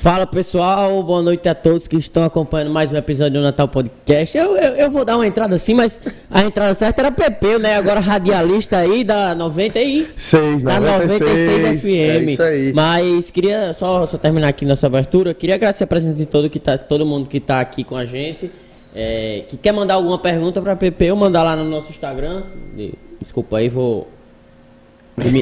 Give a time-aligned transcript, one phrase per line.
[0.00, 4.34] Fala pessoal, boa noite a todos que estão acompanhando mais um episódio do Natal Podcast.
[4.34, 6.00] Eu, eu, eu vou dar uma entrada assim, mas
[6.30, 7.76] a entrada certa era PP, né?
[7.76, 11.86] Agora radialista aí da 96, da 96 FM.
[11.86, 12.72] É isso aí.
[12.72, 15.34] Mas queria só, só terminar aqui nossa abertura.
[15.34, 18.06] Queria agradecer a presença de todo, que tá, todo mundo que está aqui com a
[18.06, 18.50] gente.
[18.94, 22.44] É, que quer mandar alguma pergunta para PP, eu mandar lá no nosso Instagram.
[23.20, 24.08] Desculpa aí, vou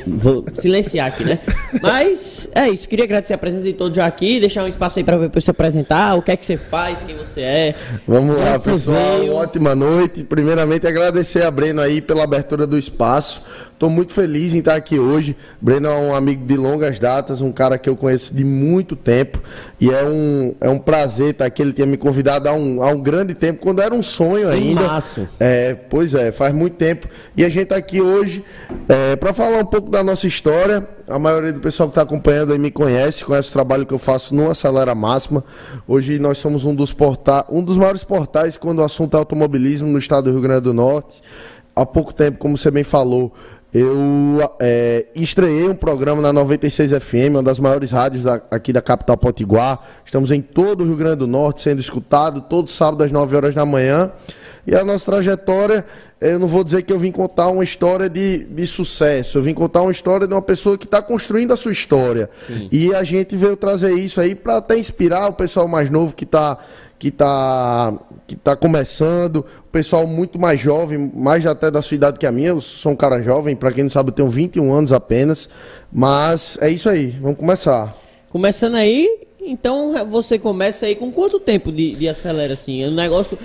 [0.07, 1.39] Vou silenciar aqui, né?
[1.81, 2.89] Mas é isso.
[2.89, 5.51] Queria agradecer a presença de todos já aqui, deixar um espaço aí para você se
[5.51, 7.75] apresentar, o que é que você faz, quem você é.
[8.07, 9.27] Vamos lá, pessoal.
[9.31, 10.25] Ótima noite.
[10.25, 13.43] Primeiramente, agradecer a Breno aí pela abertura do espaço.
[13.79, 15.37] Estou muito feliz em estar aqui hoje.
[15.61, 19.41] Breno é um amigo de longas datas, um cara que eu conheço de muito tempo.
[19.81, 21.63] E é um, é um prazer estar aqui.
[21.63, 24.83] Ele tinha me convidado há um, há um grande tempo, quando era um sonho ainda.
[24.83, 25.29] Maço.
[25.39, 27.07] É, pois é, faz muito tempo.
[27.37, 28.45] E a gente está aqui hoje
[28.89, 30.87] é, para falar um pouco da nossa história.
[31.07, 33.99] A maioria do pessoal que está acompanhando aí me conhece, conhece o trabalho que eu
[33.99, 35.45] faço no Acelera Máxima.
[35.87, 39.89] Hoje nós somos um dos, porta um dos maiores portais quando o assunto é automobilismo
[39.89, 41.21] no estado do Rio Grande do Norte.
[41.77, 43.33] Há pouco tempo, como você bem falou,
[43.73, 48.81] eu é, estreiei um programa na 96 FM, uma das maiores rádios da, aqui da
[48.81, 49.79] capital potiguar.
[50.05, 53.55] Estamos em todo o Rio Grande do Norte sendo escutado, todo sábado às 9 horas
[53.55, 54.11] da manhã.
[54.69, 55.83] E a nossa trajetória,
[56.21, 59.55] eu não vou dizer que eu vim contar uma história de, de sucesso, eu vim
[59.55, 62.29] contar uma história de uma pessoa que está construindo a sua história.
[62.47, 62.69] Sim.
[62.71, 66.25] E a gente veio trazer isso aí para até inspirar o pessoal mais novo que
[66.25, 66.59] está
[66.99, 67.95] que está
[68.27, 72.33] que tá começando, o pessoal muito mais jovem, mais até da sua idade que a
[72.33, 75.49] minha, eu sou um cara jovem, para quem não sabe, eu tenho 21 anos apenas,
[75.91, 77.97] mas é isso aí, vamos começar.
[78.29, 79.09] Começando aí,
[79.41, 82.85] então você começa aí com quanto tempo de, de acelera assim?
[82.85, 83.39] O negócio,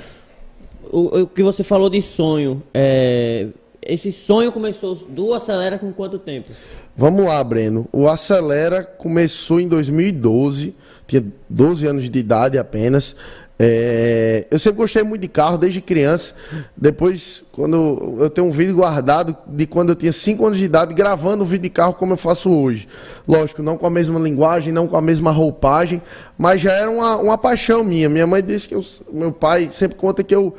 [0.94, 3.48] o, o que você falou de sonho, é,
[3.82, 6.50] esse sonho começou do Acelera com quanto tempo?
[6.96, 7.88] Vamos lá, Breno.
[7.92, 10.76] O Acelera começou em 2012,
[11.08, 13.16] tinha 12 anos de idade apenas.
[13.58, 16.34] É, eu sempre gostei muito de carro desde criança.
[16.76, 20.94] Depois, quando eu tenho um vídeo guardado de quando eu tinha 5 anos de idade,
[20.94, 22.88] gravando o vídeo de carro como eu faço hoje.
[23.28, 26.02] Lógico, não com a mesma linguagem, não com a mesma roupagem,
[26.38, 28.10] mas já era uma, uma paixão minha.
[28.10, 30.56] Minha mãe disse que eu, meu pai sempre conta que eu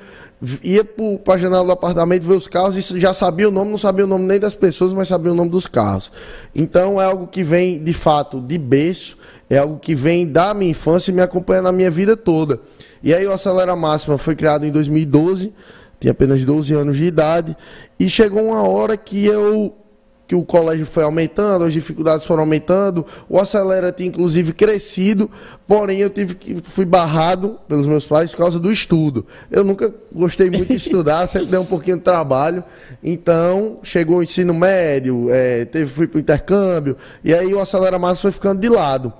[0.62, 3.78] ia para a janela do apartamento ver os carros e já sabia o nome, não
[3.78, 6.10] sabia o nome nem das pessoas, mas sabia o nome dos carros.
[6.54, 9.16] Então é algo que vem de fato de berço,
[9.48, 12.60] é algo que vem da minha infância e me acompanha na minha vida toda.
[13.02, 15.52] E aí o Acelera Máxima foi criado em 2012,
[16.00, 17.56] tinha apenas 12 anos de idade,
[17.98, 19.74] e chegou uma hora que eu
[20.26, 25.30] que o colégio foi aumentando, as dificuldades foram aumentando, o Acelera tinha inclusive crescido,
[25.66, 29.26] porém eu tive que fui barrado pelos meus pais por causa do estudo.
[29.50, 32.64] Eu nunca gostei muito de estudar, sempre dei um pouquinho de trabalho,
[33.02, 37.98] então chegou o ensino médio, é, teve, fui para o intercâmbio, e aí o Acelera
[37.98, 39.12] Massa foi ficando de lado.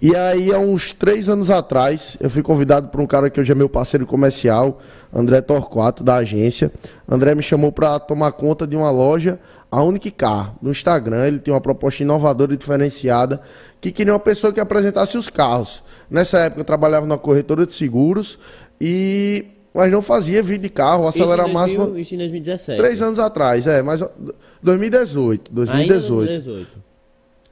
[0.00, 3.50] E aí, há uns três anos atrás, eu fui convidado por um cara que hoje
[3.50, 4.80] é meu parceiro comercial,
[5.12, 6.70] André Torquato, da agência.
[7.08, 11.26] André me chamou para tomar conta de uma loja, a Unique Car, no Instagram.
[11.26, 13.40] Ele tem uma proposta inovadora e diferenciada,
[13.80, 15.82] que queria uma pessoa que apresentasse os carros.
[16.10, 18.38] Nessa época, eu trabalhava na corretora de seguros
[18.80, 21.96] e mas não fazia vídeo de carro, acelera máximo.
[21.96, 22.76] Isso em 2017.
[22.76, 24.02] Três anos atrás, é, mas
[24.60, 25.52] 2018.
[25.52, 25.92] 2018.
[25.92, 26.82] Ainda 2018.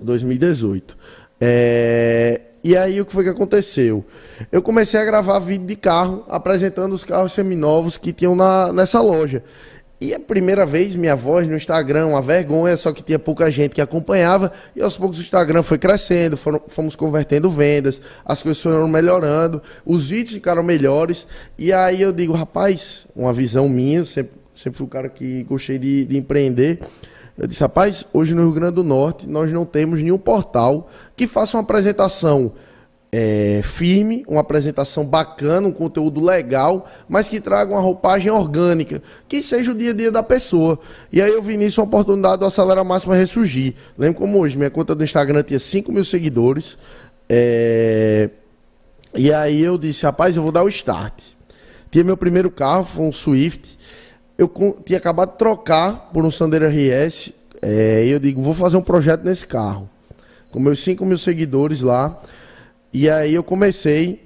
[0.00, 0.96] 2018.
[1.40, 2.40] É...
[2.64, 4.04] E aí o que foi que aconteceu?
[4.50, 9.00] Eu comecei a gravar vídeo de carro, apresentando os carros seminovos que tinham na, nessa
[9.00, 9.44] loja.
[9.98, 13.74] E a primeira vez, minha voz no Instagram, uma vergonha, só que tinha pouca gente
[13.74, 14.52] que acompanhava.
[14.74, 19.62] E aos poucos o Instagram foi crescendo, foram, fomos convertendo vendas, as coisas foram melhorando,
[19.86, 21.26] os vídeos ficaram melhores.
[21.56, 25.78] E aí eu digo, rapaz, uma visão minha, sempre, sempre fui o cara que gostei
[25.78, 26.80] de, de empreender.
[27.38, 31.26] Eu disse, rapaz, hoje no Rio Grande do Norte nós não temos nenhum portal que
[31.26, 32.52] faça uma apresentação
[33.16, 39.42] é, firme, uma apresentação bacana, um conteúdo legal, mas que traga uma roupagem orgânica, que
[39.42, 40.78] seja o dia a dia da pessoa.
[41.12, 43.74] E aí eu vi nisso uma oportunidade do Acelera Máxima ressurgir.
[43.96, 46.76] Lembro como hoje, minha conta do Instagram tinha 5 mil seguidores.
[47.28, 48.28] É...
[49.14, 51.22] E aí eu disse, rapaz, eu vou dar o start.
[51.90, 53.78] Tinha meu primeiro carro, foi um Swift
[54.38, 54.50] eu
[54.84, 57.32] tinha acabado de trocar por um Sandero RS.
[57.62, 59.88] É, e eu digo, vou fazer um projeto nesse carro.
[60.50, 62.20] Com meus 5 mil seguidores lá.
[62.98, 64.22] E aí eu comecei,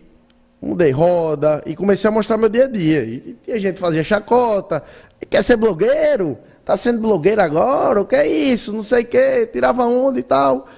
[0.62, 3.02] mudei roda e comecei a mostrar meu dia a dia.
[3.02, 4.80] E, e a gente fazia chacota.
[5.28, 6.38] Quer ser blogueiro?
[6.64, 8.00] Tá sendo blogueiro agora?
[8.00, 8.72] O que é isso?
[8.72, 9.46] Não sei o que.
[9.46, 10.68] Tirava onda e tal.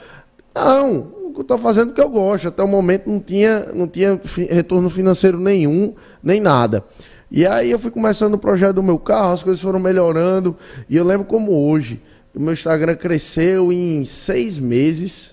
[0.54, 2.48] Não, eu tô fazendo o que eu gosto.
[2.48, 4.18] Até o momento não tinha, não tinha
[4.48, 6.82] retorno financeiro nenhum, nem nada.
[7.30, 10.56] E aí eu fui começando o projeto do meu carro, as coisas foram melhorando.
[10.88, 12.00] E eu lembro como hoje,
[12.34, 15.31] o meu Instagram cresceu em seis meses.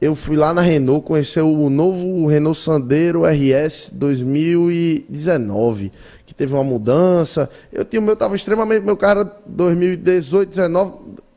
[0.00, 5.92] Eu fui lá na Renault conhecer o novo Renault Sandero RS 2019,
[6.24, 7.50] que teve uma mudança.
[7.70, 10.92] Eu tinha o meu tava extremamente meu carro 2018, 19,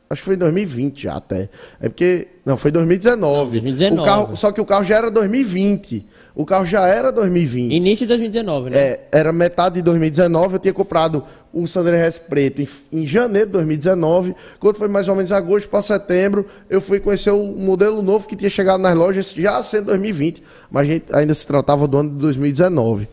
[0.10, 1.50] acho que foi 2020 já até.
[1.82, 3.17] É porque não, foi 2019.
[3.20, 4.01] Não, 2019.
[4.01, 6.08] O carro, só que o carro já era 2020.
[6.36, 7.74] O carro já era 2020.
[7.74, 8.77] Início de 2019, né?
[8.77, 10.55] É, era metade de 2019.
[10.55, 14.36] Eu tinha comprado o Sandero RS preto em, em, janeiro de 2019.
[14.60, 18.36] Quando foi mais ou menos agosto para setembro, eu fui conhecer o modelo novo que
[18.36, 23.07] tinha chegado nas lojas já sendo 2020, mas ainda se tratava do ano de 2019.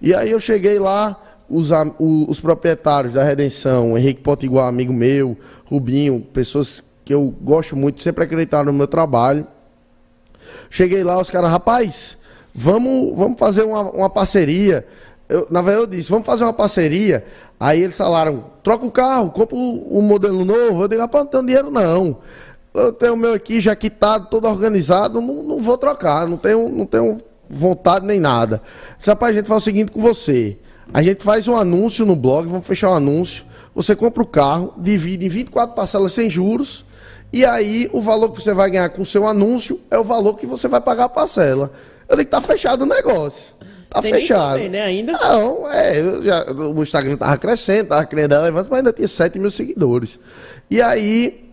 [0.00, 6.20] E aí eu cheguei lá, os, os proprietários da Redenção, Henrique Potiguar, amigo meu, Rubinho,
[6.32, 9.46] pessoas que eu gosto muito, sempre acreditaram no meu trabalho.
[10.68, 12.18] Cheguei lá, os caras, rapaz,
[12.54, 14.86] vamos, vamos fazer uma, uma parceria.
[15.28, 17.24] Eu, na verdade, eu disse, vamos fazer uma parceria.
[17.58, 20.82] Aí eles falaram, troca o carro, compra o, o modelo novo.
[20.82, 22.18] Eu digo, rapaz, não tenho dinheiro não.
[22.72, 26.68] Eu tenho o meu aqui já quitado, todo organizado, não, não vou trocar, não tenho,
[26.68, 27.18] não tenho
[27.48, 28.60] vontade nem nada.
[28.98, 30.58] Disse, rapaz, a gente faz o seguinte com você.
[30.92, 33.44] A gente faz um anúncio no blog, vamos fechar um anúncio.
[33.74, 36.84] Você compra o carro, divide em 24 parcelas sem juros.
[37.32, 40.34] E aí o valor que você vai ganhar com o seu anúncio é o valor
[40.34, 41.72] que você vai pagar a parcela.
[42.08, 43.55] Eu digo, tá fechado o negócio.
[43.88, 44.56] Tá Sem fechado.
[44.56, 45.12] Saber, né, ainda?
[45.12, 49.50] Não, é, já, o Instagram tava crescendo, tava criando relevância, mas ainda tinha 7 mil
[49.50, 50.18] seguidores.
[50.70, 51.46] E aí,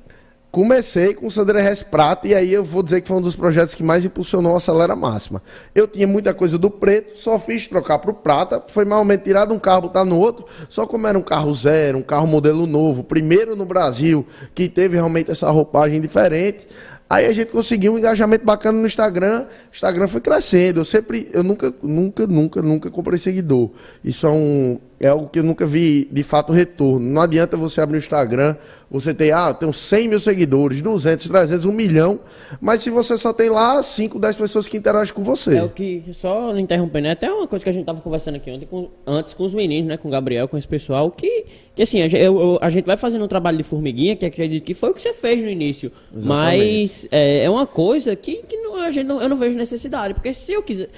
[0.54, 3.36] Comecei com o Sandro RS Prata e aí eu vou dizer que foi um dos
[3.36, 5.42] projetos que mais impulsionou a acelera máxima.
[5.74, 9.52] Eu tinha muita coisa do preto, só fiz trocar para o prata, foi malmente tirado
[9.52, 13.04] um carro, botar no outro, só como era um carro zero, um carro modelo novo,
[13.04, 16.68] primeiro no Brasil, que teve realmente essa roupagem diferente.
[17.10, 19.46] Aí a gente conseguiu um engajamento bacana no Instagram.
[19.72, 20.80] O Instagram foi crescendo.
[20.80, 23.70] Eu sempre, eu nunca, nunca, nunca, nunca comprei seguidor.
[24.04, 27.06] Isso é um, é algo que eu nunca vi de fato retorno.
[27.06, 28.56] Não adianta você abrir o Instagram,
[28.94, 32.20] você tem, ah, tem 100 mil seguidores, 200, 300, 1 milhão,
[32.62, 35.58] mas se você só tem lá 5, 10 pessoas que interagem com você.
[35.58, 38.52] É o que, só interrompendo, é até uma coisa que a gente tava conversando aqui
[38.52, 41.46] ontem, com, antes com os meninos, né, com o Gabriel, com esse pessoal, que,
[41.76, 44.76] que assim, a, eu, a gente vai fazendo um trabalho de formiguinha, que acredito que
[44.76, 46.28] foi o que você fez no início, Exatamente.
[46.28, 50.14] mas é, é, uma coisa que, que não, a gente não, eu não vejo necessidade,
[50.14, 50.90] porque se eu quiser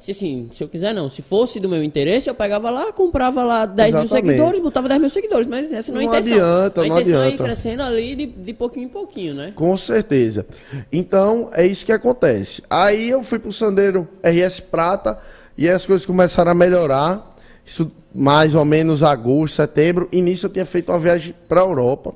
[0.00, 3.44] se assim, se eu quiser não, se fosse do meu interesse, eu pegava lá, comprava
[3.44, 4.12] lá 10 Exatamente.
[4.14, 6.32] mil seguidores, botava 10 mil seguidores, mas essa não é a intenção.
[6.32, 7.42] Adianta, a não intenção adianta.
[7.42, 9.52] é ir crescendo ali de, de pouquinho em pouquinho, né?
[9.54, 10.46] Com certeza.
[10.90, 12.62] Então, é isso que acontece.
[12.70, 15.18] Aí eu fui pro Sandeiro RS Prata
[15.56, 17.36] e as coisas começaram a melhorar.
[17.66, 20.08] Isso mais ou menos agosto, setembro.
[20.10, 22.14] Início eu tinha feito uma viagem para a Europa.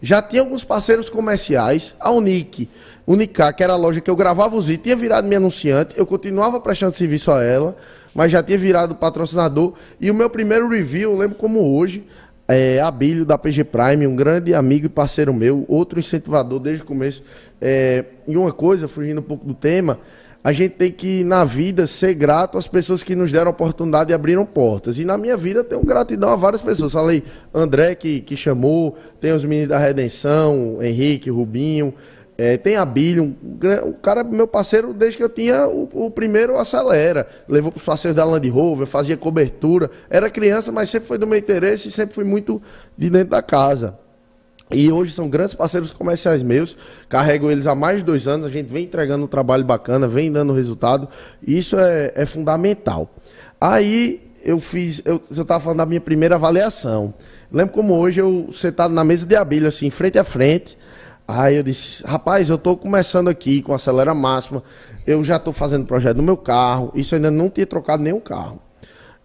[0.00, 1.94] Já tinha alguns parceiros comerciais.
[1.98, 2.68] A Unic
[3.06, 6.04] Unicar, que era a loja que eu gravava os vídeos, tinha virado minha anunciante, eu
[6.04, 7.74] continuava prestando serviço a ela,
[8.14, 9.72] mas já tinha virado patrocinador.
[9.98, 12.04] E o meu primeiro review, eu lembro como hoje,
[12.46, 16.86] é Abílio da PG Prime, um grande amigo e parceiro meu, outro incentivador desde o
[16.86, 17.22] começo.
[17.60, 19.98] É, e uma coisa, fugindo um pouco do tema,
[20.42, 24.14] a gente tem que, na vida, ser grato às pessoas que nos deram oportunidade e
[24.14, 24.98] abriram portas.
[24.98, 26.92] E na minha vida, eu tenho gratidão a várias pessoas.
[26.92, 31.92] Falei, André, que, que chamou, tem os meninos da Redenção, Henrique, Rubinho.
[32.40, 33.32] É, tem a Billion,
[33.84, 37.26] o cara meu parceiro desde que eu tinha o, o primeiro acelera.
[37.48, 39.90] Levou para os parceiros da Land Rover, fazia cobertura.
[40.08, 42.62] Era criança, mas sempre foi do meu interesse e sempre fui muito
[42.96, 43.98] de dentro da casa.
[44.70, 46.76] E hoje são grandes parceiros comerciais meus.
[47.08, 48.46] Carrego eles há mais de dois anos.
[48.46, 51.08] A gente vem entregando um trabalho bacana, vem dando resultado.
[51.46, 53.08] Isso é, é fundamental.
[53.60, 57.14] Aí eu fiz, eu, você estava falando da minha primeira avaliação.
[57.50, 60.76] Lembro como hoje eu sentado na mesa de abelha, assim, frente a frente
[61.30, 64.62] Aí eu disse, rapaz, eu estou começando aqui com acelera máxima,
[65.06, 68.58] eu já estou fazendo projeto no meu carro, isso ainda não tinha trocado nenhum carro.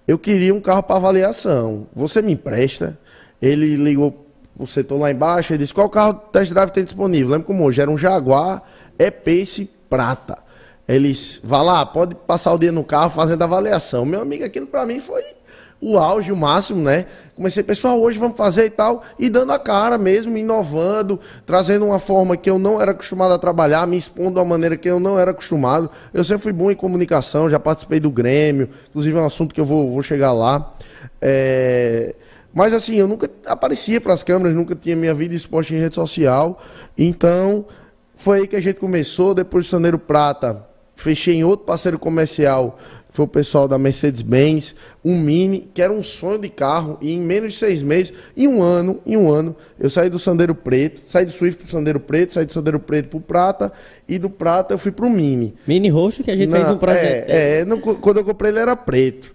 [0.05, 1.87] Eu queria um carro para avaliação.
[1.95, 2.99] Você me empresta?
[3.41, 4.22] Ele ligou
[4.57, 7.29] o setor lá embaixo e disse, qual carro test drive tem disponível?
[7.29, 8.61] Lembro como hoje, era um Jaguar
[8.97, 10.37] E-Pace Prata.
[10.87, 14.05] Eles, vá lá, pode passar o dia no carro fazendo avaliação.
[14.05, 15.23] Meu amigo, aquilo para mim foi
[15.83, 17.05] o auge, o máximo, né?
[17.35, 21.99] Comecei, pessoal, hoje vamos fazer e tal, e dando a cara mesmo, inovando, trazendo uma
[21.99, 24.99] forma que eu não era acostumado a trabalhar, me expondo de uma maneira que eu
[24.99, 25.89] não era acostumado.
[26.13, 29.59] Eu sempre fui bom em comunicação, já participei do Grêmio, inclusive é um assunto que
[29.59, 30.73] eu vou, vou chegar lá.
[31.21, 32.15] É...
[32.53, 35.95] Mas assim, eu nunca aparecia para as câmeras, nunca tinha minha vida exposta em rede
[35.95, 36.61] social.
[36.97, 37.65] Então,
[38.15, 42.77] foi aí que a gente começou, depois do Saneiro Prata, fechei em outro parceiro comercial
[43.13, 47.19] foi o pessoal da Mercedes-Benz, um Mini, que era um sonho de carro, e em
[47.19, 51.03] menos de seis meses, em um ano, em um ano, eu saí do Sandeiro Preto,
[51.05, 53.71] saí do Swift pro Sandeiro Preto, saí do Sandeiro Preto pro Prata,
[54.09, 55.53] e do Prata eu fui pro Mini.
[55.67, 57.29] Mini roxo que a gente Na, fez um projeto.
[57.29, 59.32] É, é não, quando eu comprei ele era preto.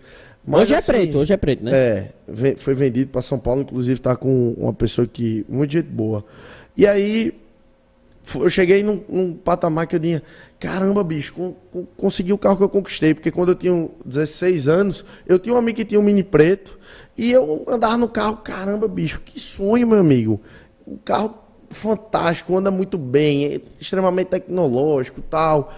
[0.49, 1.71] Mas, hoje é assim, preto, hoje é preto, né?
[1.75, 6.25] É, foi vendido para São Paulo, inclusive tá com uma pessoa que, muito gente boa.
[6.75, 7.38] E aí,
[8.35, 10.23] eu cheguei num, num patamar que eu tinha,
[10.59, 14.69] caramba, bicho, com, com, consegui o carro que eu conquistei, porque quando eu tinha 16
[14.69, 16.78] anos, eu tinha um amigo que tinha um mini preto,
[17.17, 20.40] e eu andava no carro, caramba, bicho, que sonho, meu amigo.
[20.87, 21.35] O carro
[21.71, 25.75] fantástico, anda muito bem, é extremamente tecnológico tal.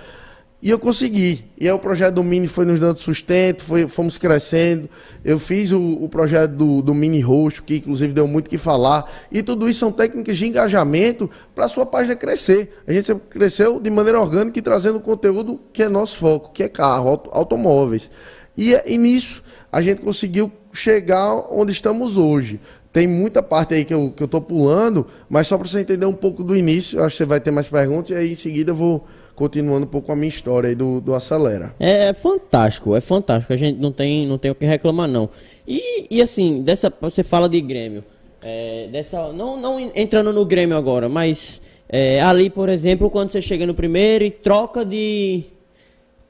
[0.63, 1.45] E eu consegui.
[1.59, 4.91] E aí o projeto do Mini foi nos dando sustento, foi, fomos crescendo.
[5.25, 8.59] Eu fiz o, o projeto do, do Mini Roxo, que inclusive deu muito o que
[8.59, 9.11] falar.
[9.33, 12.83] E tudo isso são técnicas de engajamento para a sua página crescer.
[12.87, 16.63] A gente sempre cresceu de maneira orgânica e trazendo conteúdo que é nosso foco, que
[16.63, 18.11] é carro, auto, automóveis.
[18.57, 22.61] E, e nisso a gente conseguiu chegar onde estamos hoje.
[22.93, 26.13] Tem muita parte aí que eu, que eu pulando, mas só para você entender um
[26.13, 28.75] pouco do início, acho que você vai ter mais perguntas e aí em seguida eu
[28.75, 29.07] vou
[29.41, 31.75] continuando um pouco a minha história aí do, do Acelera.
[31.81, 33.51] É, é fantástico, é fantástico.
[33.51, 35.31] A gente não tem, não tem o que reclamar, não.
[35.67, 38.05] E, e assim, dessa, você fala de Grêmio.
[38.43, 43.41] É, dessa, não, não entrando no Grêmio agora, mas é, ali, por exemplo, quando você
[43.41, 45.45] chega no primeiro e troca de.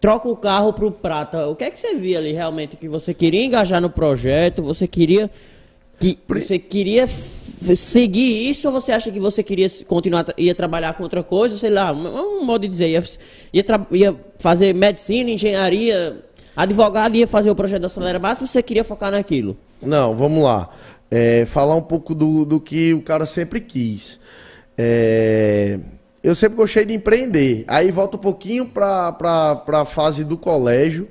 [0.00, 1.48] Troca o carro pro prata.
[1.48, 2.76] O que é que você via ali realmente?
[2.76, 5.28] Que você queria engajar no projeto, você queria
[5.98, 7.08] que você queria
[7.76, 11.70] seguir isso ou você acha que você queria continuar ia trabalhar com outra coisa, sei
[11.70, 13.04] lá, um, modo de dizer, ia,
[13.52, 16.18] ia, ia fazer medicina, engenharia,
[16.56, 19.56] advogado, ia fazer o projeto da Acelera Básica, você queria focar naquilo?
[19.82, 20.70] Não, vamos lá.
[21.10, 24.20] É, falar um pouco do, do que o cara sempre quis.
[24.78, 25.78] É,
[26.22, 27.64] eu sempre gostei de empreender.
[27.66, 29.16] Aí volta um pouquinho para
[29.66, 31.08] a fase do colégio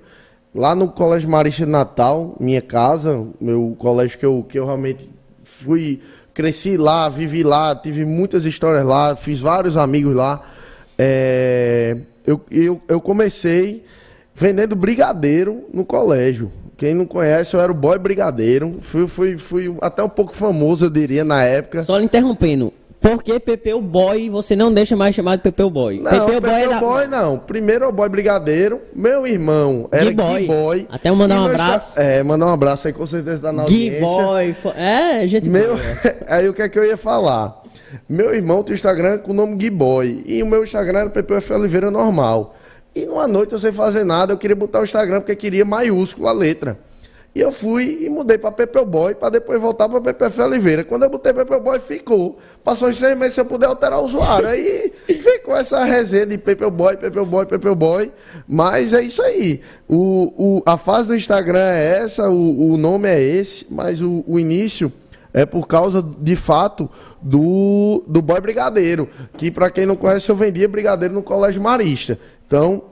[0.54, 5.10] lá no Colégio Marista de Natal, minha casa, meu colégio que eu, que eu realmente
[5.44, 6.02] fui,
[6.40, 10.42] cresci lá, vivi lá, tive muitas histórias lá, fiz vários amigos lá.
[10.98, 13.84] É, eu, eu, eu comecei
[14.34, 16.50] vendendo brigadeiro no colégio.
[16.78, 18.78] Quem não conhece, eu era o boy brigadeiro.
[18.80, 21.84] Fui, fui, fui até um pouco famoso, eu diria, na época.
[21.84, 22.72] Só lhe interrompendo.
[23.00, 26.00] Por que Pepeu Boy você não deixa mais chamar de Pepeu Boy?
[26.00, 27.40] Não, Pepeu, Boy, Pepeu Boy não.
[27.40, 28.82] Primeiro é o Boy Brigadeiro.
[28.94, 30.40] Meu irmão era Gui Boy.
[30.40, 30.88] Gui Boy.
[30.90, 31.94] Até mandar um abraço.
[31.96, 34.26] É, mandar um abraço aí com certeza tá na Gui audiência.
[34.26, 34.56] Boy.
[34.76, 35.78] É, gente meu...
[36.28, 37.64] aí o que é que eu ia falar?
[38.08, 40.22] Meu irmão tem Instagram com o nome Gui Boy.
[40.26, 41.54] E o meu Instagram era Pepeu F.
[41.54, 42.56] Oliveira normal.
[42.94, 46.28] E numa noite eu sem fazer nada, eu queria botar o Instagram porque queria maiúsculo
[46.28, 46.78] a letra.
[47.34, 50.84] E eu fui e mudei para Pepeu Boy para depois voltar para PPF Oliveira.
[50.84, 52.40] Quando eu botei Pepeu Boy, ficou.
[52.64, 54.48] Passou uns seis meses se eu puder alterar o usuário.
[54.48, 58.12] Aí ficou essa resenha de Pepeu Boy, Pepeu Boy, Pepeu Boy.
[58.48, 59.62] Mas é isso aí.
[59.88, 64.24] O, o, a fase do Instagram é essa, o, o nome é esse, mas o,
[64.28, 64.92] o início
[65.32, 66.90] é por causa, de fato,
[67.22, 69.08] do, do Boy Brigadeiro.
[69.38, 72.20] Que, para quem não conhece, eu vendia brigadeiro no Colégio Marista.
[72.48, 72.84] Então,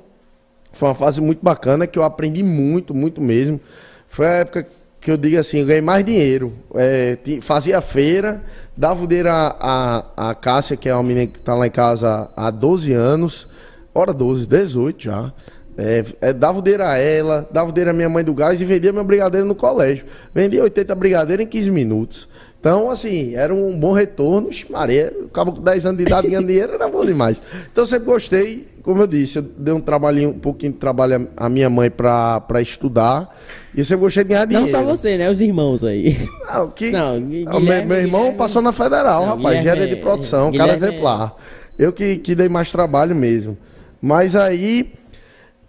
[0.72, 3.60] foi uma fase muito bacana que eu aprendi muito, muito mesmo.
[4.08, 4.68] Foi a época
[5.00, 6.54] que eu digo assim, eu ganhei mais dinheiro.
[6.76, 8.44] É, fazia feira,
[8.76, 11.72] dava o dinheiro a, a, a Cássia, que é uma menina que está lá em
[11.72, 13.48] casa há 12 anos,
[13.94, 15.32] hora 12, 18 já.
[15.78, 18.60] É, é, dava o dinheiro a ela, dava o dinheiro a minha mãe do gás
[18.60, 20.06] e vendia meu brigadeiro no colégio.
[20.34, 22.28] Vendia 80 brigadeiros em 15 minutos.
[22.68, 24.50] Então, assim, era um bom retorno.
[24.70, 27.42] Maria, acabou com 10 anos de idade ganhando dinheiro, era bom demais.
[27.72, 31.30] Então, eu sempre gostei, como eu disse, eu dei um trabalhinho, um pouquinho de trabalho
[31.38, 33.34] a minha mãe para estudar.
[33.74, 34.70] E eu sempre gostei de ganhar dinheiro.
[34.70, 35.32] Não só você, né?
[35.32, 36.18] Os irmãos aí.
[36.54, 36.92] Não, que...
[36.92, 38.38] Não, Guilherme, meu, meu, irmão Guilherme...
[38.38, 40.78] passou na Federal, não, rapaz, engenharia de produção, Guilherme...
[40.78, 41.38] cara exemplar.
[41.80, 43.58] Eu que, que dei mais trabalho mesmo.
[44.02, 44.92] Mas aí,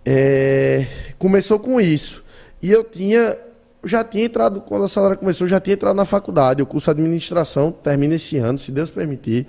[0.04, 0.84] é...
[1.16, 2.24] começou com isso.
[2.60, 3.36] E eu tinha
[3.84, 6.62] já tinha entrado, quando a salário começou, já tinha entrado na faculdade.
[6.62, 9.46] O curso de administração termina esse ano, se Deus permitir.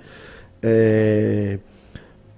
[0.62, 1.58] É,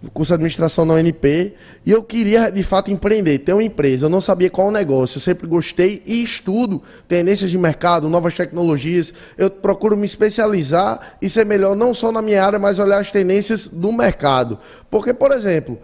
[0.03, 1.55] o curso de administração na UNP.
[1.87, 4.07] E eu queria, de fato, empreender, ter uma empresa.
[4.07, 5.19] Eu não sabia qual o negócio.
[5.19, 9.13] Eu sempre gostei e estudo tendências de mercado, novas tecnologias.
[9.39, 13.13] Eu procuro me especializar e ser melhor, não só na minha área, mas olhar as
[13.13, 14.59] tendências do mercado.
[14.91, 15.79] Porque, por exemplo,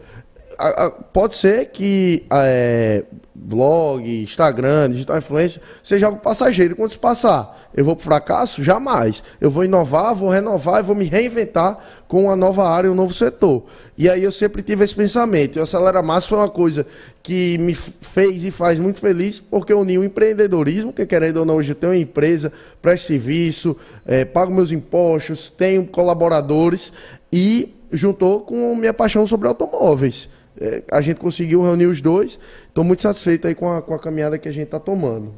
[1.12, 6.74] pode ser que é, blog, Instagram, digital influência seja algo passageiro.
[6.74, 8.62] Quando isso passar, eu vou para fracasso?
[8.62, 9.22] Jamais.
[9.40, 13.14] Eu vou inovar, vou renovar e vou me reinventar com uma nova área, um novo
[13.14, 13.64] setor.
[13.96, 15.56] E aí eu sempre tive esse pensamento.
[15.56, 16.84] E o Acelera Massa foi uma coisa
[17.22, 21.56] que me fez e faz muito feliz, porque uniu o empreendedorismo, que querendo ou não,
[21.56, 26.92] hoje eu tenho uma empresa, presto serviço, é, pago meus impostos, tenho colaboradores
[27.32, 30.28] e juntou com minha paixão sobre automóveis
[30.60, 32.38] é, a gente conseguiu reunir os dois.
[32.68, 35.32] Estou muito satisfeito aí com a, com a caminhada que a gente está tomando.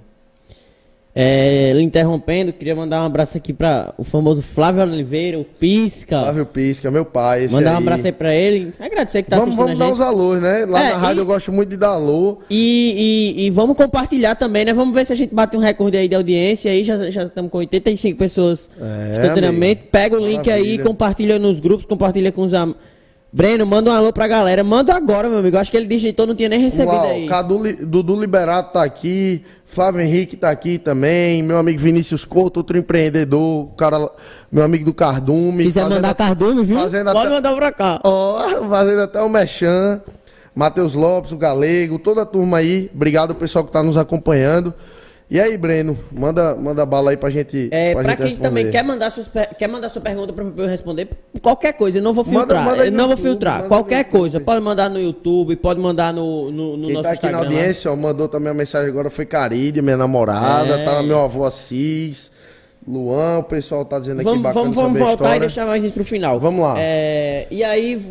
[1.12, 6.20] É, interrompendo, queria mandar um abraço aqui para o famoso Flávio Oliveira, o Pisca.
[6.20, 7.48] Flávio Pisca, meu pai.
[7.50, 8.72] mandar um abraço aí para ele.
[8.78, 10.64] Agradecer que tá vamos, assistindo Vamos dar uns alôs, né?
[10.66, 12.38] Lá é, na rádio e, eu gosto muito de dar alô.
[12.48, 14.72] E, e, e, vamos compartilhar também, né?
[14.72, 16.70] Vamos ver se a gente bate um recorde aí de audiência.
[16.70, 19.80] Aí já, já estamos com 85 pessoas é, instantaneamente.
[19.80, 19.90] Amigo.
[19.90, 20.54] Pega o link Maravilha.
[20.54, 22.89] aí, compartilha nos grupos, compartilha com os amigos
[23.32, 24.64] Breno, manda um alô pra galera.
[24.64, 25.56] Manda agora, meu amigo.
[25.56, 27.28] Acho que ele digitou, não tinha nem recebido Uau, aí.
[27.28, 29.44] Cadu, Dudu Liberato tá aqui.
[29.64, 31.42] Flávio Henrique tá aqui também.
[31.42, 33.68] Meu amigo Vinícius Couto, outro empreendedor.
[33.76, 34.10] Cara,
[34.50, 35.64] meu amigo do Cardume.
[35.64, 36.76] Quiser mandar Cardume, viu?
[36.76, 37.30] Pode até...
[37.30, 38.00] mandar pra cá.
[38.02, 40.00] Ó, fazendo até o Mechan.
[40.52, 42.90] Matheus Lopes, o Galego, toda a turma aí.
[42.92, 44.74] Obrigado, pessoal que tá nos acompanhando.
[45.30, 47.68] E aí, Breno, manda, manda bala aí pra gente.
[47.70, 48.48] É, pra, pra quem responder.
[48.48, 51.08] também quer mandar, suas, quer mandar sua pergunta pra eu responder,
[51.40, 52.64] qualquer coisa, eu não vou filtrar.
[52.64, 53.68] Manda, manda não YouTube, vou filtrar.
[53.68, 54.46] Qualquer coisa, YouTube.
[54.46, 57.92] pode mandar no YouTube, pode mandar no, no, no quem nosso tá aqui na audiência,
[57.92, 60.84] ó, mandou também uma mensagem agora, foi Caride, minha namorada, é.
[60.84, 62.32] tá meu avô Assis.
[62.88, 65.94] Luan, o pessoal tá dizendo vamos, aqui bacana Vamos, vamos voltar e deixar mais isso
[65.94, 66.40] pro final.
[66.40, 66.74] Vamos lá.
[66.78, 68.02] É, e aí,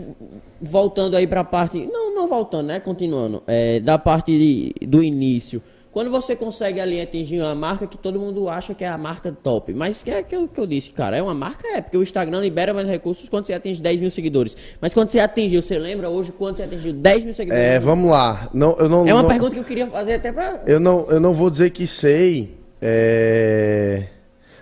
[0.61, 1.89] voltando aí pra parte.
[1.91, 2.79] Não, não voltando, né?
[2.79, 3.43] Continuando.
[3.47, 5.61] É, da parte de, do início.
[5.99, 9.33] Quando você consegue ali atingir uma marca que todo mundo acha que é a marca
[9.33, 12.01] top, mas que é eu, que eu disse, cara, é uma marca, é, porque o
[12.01, 14.55] Instagram libera mais recursos quando você atinge 10 mil seguidores.
[14.79, 17.65] Mas quando você atingiu, você lembra hoje quando você atingiu 10 mil seguidores?
[17.65, 18.49] É, vamos lá.
[18.53, 20.63] Não, eu não, é uma não, pergunta que eu queria fazer até pra.
[20.65, 22.57] Eu não, eu não vou dizer que sei.
[22.81, 24.05] É.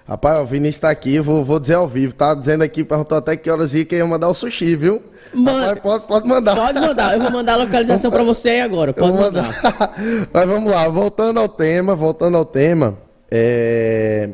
[0.07, 3.35] Rapaz, o Vinícius tá aqui, vou, vou dizer ao vivo, tá dizendo aqui, perguntou até
[3.35, 5.03] que horas ia que ia mandar o sushi, viu?
[5.33, 5.65] Man...
[5.65, 6.55] Rapaz, pode, pode mandar.
[6.55, 9.43] Pode mandar, eu vou mandar a localização para você agora, pode mandar.
[9.43, 9.95] mandar.
[10.31, 12.97] Mas vamos lá, voltando ao tema, voltando ao tema,
[13.29, 14.29] é...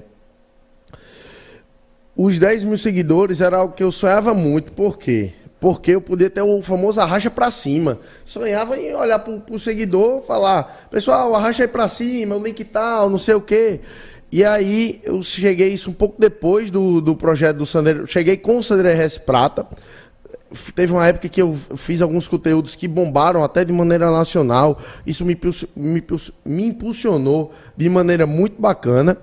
[2.15, 5.33] Os 10 mil seguidores era algo que eu sonhava muito, por quê?
[5.59, 7.97] Porque eu podia ter o famoso arracha para cima.
[8.23, 13.09] Sonhava em olhar pro, pro seguidor falar, pessoal, arracha aí para cima, o link tal,
[13.09, 13.79] não sei o quê.
[14.33, 18.07] E aí eu cheguei isso um pouco depois do, do projeto do Sandero.
[18.07, 19.67] Cheguei com o Sandero RS Prata.
[20.73, 24.81] Teve uma época que eu fiz alguns conteúdos que bombaram até de maneira nacional.
[25.05, 25.39] Isso me,
[25.75, 26.03] me,
[26.43, 29.15] me impulsionou de maneira muito bacana.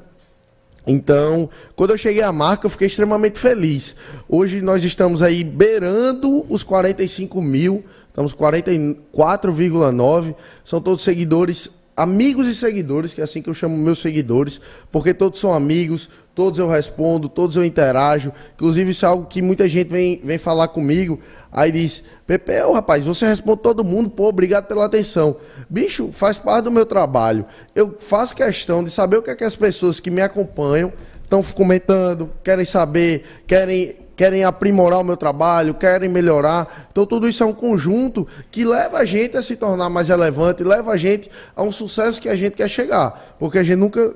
[0.87, 3.96] Então, quando eu cheguei à marca, eu fiquei extremamente feliz.
[4.29, 10.37] Hoje nós estamos aí beirando os 45 mil, estamos 44,9.
[10.64, 11.68] São todos seguidores
[12.01, 14.59] amigos e seguidores, que é assim que eu chamo meus seguidores,
[14.91, 18.33] porque todos são amigos, todos eu respondo, todos eu interajo.
[18.55, 21.21] Inclusive, isso é algo que muita gente vem, vem falar comigo.
[21.53, 25.37] Aí diz: Pepe, oh, rapaz, você responde todo mundo, pô, obrigado pela atenção.
[25.69, 27.45] Bicho, faz parte do meu trabalho.
[27.75, 30.91] Eu faço questão de saber o que, é que as pessoas que me acompanham
[31.23, 36.88] estão comentando, querem saber, querem querem aprimorar o meu trabalho, querem melhorar.
[36.92, 40.62] Então tudo isso é um conjunto que leva a gente a se tornar mais relevante,
[40.62, 43.35] leva a gente a um sucesso que a gente quer chegar.
[43.38, 44.14] Porque a gente nunca,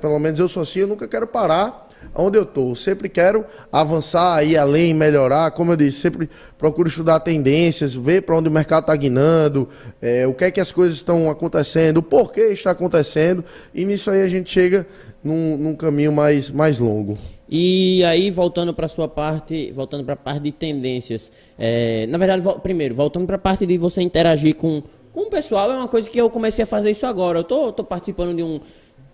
[0.00, 2.76] pelo menos eu sou assim, eu nunca quero parar onde eu estou.
[2.76, 5.50] Sempre quero avançar, ir além, melhorar.
[5.50, 9.68] Como eu disse, sempre procuro estudar tendências, ver para onde o mercado está guinando,
[10.00, 13.44] é, o que é que as coisas estão acontecendo, o porquê está acontecendo.
[13.74, 14.86] E nisso aí a gente chega
[15.22, 17.16] num, num caminho mais, mais longo.
[17.48, 22.42] E aí, voltando para sua parte, voltando para a parte de tendências, é, na verdade,
[22.42, 25.88] vo primeiro, voltando para a parte de você interagir com, com o pessoal, é uma
[25.88, 27.40] coisa que eu comecei a fazer isso agora.
[27.40, 28.60] Eu tô, tô participando de um.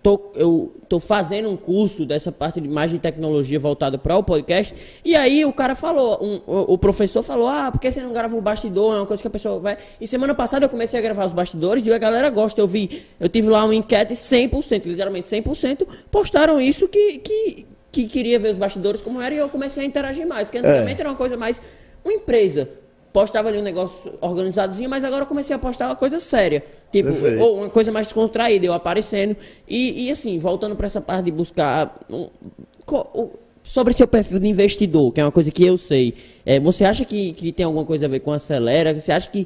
[0.01, 4.23] Tô, eu tô fazendo um curso dessa parte de mais de tecnologia voltado para o
[4.23, 4.73] podcast.
[5.03, 8.13] E aí o cara falou, um, o, o, professor falou: Ah, por que você não
[8.13, 8.95] grava o bastidor?
[8.95, 9.77] É uma coisa que a pessoa vai.
[9.99, 12.61] E semana passada eu comecei a gravar os bastidores e a galera gosta.
[12.61, 18.05] Eu vi, eu tive lá uma enquete 100%, literalmente 100%, postaram isso que, que que
[18.05, 20.43] queria ver os bastidores como era e eu comecei a interagir mais.
[20.47, 21.01] Porque antigamente é.
[21.01, 21.61] era uma coisa mais.
[22.03, 22.69] Uma empresa
[23.13, 26.63] postava ali um negócio organizadozinho, mas agora eu comecei a postar uma coisa séria.
[26.91, 27.41] Tipo, Perfeito.
[27.41, 29.35] ou uma coisa mais descontraída, eu aparecendo.
[29.67, 31.99] E, e assim, voltando para essa parte de buscar.
[32.09, 32.27] Um,
[33.63, 36.13] sobre seu perfil de investidor, que é uma coisa que eu sei.
[36.45, 38.97] É, você acha que, que tem alguma coisa a ver com acelera?
[38.97, 39.45] Você acha que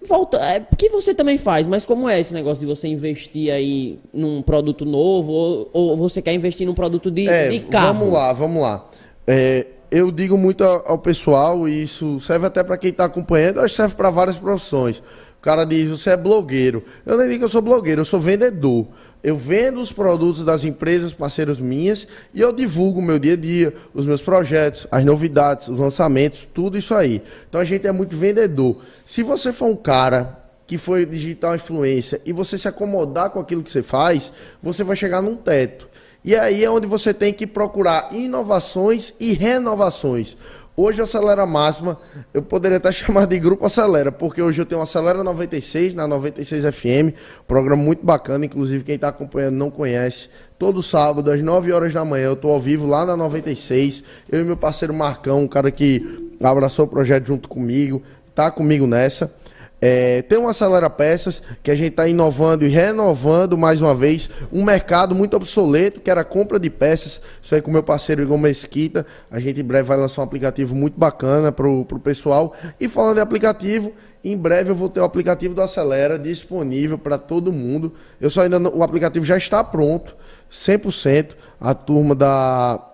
[0.00, 3.98] Volta, é, que você também faz, mas como é esse negócio de você investir aí
[4.14, 7.98] num produto novo ou, ou você quer investir num produto de, é, de carro?
[7.98, 8.88] Vamos lá, vamos lá.
[9.26, 13.72] É, eu digo muito ao, pessoal, e isso serve até para quem está acompanhando, acho
[13.72, 14.98] que serve para várias profissões.
[15.38, 16.82] O cara diz, você é blogueiro.
[17.06, 18.88] Eu nem digo que eu sou blogueiro, eu sou vendedor.
[19.22, 23.36] Eu vendo os produtos das empresas parceiros minhas e eu divulgo o meu dia a
[23.36, 27.22] dia, os meus projetos, as novidades, os lançamentos, tudo isso aí.
[27.48, 28.78] Então a gente é muito vendedor.
[29.04, 33.62] Se você for um cara que foi digital influência e você se acomodar com aquilo
[33.62, 35.87] que você faz, você vai chegar num teto.
[36.28, 40.36] E aí é onde você tem que procurar inovações e renovações.
[40.76, 41.98] Hoje a Acelera Máxima,
[42.34, 46.06] eu poderia até chamar de Grupo Acelera, porque hoje eu tenho a Acelera 96 na
[46.06, 50.28] 96 FM, programa muito bacana, inclusive quem está acompanhando não conhece.
[50.58, 54.04] Todo sábado, às 9 horas da manhã, eu estou ao vivo lá na 96.
[54.30, 58.02] Eu e meu parceiro Marcão, um cara que abraçou o projeto junto comigo,
[58.34, 59.32] tá comigo nessa.
[59.80, 64.28] É, tem um Acelera Peças que a gente está inovando e renovando mais uma vez
[64.52, 67.20] um mercado muito obsoleto que era a compra de peças.
[67.40, 69.06] Isso aí com meu parceiro Igor Mesquita.
[69.30, 72.54] A gente em breve vai lançar um aplicativo muito bacana para o pessoal.
[72.80, 73.92] E falando em aplicativo,
[74.24, 77.94] em breve eu vou ter o aplicativo do Acelera disponível para todo mundo.
[78.20, 80.16] Eu só ainda não, o aplicativo já está pronto,
[80.50, 81.36] 100%.
[81.60, 82.84] A turma da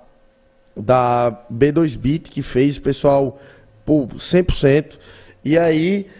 [0.76, 3.40] da B2Bit que fez, pessoal,
[3.84, 4.98] pô, 100%.
[5.44, 6.10] E aí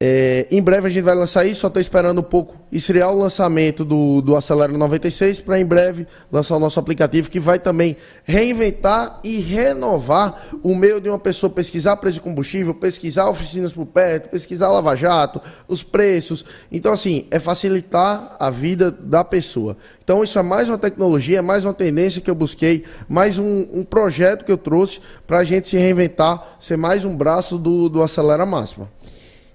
[0.00, 3.18] é, em breve a gente vai lançar isso, só estou esperando um pouco esfriar o
[3.18, 7.96] lançamento do, do Acelera 96 para em breve lançar o nosso aplicativo que vai também
[8.22, 13.86] reinventar e renovar o meio de uma pessoa pesquisar preço de combustível, pesquisar oficinas por
[13.86, 16.44] perto, pesquisar Lava Jato, os preços.
[16.70, 19.76] Então, assim, é facilitar a vida da pessoa.
[20.04, 23.66] Então, isso é mais uma tecnologia, é mais uma tendência que eu busquei, mais um,
[23.72, 27.88] um projeto que eu trouxe para a gente se reinventar, ser mais um braço do,
[27.88, 28.88] do Acelera Máxima.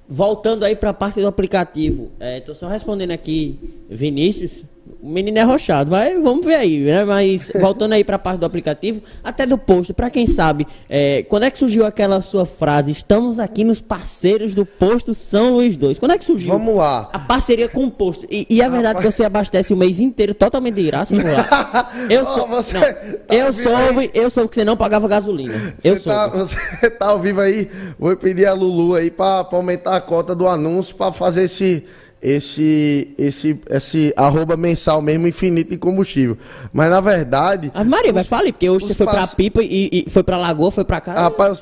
[0.08, 3.58] Voltando aí para a parte do aplicativo, estou é, só respondendo aqui,
[3.90, 4.64] Vinícius,
[5.02, 7.04] o menino é rochado, mas vamos ver aí, né?
[7.04, 11.24] Mas voltando aí para a parte do aplicativo, até do posto, para quem sabe, é,
[11.24, 12.92] quando é que surgiu aquela sua frase?
[12.92, 16.00] Estamos aqui nos parceiros do posto São Luís 2.
[16.00, 16.52] Quando é que surgiu?
[16.52, 17.10] Vamos lá.
[17.14, 18.26] A parceria com o posto.
[18.30, 21.92] E, e é verdade que você abastece o mês inteiro totalmente de graça, vamos lá.
[22.10, 22.96] Eu sou, oh, você não, tá
[23.30, 25.76] eu soube, eu soube que você não pagava gasolina.
[25.84, 29.96] Eu você tá, você tá ao vivo aí, vou pedir a Lulu aí para aumentar
[29.96, 31.86] a cota do anúncio para fazer esse
[32.24, 36.38] esse, esse, esse arroba mensal mesmo infinito de combustível.
[36.72, 37.70] Mas na verdade.
[37.74, 40.72] Mas Maria, mas fale, porque hoje você foi pra Pipa e, e, foi pra Lagoa,
[40.72, 41.14] foi pra cá.
[41.14, 41.62] Rapaz,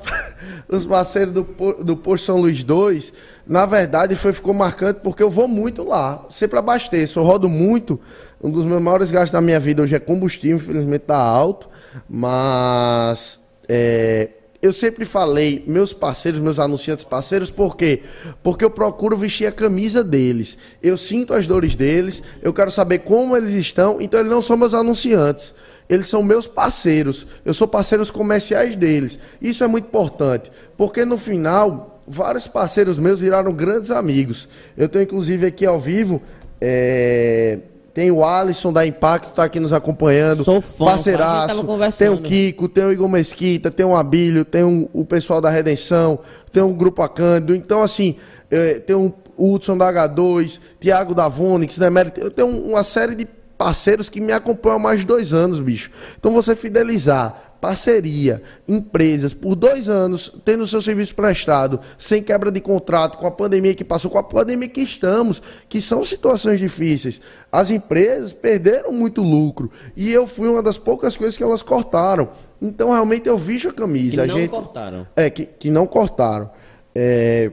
[0.70, 1.44] os, os parceiros do,
[1.84, 3.12] do Posto São Luís 2,
[3.48, 6.24] na verdade, foi, ficou marcante porque eu vou muito lá.
[6.30, 8.00] Sempre abasteço, eu rodo muito.
[8.44, 11.68] Um dos meus maiores gastos da minha vida hoje é combustível, infelizmente tá alto.
[12.08, 13.40] Mas.
[13.68, 14.30] É,
[14.62, 18.04] eu sempre falei, meus parceiros, meus anunciantes parceiros, por quê?
[18.44, 20.58] Porque eu procuro vestir a camisa deles.
[20.84, 24.56] Eu sinto as dores deles, eu quero saber como eles estão, então eles não são
[24.56, 25.54] meus anunciantes.
[25.90, 27.26] Eles são meus parceiros.
[27.44, 29.18] Eu sou parceiros comerciais deles.
[29.42, 34.48] Isso é muito importante, porque no final, vários parceiros meus viraram grandes amigos.
[34.78, 36.22] Eu tenho inclusive aqui ao vivo.
[36.62, 37.58] É
[37.94, 40.44] tem o Alisson da Impacto, tá aqui nos acompanhando.
[40.44, 41.64] Sou fã, parceiraço.
[41.98, 45.50] Tem o Kiko, tem o Igor Mesquita, tem o Abílio, tem o, o pessoal da
[45.50, 46.20] Redenção,
[46.52, 47.54] tem o Grupo Acândido.
[47.54, 48.16] Então, assim,
[48.50, 53.28] é, tem o Hudson da H2, Tiago da Vonix, né, Eu tenho uma série de
[53.58, 55.92] parceiros que me acompanham há mais de dois anos, bicho.
[56.18, 62.60] Então, você fidelizar parceria, empresas, por dois anos, tendo seu serviço prestado, sem quebra de
[62.60, 67.22] contrato, com a pandemia que passou, com a pandemia que estamos, que são situações difíceis.
[67.52, 69.72] As empresas perderam muito lucro.
[69.96, 72.30] E eu fui uma das poucas coisas que elas cortaram.
[72.60, 74.24] Então, realmente, eu visto a camisa.
[74.24, 74.50] Que não gente...
[74.50, 75.08] cortaram.
[75.16, 76.50] É, que, que não cortaram.
[76.96, 77.52] É...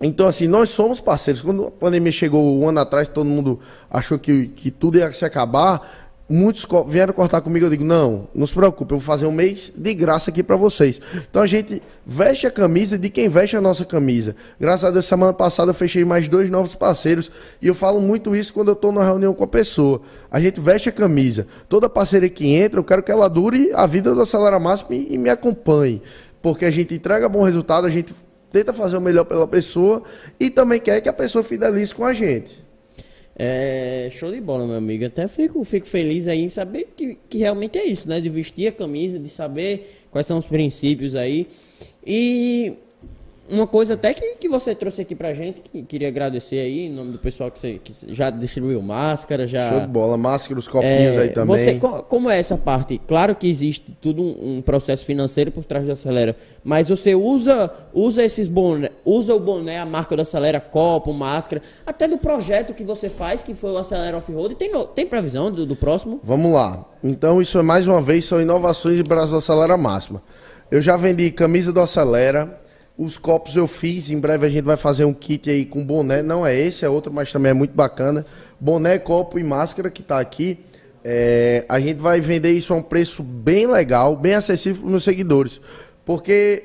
[0.00, 1.42] Então, assim, nós somos parceiros.
[1.42, 5.24] Quando a pandemia chegou um ano atrás, todo mundo achou que, que tudo ia se
[5.24, 9.32] acabar muitos vieram cortar comigo, eu digo, não, não se preocupe, eu vou fazer um
[9.32, 11.00] mês de graça aqui para vocês.
[11.28, 14.36] Então a gente veste a camisa de quem veste a nossa camisa.
[14.58, 18.36] Graças a Deus, semana passada eu fechei mais dois novos parceiros e eu falo muito
[18.36, 20.02] isso quando eu estou numa reunião com a pessoa.
[20.30, 21.48] A gente veste a camisa.
[21.68, 25.14] Toda parceira que entra, eu quero que ela dure a vida do Acelera Máximo e,
[25.14, 26.00] e me acompanhe.
[26.40, 28.14] Porque a gente entrega bom resultado, a gente
[28.52, 30.04] tenta fazer o melhor pela pessoa
[30.38, 32.69] e também quer que a pessoa fidelize com a gente.
[33.42, 35.06] É, show de bola, meu amigo.
[35.06, 38.20] Até fico, fico feliz aí em saber que, que realmente é isso, né?
[38.20, 41.46] De vestir a camisa, de saber quais são os princípios aí.
[42.06, 42.74] E
[43.50, 46.92] uma coisa até que, que você trouxe aqui pra gente, que queria agradecer aí, em
[46.92, 49.68] nome do pessoal que, você, que já distribuiu máscara, já...
[49.70, 51.56] Show de bola, máscara, os copinhos é, aí também.
[51.56, 53.00] Você, como é essa parte?
[53.06, 57.70] Claro que existe tudo um, um, processo financeiro por trás da Acelera, mas você usa
[57.92, 62.72] usa esses boné, usa o boné, a marca da Acelera, copo, máscara, até do projeto
[62.72, 66.20] que você faz, que foi o Acelera Off-Road, tem, tem previsão do, do próximo?
[66.22, 66.84] Vamos lá.
[67.02, 70.22] Então isso é mais uma vez, são inovações de Brasil Acelera Máxima.
[70.70, 72.59] Eu já vendi camisa do Acelera,
[73.02, 76.22] os copos eu fiz, em breve a gente vai fazer um kit aí com boné.
[76.22, 78.26] Não é esse, é outro, mas também é muito bacana.
[78.60, 80.58] Boné, copo e máscara que está aqui.
[81.02, 84.90] É, a gente vai vender isso a um preço bem legal, bem acessível para os
[84.90, 85.62] meus seguidores.
[86.04, 86.62] Porque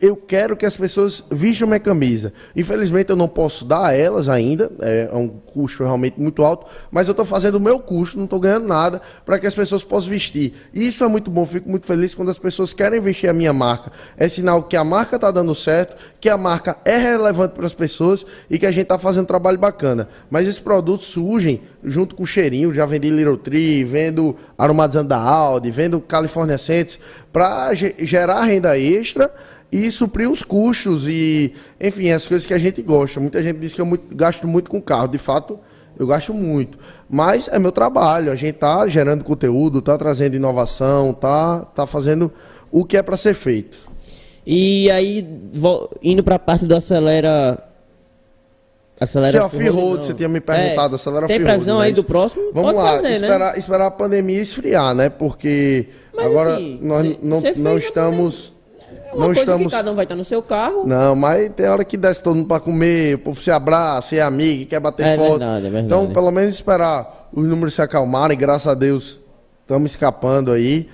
[0.00, 2.32] eu quero que as pessoas vistam minha camisa.
[2.54, 6.66] Infelizmente eu não posso dar a elas ainda, é, é um custo realmente muito alto,
[6.90, 9.84] mas eu estou fazendo o meu custo, não estou ganhando nada, para que as pessoas
[9.84, 10.52] possam vestir.
[10.74, 13.92] Isso é muito bom, fico muito feliz quando as pessoas querem vestir a minha marca.
[14.16, 17.74] É sinal que a marca está dando certo, que a marca é relevante para as
[17.74, 20.08] pessoas e que a gente está fazendo um trabalho bacana.
[20.28, 25.18] Mas esses produtos surgem junto com o cheirinho, já vendi Little Tree, vendo aromatizante da
[25.18, 26.98] Audi, vendo California Scents,
[27.32, 29.30] para gerar renda extra
[29.74, 33.18] e suprir os custos e, enfim, as coisas que a gente gosta.
[33.18, 35.08] Muita gente diz que eu muito, gasto muito com carro.
[35.08, 35.58] De fato,
[35.98, 36.78] eu gasto muito.
[37.10, 38.30] Mas é meu trabalho.
[38.30, 42.32] A gente tá gerando conteúdo, tá trazendo inovação, tá, tá fazendo
[42.70, 43.76] o que é para ser feito.
[44.46, 45.26] E aí,
[46.00, 47.58] indo para a parte do Acelera
[49.00, 52.52] Acelera Se off-road, você tinha me perguntado, é, acelera Tem previsão aí do próximo?
[52.52, 53.14] Vamos lá, fazer, né?
[53.14, 53.58] esperar, né?
[53.58, 55.10] esperar a pandemia esfriar, né?
[55.10, 58.53] Porque Mas, agora assim, nós cê, não, cê não estamos...
[59.14, 59.64] Uma não coisa estamos...
[59.66, 60.86] que cada um vai estar no seu carro.
[60.86, 64.20] Não, mas tem hora que desce todo mundo para comer, o povo se abraça, é
[64.20, 65.38] amigo, quer bater é foto.
[65.38, 65.86] Verdade, é verdade.
[65.86, 69.20] Então, pelo menos esperar os números se acalmarem, graças a Deus,
[69.62, 70.88] estamos escapando aí.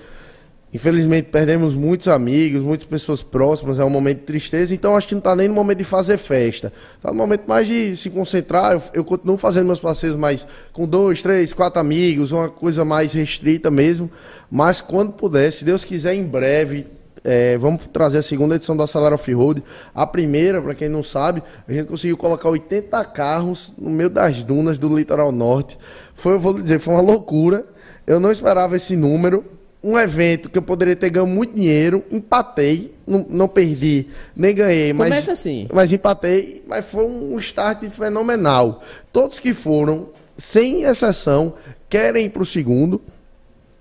[0.73, 5.13] Infelizmente perdemos muitos amigos, muitas pessoas próximas, é um momento de tristeza, então acho que
[5.13, 6.71] não está nem no momento de fazer festa.
[6.95, 8.71] Está no momento mais de se concentrar.
[8.71, 13.11] Eu, eu, continuo fazendo meus passeios mais com dois, três, quatro amigos, uma coisa mais
[13.11, 14.09] restrita mesmo.
[14.49, 16.87] Mas quando puder, se Deus quiser, em breve,
[17.23, 19.63] é, vamos trazer a segunda edição da Acelera Off-Road.
[19.93, 24.43] A primeira, para quem não sabe, a gente conseguiu colocar 80 carros no meio das
[24.43, 25.77] dunas do litoral norte.
[26.13, 27.65] Foi, eu vou dizer, foi uma loucura.
[28.07, 29.45] Eu não esperava esse número
[29.83, 34.93] um evento que eu poderia ter ganho muito dinheiro, empatei, não, não perdi, nem ganhei,
[34.93, 35.67] mas, Começa assim.
[35.73, 38.83] mas empatei, mas foi um start fenomenal.
[39.11, 41.55] Todos que foram, sem exceção,
[41.89, 43.01] querem ir para o segundo.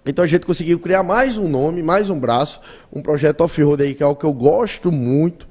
[0.05, 2.61] Então a gente conseguiu criar mais um nome, mais um braço,
[2.93, 5.47] um projeto off-road aí que é o que eu gosto muito.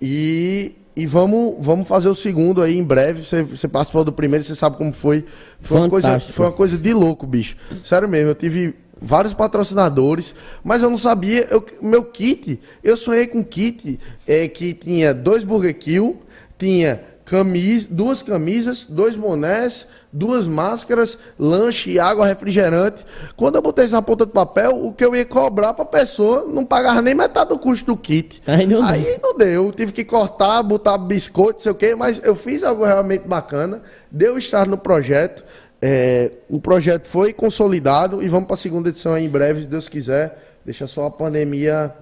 [0.00, 3.24] E, e vamos, vamos fazer o segundo aí em breve.
[3.24, 5.24] Você, você participou do primeiro, você sabe como foi.
[5.60, 7.56] Foi uma, coisa, foi uma coisa de louco, bicho.
[7.82, 11.46] Sério mesmo, eu tive vários patrocinadores, mas eu não sabia.
[11.50, 16.20] Eu, meu kit, eu sonhei com kit é, que tinha dois Burger Kill,
[16.58, 23.04] tinha camis, duas camisas, dois bonés, duas máscaras, lanche, água, refrigerante.
[23.36, 25.88] Quando eu botei isso na ponta do papel, o que eu ia cobrar para a
[25.88, 28.40] pessoa não pagava nem metade do custo do kit.
[28.46, 29.18] Aí não, Aí deu.
[29.20, 29.72] não deu.
[29.72, 33.82] Tive que cortar, botar biscoito, sei o quê, mas eu fiz algo realmente bacana.
[34.10, 35.44] Deu estar no projeto.
[35.82, 39.66] É, o projeto foi consolidado e vamos para a segunda edição aí em breve, se
[39.66, 40.44] Deus quiser.
[40.64, 41.92] Deixa só a pandemia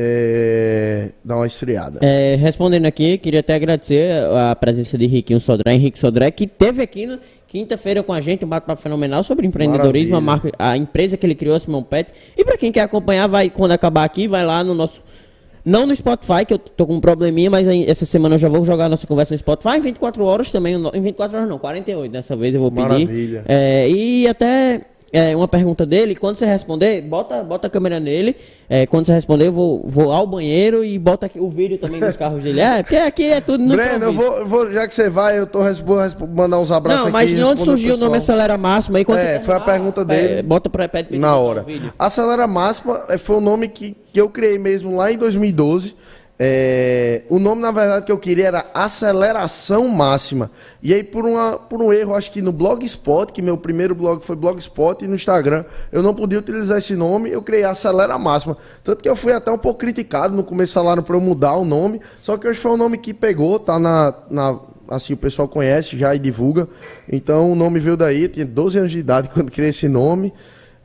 [0.00, 1.98] é, dar uma esfriada.
[2.00, 6.80] É, respondendo aqui, queria até agradecer a presença de Riquinho Sodré, Henrique Sodré, que teve
[6.80, 11.16] aqui no, quinta-feira com a gente um bate-papo fenomenal sobre empreendedorismo, a, marca, a, empresa
[11.16, 12.12] que ele criou, a Simão Pet.
[12.36, 15.00] E para quem quer acompanhar, vai quando acabar aqui, vai lá no nosso
[15.64, 18.64] não no Spotify, que eu tô com um probleminha, mas essa semana eu já vou
[18.64, 19.76] jogar nossa conversa no Spotify.
[19.76, 20.74] Em 24 horas também.
[20.94, 22.88] Em 24 horas não, 48 dessa vez eu vou pedir.
[22.88, 23.44] Maravilha.
[23.46, 28.36] É, e até é, uma pergunta dele, quando você responder, bota, bota a câmera nele.
[28.68, 31.98] É, quando você responder, eu vou, vou ao banheiro e bota aqui o vídeo também
[31.98, 32.60] dos carros dele.
[32.60, 35.46] É, porque aqui é tudo no Breno, eu vou, vou, já que você vai, eu
[35.46, 38.98] tô vou mandar uns abraços Não, mas de onde surgiu o, nome Acelera Máxima?
[38.98, 40.42] Aí, quando é, foi a pergunta dele.
[40.42, 41.64] Bota pra pede Na hora.
[41.98, 45.96] Acelera Máxima é, foi o nome que, que eu criei mesmo lá em 2012.
[46.40, 50.50] É, o nome, na verdade, que eu queria era Aceleração Máxima.
[50.80, 54.24] E aí, por, uma, por um erro, acho que no Blogspot, que meu primeiro blog
[54.24, 58.56] foi Blogspot, e no Instagram, eu não podia utilizar esse nome, eu criei Acelera Máxima.
[58.84, 61.64] Tanto que eu fui até um pouco criticado no começo falaram para eu mudar o
[61.64, 65.48] nome, só que hoje foi um nome que pegou, tá na, na assim, o pessoal
[65.48, 66.68] conhece já e divulga.
[67.10, 70.32] Então o nome veio daí, eu tinha 12 anos de idade quando criei esse nome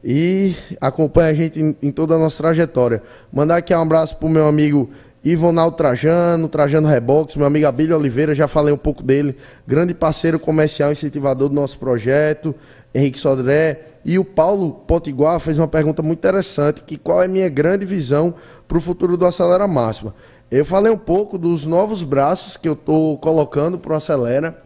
[0.03, 3.03] e acompanha a gente em, em toda a nossa trajetória.
[3.31, 4.89] Mandar aqui um abraço pro meu amigo
[5.23, 10.37] Ivonaldo Trajano, Trajano Rebox, meu amigo Abílio Oliveira, já falei um pouco dele, grande parceiro
[10.37, 12.53] comercial, incentivador do nosso projeto,
[12.93, 13.87] Henrique Sodré.
[14.03, 17.85] E o Paulo Potiguar fez uma pergunta muito interessante, que qual é a minha grande
[17.85, 18.33] visão
[18.67, 20.13] para o futuro do Acelera Máxima.
[20.51, 24.61] Eu falei um pouco dos novos braços que eu estou colocando para o Acelera.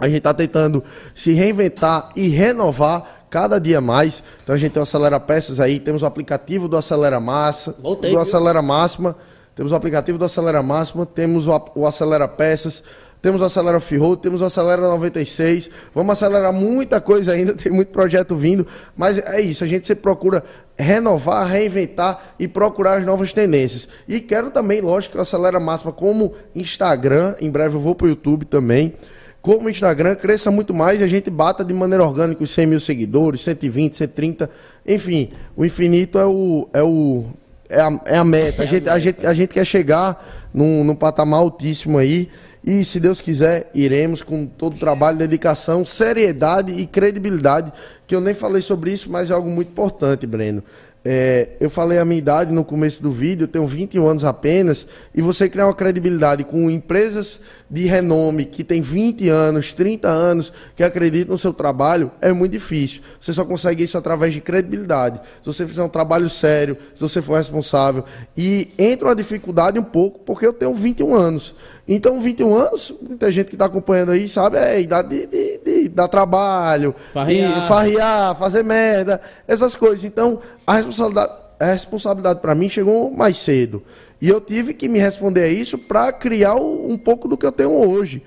[0.00, 4.22] A gente está tentando se reinventar e renovar cada dia mais.
[4.42, 8.10] Então a gente tem o Acelera Peças aí, temos o aplicativo do Acelera Massa, Voltei,
[8.10, 8.22] do viu?
[8.22, 9.16] Acelera Máxima.
[9.60, 12.82] Temos o aplicativo do Acelera Máxima, temos o, o Acelera Peças,
[13.20, 15.68] temos o Acelera Off-Road, temos o Acelera 96.
[15.94, 18.66] Vamos acelerar muita coisa ainda, tem muito projeto vindo.
[18.96, 20.42] Mas é isso, a gente sempre procura
[20.78, 23.86] renovar, reinventar e procurar as novas tendências.
[24.08, 27.34] E quero também, lógico, o Acelera Máxima como Instagram.
[27.38, 28.94] Em breve eu vou para o YouTube também.
[29.42, 32.80] Como Instagram cresça muito mais e a gente bata de maneira orgânica os 100 mil
[32.80, 34.48] seguidores, 120, 130.
[34.86, 37.26] Enfim, o infinito é o, é o,
[37.70, 38.62] é a, é a meta.
[38.62, 42.28] A gente, a, gente, a gente quer chegar num, num patamar altíssimo aí.
[42.62, 47.72] E se Deus quiser, iremos com todo o trabalho, dedicação, seriedade e credibilidade.
[48.06, 50.62] Que eu nem falei sobre isso, mas é algo muito importante, Breno.
[51.02, 54.86] É, eu falei a minha idade no começo do vídeo, eu tenho 21 anos apenas,
[55.14, 57.40] e você criar uma credibilidade com empresas
[57.70, 62.52] de renome que tem 20 anos, 30 anos, que acreditam no seu trabalho, é muito
[62.52, 63.00] difícil.
[63.18, 65.20] Você só consegue isso através de credibilidade.
[65.40, 68.04] Se você fizer um trabalho sério, se você for responsável.
[68.36, 71.54] E entra uma dificuldade um pouco, porque eu tenho 21 anos.
[71.88, 75.58] Então, 21 anos, muita gente que está acompanhando aí sabe, é a idade de, de,
[75.88, 77.68] dar trabalho, farriar.
[77.68, 80.04] farriar, fazer merda, essas coisas.
[80.04, 83.82] Então, a responsabilidade, a responsabilidade para mim chegou mais cedo.
[84.20, 87.52] E eu tive que me responder a isso para criar um pouco do que eu
[87.52, 88.22] tenho hoje.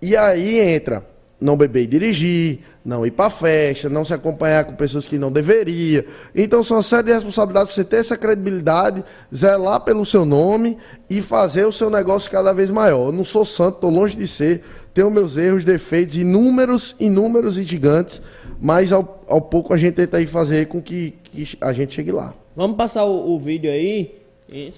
[0.00, 1.04] E aí entra
[1.40, 5.30] não beber e dirigir, não ir para festa, não se acompanhar com pessoas que não
[5.30, 6.06] deveria.
[6.34, 9.04] Então são uma série de responsabilidades você ter essa credibilidade,
[9.34, 10.78] zelar pelo seu nome
[11.10, 13.08] e fazer o seu negócio cada vez maior.
[13.08, 14.64] Eu não sou santo, estou longe de ser,
[14.96, 18.22] tenho meus erros, defeitos, inúmeros, inúmeros e gigantes,
[18.58, 22.10] mas ao, ao pouco a gente tenta aí fazer com que, que a gente chegue
[22.10, 22.32] lá.
[22.56, 24.14] Vamos passar o, o vídeo aí.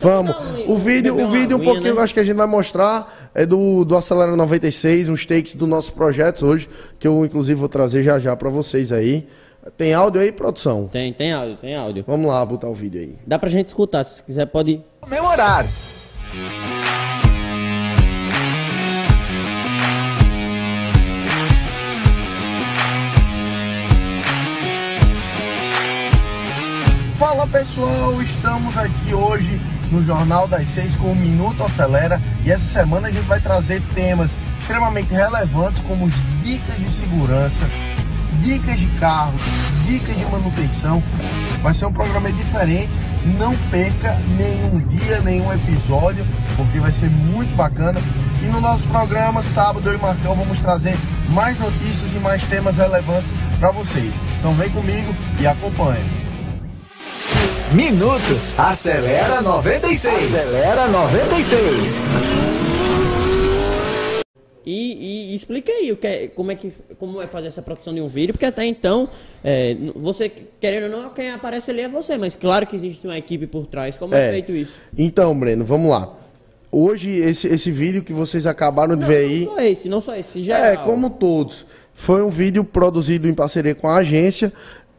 [0.01, 0.35] Vamos.
[0.35, 2.01] Um, o vídeo, o vídeo um pouquinho, né?
[2.01, 5.69] eu acho que a gente vai mostrar é do, do Acelera 96, uns takes dos
[5.69, 9.25] nossos projetos hoje, que eu inclusive vou trazer já já para vocês aí.
[9.77, 10.89] Tem áudio aí, produção?
[10.89, 12.03] Tem, tem áudio, tem áudio.
[12.05, 13.15] Vamos lá, botar o vídeo aí.
[13.25, 14.81] Dá pra gente escutar, se quiser pode...
[15.09, 15.69] Meu horário.
[27.19, 29.61] Fala pessoal, estamos aqui hoje
[29.91, 33.83] no Jornal das Seis com o Minuto Acelera e essa semana a gente vai trazer
[33.93, 36.09] temas extremamente relevantes como
[36.41, 37.69] dicas de segurança,
[38.41, 39.35] dicas de carro,
[39.85, 41.03] dicas de manutenção.
[41.61, 42.93] Vai ser um programa diferente,
[43.37, 46.25] não perca nenhum dia, nenhum episódio,
[46.57, 48.01] porque vai ser muito bacana.
[48.41, 50.97] E no nosso programa, sábado eu e Marcão vamos trazer
[51.31, 54.15] mais notícias e mais temas relevantes para vocês.
[54.39, 56.28] Então vem comigo e acompanhe.
[57.73, 58.17] Minuto
[58.57, 60.35] Acelera 96.
[60.35, 62.03] Acelera 96.
[64.65, 67.93] E, e, explica aí o que é, como, é que, como é fazer essa produção
[67.93, 69.11] de um vídeo, porque até então,
[69.45, 73.19] é, você, querendo ou não, quem aparece ali é você, mas claro que existe uma
[73.19, 73.99] equipe por trás.
[73.99, 74.73] Como é, é feito isso?
[74.97, 76.15] Então, Breno, vamos lá.
[76.73, 79.45] Hoje, esse, esse vídeo que vocês acabaram de não, ver aí.
[79.45, 80.59] Não só esse, não só esse, já.
[80.59, 81.67] É, como todos.
[81.93, 84.51] Foi um vídeo produzido em parceria com a agência.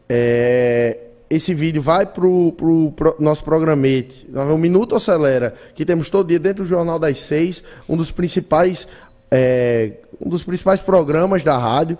[0.08, 6.26] É, esse vídeo vai para o pro nosso programete, o Minuto Acelera, que temos todo
[6.26, 8.88] dia dentro do Jornal das Seis, um dos principais,
[9.30, 11.96] é, um dos principais programas da rádio.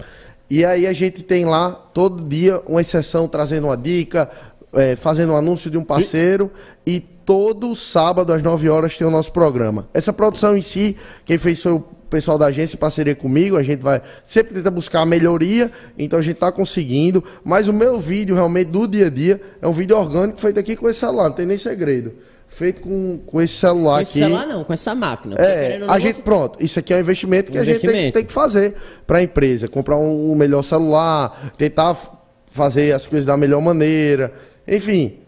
[0.51, 4.29] E aí a gente tem lá todo dia uma exceção trazendo uma dica,
[4.73, 6.51] é, fazendo um anúncio de um parceiro
[6.85, 9.89] e todo sábado às 9 horas tem o nosso programa.
[9.95, 13.63] Essa produção em si, quem fez foi o pessoal da agência em parceria comigo, a
[13.63, 17.23] gente vai sempre tentar buscar a melhoria, então a gente está conseguindo.
[17.45, 20.77] Mas o meu vídeo realmente do dia a dia é um vídeo orgânico feito aqui
[20.77, 22.13] com esse celular, não tem nem segredo.
[22.49, 24.19] Feito com, com esse celular com esse aqui.
[24.19, 25.37] celular não, com essa máquina.
[25.39, 27.97] É, a gente, pronto, isso aqui é um investimento que um a investimento.
[27.97, 28.75] gente tem, tem que fazer
[29.07, 29.69] para a empresa.
[29.69, 31.97] Comprar um, um melhor celular, tentar
[32.51, 34.33] fazer as coisas da melhor maneira.
[34.67, 35.21] Enfim,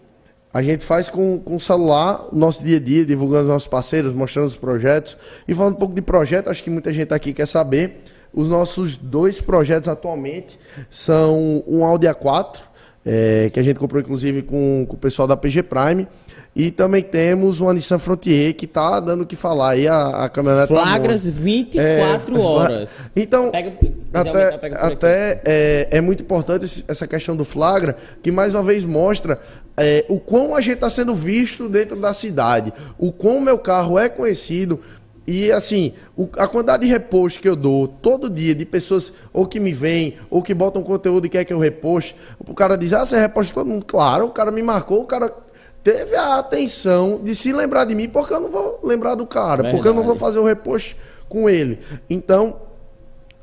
[0.53, 3.69] a gente faz com, com o celular o nosso dia a dia, divulgando os nossos
[3.69, 5.17] parceiros, mostrando os projetos.
[5.49, 8.03] E falando um pouco de projeto, acho que muita gente aqui quer saber.
[8.35, 10.59] Os nossos dois projetos atualmente
[10.91, 12.61] são um Audi A4,
[13.05, 16.07] é, que a gente comprou inclusive com, com o pessoal da PG Prime.
[16.55, 20.29] E também temos uma Nissan Frontier que está dando o que falar aí, a, a
[20.29, 22.91] caminhonete tá Flagras tá 24 é, horas.
[23.17, 23.73] Então, pega,
[24.13, 29.41] até, até é, é, muito importante essa questão do flagra, que mais uma vez mostra
[29.79, 33.99] é, o quão a gente está sendo visto dentro da cidade, o quão meu carro
[33.99, 34.79] é conhecido.
[35.27, 39.47] E assim, o, a quantidade de reposto que eu dou todo dia de pessoas ou
[39.47, 42.93] que me vêm, ou que botam conteúdo e quer que eu reposte, o cara diz,
[42.93, 43.87] ah, você reposta todo mundo.
[43.87, 45.33] Claro, o cara me marcou, o cara
[45.83, 49.63] teve a atenção de se lembrar de mim, porque eu não vou lembrar do cara,
[49.63, 49.75] Verdade.
[49.75, 50.97] porque eu não vou fazer o repost
[51.29, 51.79] com ele.
[52.09, 52.57] Então,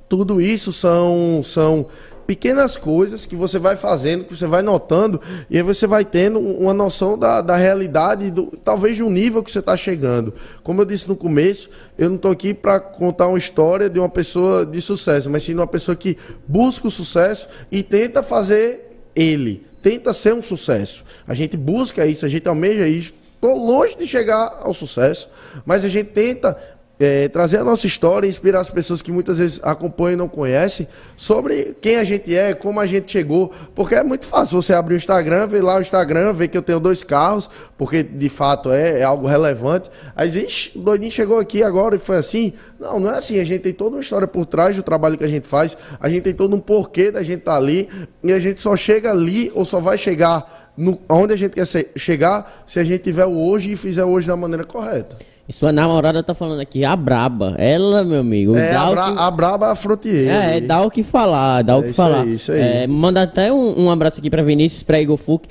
[0.08, 1.88] tudo isso são, são
[2.30, 5.20] pequenas coisas que você vai fazendo, que você vai notando,
[5.50, 9.42] e aí você vai tendo uma noção da, da realidade, do, talvez de um nível
[9.42, 10.32] que você está chegando.
[10.64, 14.10] Como eu disse no começo, eu não estou aqui para contar uma história de uma
[14.10, 16.18] pessoa de sucesso, mas sim de uma pessoa que
[16.48, 21.04] busca o sucesso e tenta fazer ele, tenta ser um sucesso.
[21.28, 23.14] A gente busca isso, a gente almeja isso.
[23.36, 25.30] Estou longe de chegar ao sucesso,
[25.66, 26.58] mas a gente tenta
[27.00, 30.86] é, trazer a nossa história inspirar as pessoas que muitas vezes acompanham e não conhecem
[31.16, 33.54] sobre quem a gente é, como a gente chegou.
[33.74, 36.62] Porque é muito fácil você abrir o Instagram, ver lá o Instagram, ver que eu
[36.62, 39.90] tenho dois carros, porque de fato é, é algo relevante.
[40.14, 42.54] Aí, ixi, o doidinho chegou aqui agora e foi assim.
[42.78, 43.40] Não, não é assim.
[43.40, 46.10] A gente tem toda uma história por trás do trabalho que a gente faz, a
[46.10, 47.88] gente tem todo um porquê da gente estar tá ali,
[48.22, 51.66] e a gente só chega ali ou só vai chegar no, onde a gente quer
[51.66, 55.18] ser, chegar se a gente tiver o hoje e fizer hoje da maneira correta.
[55.50, 57.56] E sua namorada tá falando aqui, a braba.
[57.58, 58.56] Ela, meu amigo.
[58.56, 59.20] É, a, bra que...
[59.20, 60.30] a braba é frontier.
[60.30, 62.22] É, dá o que falar, dá é o que falar.
[62.22, 62.62] Aí, isso aí.
[62.62, 65.48] É, manda até um, um, abraço aqui pra Vinícius, pra Igor Fuc.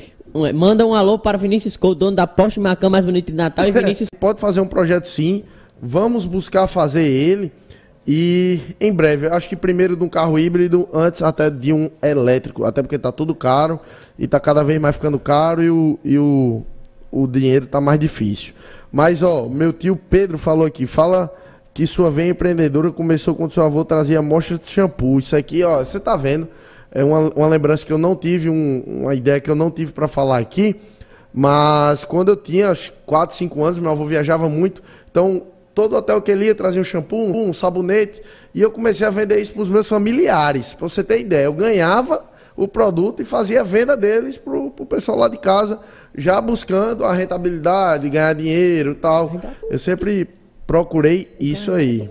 [0.55, 3.66] Manda um alô para Vinícius Couto, dono da Porsche Macan mais bonita de Natal.
[3.66, 4.09] E Vinícius...
[4.20, 5.42] Pode fazer um projeto sim.
[5.82, 7.51] Vamos buscar fazer ele.
[8.07, 12.64] E em breve, acho que primeiro de um carro híbrido, antes até de um elétrico.
[12.64, 13.80] Até porque tá tudo caro
[14.16, 16.62] e tá cada vez mais ficando caro e o, e o,
[17.11, 18.55] o dinheiro tá mais difícil.
[18.91, 21.32] Mas, ó, meu tio Pedro falou aqui, fala
[21.74, 25.18] que sua veia empreendedora começou quando seu avô trazia amostra de shampoo.
[25.18, 26.49] Isso aqui, ó, você tá vendo,
[26.91, 29.93] é uma, uma lembrança que eu não tive, um, uma ideia que eu não tive
[29.93, 30.76] para falar aqui,
[31.32, 32.72] mas quando eu tinha
[33.07, 35.43] 4, 5 anos, meu avô viajava muito, então
[35.74, 38.20] todo hotel que ele ia trazia um shampoo, um sabonete,
[38.53, 41.45] e eu comecei a vender isso para os meus familiares, para você ter ideia.
[41.45, 42.24] Eu ganhava
[42.59, 45.78] o produto e fazia a venda deles para o pessoal lá de casa,
[46.16, 49.40] já buscando a rentabilidade, ganhar dinheiro e tal.
[49.70, 50.28] Eu sempre
[50.66, 52.11] procurei isso aí.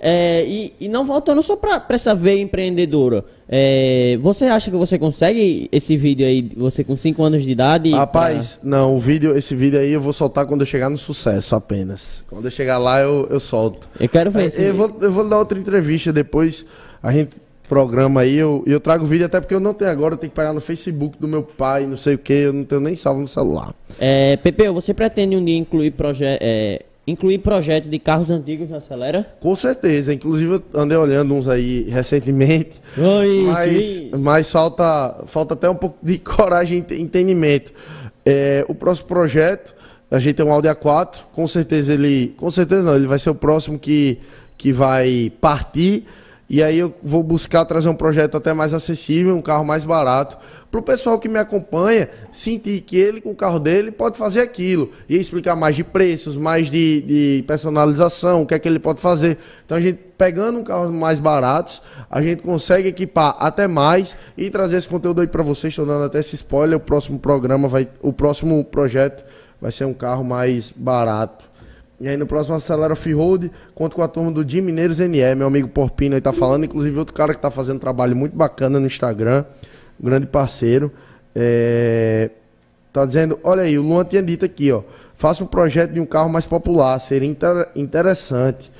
[0.00, 4.96] É, e, e, não voltando só para essa veia empreendedora, é, você acha que você
[4.96, 7.90] consegue esse vídeo aí, você com 5 anos de idade?
[7.90, 8.70] Rapaz, pra...
[8.70, 12.24] não, o vídeo, esse vídeo aí eu vou soltar quando eu chegar no sucesso apenas.
[12.30, 13.88] Quando eu chegar lá eu, eu solto.
[13.98, 14.52] Eu quero ver.
[14.56, 16.64] É, eu, vou, eu vou dar outra entrevista depois,
[17.02, 20.18] a gente programa aí, eu, eu trago vídeo até porque eu não tenho agora, eu
[20.18, 22.80] tenho que pagar no Facebook do meu pai, não sei o que, eu não tenho
[22.80, 23.74] nem salvo no celular.
[23.98, 26.40] É, Pepe, você pretende um dia incluir projeto.
[26.42, 29.26] É, incluir projeto de carros antigos na Acelera?
[29.40, 35.70] Com certeza, inclusive eu andei olhando uns aí recentemente, Oi, mas, mas falta, falta até
[35.70, 37.72] um pouco de coragem e entendimento.
[38.26, 39.74] É, o próximo projeto,
[40.10, 43.30] a gente tem um Audi A4, com certeza ele, com certeza não, ele vai ser
[43.30, 44.18] o próximo que,
[44.58, 46.04] que vai partir,
[46.50, 50.38] e aí eu vou buscar trazer um projeto até mais acessível, um carro mais barato,
[50.70, 54.40] para o pessoal que me acompanha sentir que ele com o carro dele pode fazer
[54.40, 54.90] aquilo.
[55.08, 59.00] E explicar mais de preços, mais de, de personalização, o que é que ele pode
[59.00, 59.36] fazer.
[59.64, 64.50] Então a gente pegando um carro mais baratos, a gente consegue equipar até mais e
[64.50, 65.72] trazer esse conteúdo aí para vocês.
[65.72, 66.78] Estou dando até esse spoiler.
[66.78, 69.24] O próximo programa vai, o próximo projeto
[69.60, 71.47] vai ser um carro mais barato.
[72.00, 75.48] E aí no próximo Acelera Off-Road, conto com a turma do Jim Mineiros NE, meu
[75.48, 78.78] amigo Porpino aí tá falando, inclusive outro cara que tá fazendo um trabalho muito bacana
[78.78, 79.44] no Instagram,
[80.00, 80.92] um grande parceiro.
[81.34, 82.30] É...
[82.92, 84.82] Tá dizendo, olha aí, o Luan tinha dito aqui, ó,
[85.16, 87.68] faça um projeto de um carro mais popular, seria inter...
[87.74, 88.70] interessante.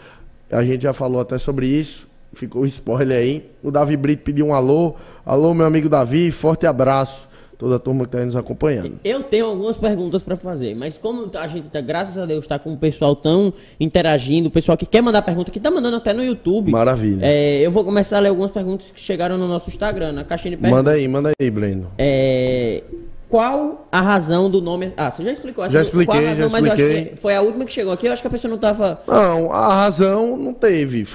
[0.50, 3.50] A gente já falou até sobre isso, ficou spoiler aí.
[3.62, 4.94] O Davi Brito pediu um alô.
[5.26, 7.28] Alô, meu amigo Davi, forte abraço
[7.58, 9.00] toda a turma que está nos acompanhando.
[9.04, 12.58] Eu tenho algumas perguntas para fazer, mas como a gente tá, graças a Deus, está
[12.58, 16.12] com o pessoal tão interagindo, o pessoal que quer mandar pergunta, que está mandando até
[16.12, 16.70] no YouTube.
[16.70, 17.20] Maravilha.
[17.22, 20.52] É, eu vou começar a ler algumas perguntas que chegaram no nosso Instagram, na caixinha
[20.52, 20.84] de perguntas.
[20.84, 21.90] Manda aí, manda aí, Breno.
[21.98, 22.84] É,
[23.28, 24.92] qual a razão do nome.
[24.96, 27.12] Ah, você já explicou essa Já expliquei, razão, já expliquei.
[27.16, 29.00] foi a última que chegou aqui, eu acho que a pessoa não estava.
[29.06, 31.06] Não, a razão não teve.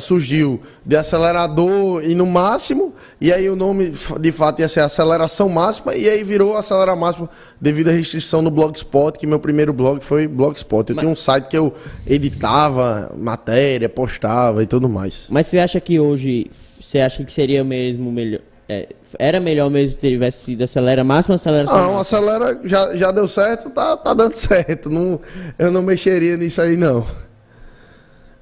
[0.00, 5.48] Surgiu de acelerador e no máximo, e aí o nome de fato ia ser aceleração
[5.48, 7.28] máxima, e aí virou acelera máxima
[7.60, 10.90] devido à restrição no Blogspot, que meu primeiro blog foi Blogspot.
[10.90, 11.02] Eu Mas...
[11.02, 11.72] tinha um site que eu
[12.06, 15.26] editava matéria, postava e tudo mais.
[15.28, 16.50] Mas você acha que hoje.
[16.80, 18.88] Você acha que seria mesmo melhor é,
[19.18, 23.70] era melhor mesmo se tivesse sido acelera máximo acelera Não, acelera já, já deu certo,
[23.70, 24.88] tá, tá dando certo.
[24.88, 25.20] Não,
[25.58, 27.06] eu não mexeria nisso aí, não.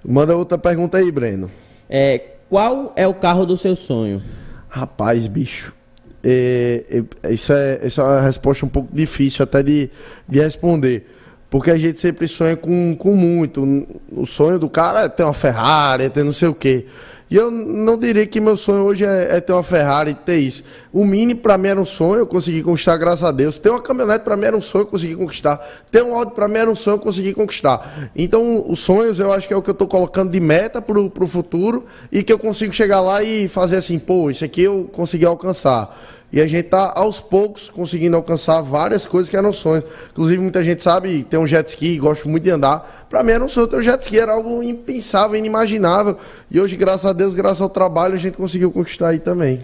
[0.06, 1.50] Manda outra pergunta aí, Breno.
[1.88, 4.22] É, qual é o carro do seu sonho?
[4.68, 5.72] Rapaz, bicho.
[6.24, 9.90] É, é, isso, é, isso é uma resposta um pouco difícil até de,
[10.28, 11.06] de responder.
[11.50, 13.62] Porque a gente sempre sonha com, com muito.
[14.10, 16.86] O sonho do cara é ter uma Ferrari, é ter não sei o quê.
[17.32, 20.62] E eu não diria que meu sonho hoje é, é ter uma Ferrari ter isso.
[20.92, 23.56] O Mini para mim era um sonho, eu consegui conquistar, graças a Deus.
[23.56, 25.58] Ter uma caminhonete para mim era um sonho, eu consegui conquistar.
[25.90, 28.10] Ter um Audi para mim era um sonho, eu consegui conquistar.
[28.14, 31.00] Então, os sonhos eu acho que é o que eu estou colocando de meta para
[31.00, 34.90] o futuro e que eu consigo chegar lá e fazer assim, pô, isso aqui eu
[34.92, 35.98] consegui alcançar.
[36.32, 39.84] E a gente tá aos poucos conseguindo alcançar várias coisas que eram sonhos.
[40.12, 43.06] Inclusive, muita gente sabe, tem um jet ski, gosto muito de andar.
[43.10, 46.16] Para mim era um sonho ter um jet ski, era algo impensável, inimaginável.
[46.50, 49.58] E hoje, graças a Deus, graças ao trabalho, a gente conseguiu conquistar aí também.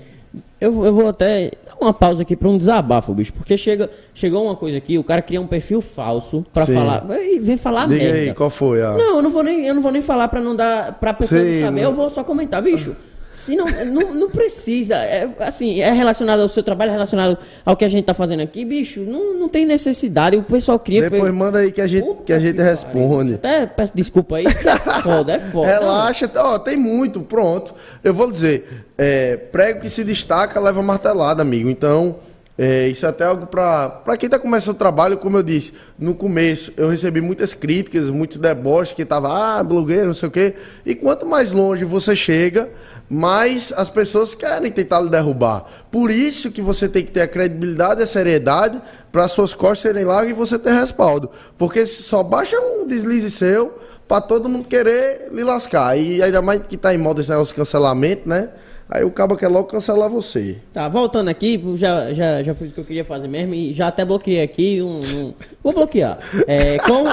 [0.60, 4.44] Eu, eu vou até dar uma pausa aqui para um desabafo, bicho, porque chega, chegou
[4.44, 8.04] uma coisa aqui, o cara cria um perfil falso para falar, e vem falar Diga
[8.04, 8.18] merda.
[8.18, 8.92] aí, qual foi a...
[8.92, 11.40] Não, eu não vou nem, eu não vou nem falar para não dar para pessoa
[11.40, 11.90] Sim, saber, não...
[11.90, 12.94] eu vou só comentar, bicho.
[13.38, 17.76] Se não, não, não, precisa, é, assim, é relacionado ao seu trabalho, é relacionado ao
[17.76, 21.08] que a gente tá fazendo aqui, bicho, não, não tem necessidade, o pessoal cria...
[21.08, 23.34] Depois manda aí que a gente, que a gente responde.
[23.34, 24.50] Até peço desculpa aí, é
[25.02, 25.68] foda, é foda.
[25.68, 27.72] Relaxa, ó, tem muito, pronto.
[28.02, 32.16] Eu vou dizer, é, prego que se destaca leva martelada, amigo, então
[32.60, 36.12] É, isso é até algo para quem está começando o trabalho, como eu disse, no
[36.12, 40.56] começo eu recebi muitas críticas, muitos deboches, que tava, ah, blogueiro, não sei o quê.
[40.84, 42.68] E quanto mais longe você chega,
[43.08, 45.66] mais as pessoas querem tentar lhe derrubar.
[45.88, 48.82] Por isso que você tem que ter a credibilidade e a seriedade
[49.12, 51.30] para suas costas serem largas e você ter respaldo.
[51.56, 53.78] Porque só baixa um deslize seu
[54.08, 55.96] para todo mundo querer lhe lascar.
[55.96, 58.48] E ainda mais que está em moda esse negócio de cancelamento, né?
[58.90, 60.56] Aí o cabo quer logo cancelar você.
[60.72, 63.88] Tá, voltando aqui, já, já, já fiz o que eu queria fazer mesmo e já
[63.88, 64.80] até bloqueei aqui.
[64.80, 65.34] Um, um...
[65.62, 66.18] Vou bloquear.
[66.46, 67.10] É, como,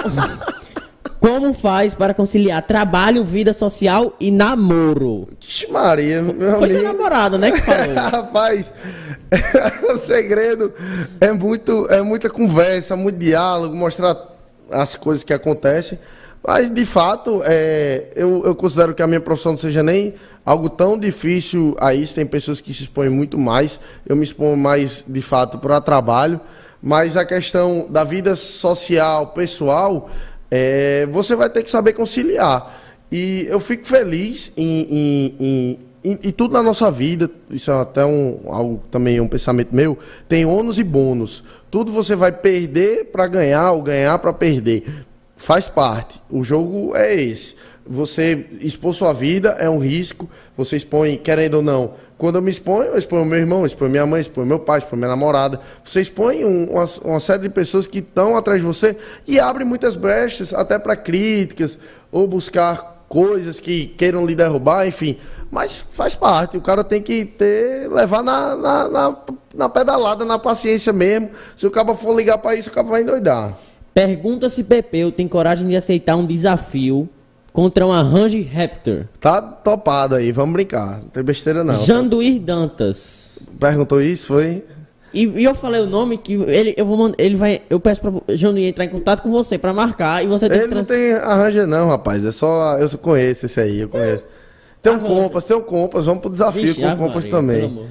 [1.19, 5.27] como faz para conciliar trabalho, vida social e namoro?
[5.41, 6.79] Vixe Maria, meu Foi amigo...
[6.79, 7.95] seu namorado, né, que falou?
[8.09, 8.71] Rapaz,
[9.93, 10.73] o segredo
[11.19, 14.15] é, muito, é muita conversa, muito diálogo, mostrar
[14.71, 15.99] as coisas que acontecem.
[16.47, 20.13] Mas, de fato, é, eu, eu considero que a minha profissão não seja nem
[20.45, 22.13] algo tão difícil a isso.
[22.13, 23.79] Tem pessoas que se expõem muito mais.
[24.05, 26.39] Eu me exponho mais, de fato, para trabalho.
[26.79, 30.07] Mas a questão da vida social, pessoal,
[30.51, 32.79] é, você vai ter que saber conciliar.
[33.11, 37.27] E eu fico feliz em, em, em, em, tudo na nossa vida.
[37.49, 39.97] Isso é até um, algo também um pensamento meu.
[40.29, 41.43] Tem ônus e bônus.
[41.71, 45.05] Tudo você vai perder para ganhar ou ganhar para perder.
[45.45, 46.19] Faz parte.
[46.29, 47.55] O jogo é esse
[47.87, 50.27] você expor sua vida é um risco,
[50.57, 51.93] você expõe, querendo ou não.
[52.17, 54.97] Quando eu me exponho, eu exponho meu irmão, exponho minha mãe, exponho meu pai, exponho
[54.97, 55.59] minha namorada.
[55.83, 59.63] Você expõe um, uma, uma, série de pessoas que estão atrás de você e abre
[59.63, 61.77] muitas brechas até para críticas
[62.11, 65.19] ou buscar coisas que queiram lhe derrubar, enfim.
[65.51, 69.17] Mas faz parte, o cara tem que ter, levar na, na, na,
[69.53, 71.29] na pedalada, na paciência mesmo.
[71.55, 73.64] Se o cara for ligar para isso, o cara vai endoidar.
[73.95, 77.07] Pergunta se Pepeu tem coragem de aceitar um desafio
[77.53, 79.05] contra uma Range Raptor.
[79.21, 80.99] Tá topado aí, vamos brincar.
[80.99, 81.75] Não tem besteira não.
[81.75, 83.39] Janduir Dantas.
[83.57, 84.65] Perguntou isso, foi?
[85.13, 88.35] E, e, eu falei o nome que ele, eu vou ele vai, eu peço para
[88.35, 90.79] Janduir entrar em contato com você para marcar e você tem Ele trans...
[90.79, 92.25] não tem arranja não, rapaz.
[92.25, 94.25] É só eu conheço esse aí, eu conheço.
[94.81, 97.87] Tem um Compass, tem um Compass, vamos pro desafio Vixe, com o Compass Maria, também.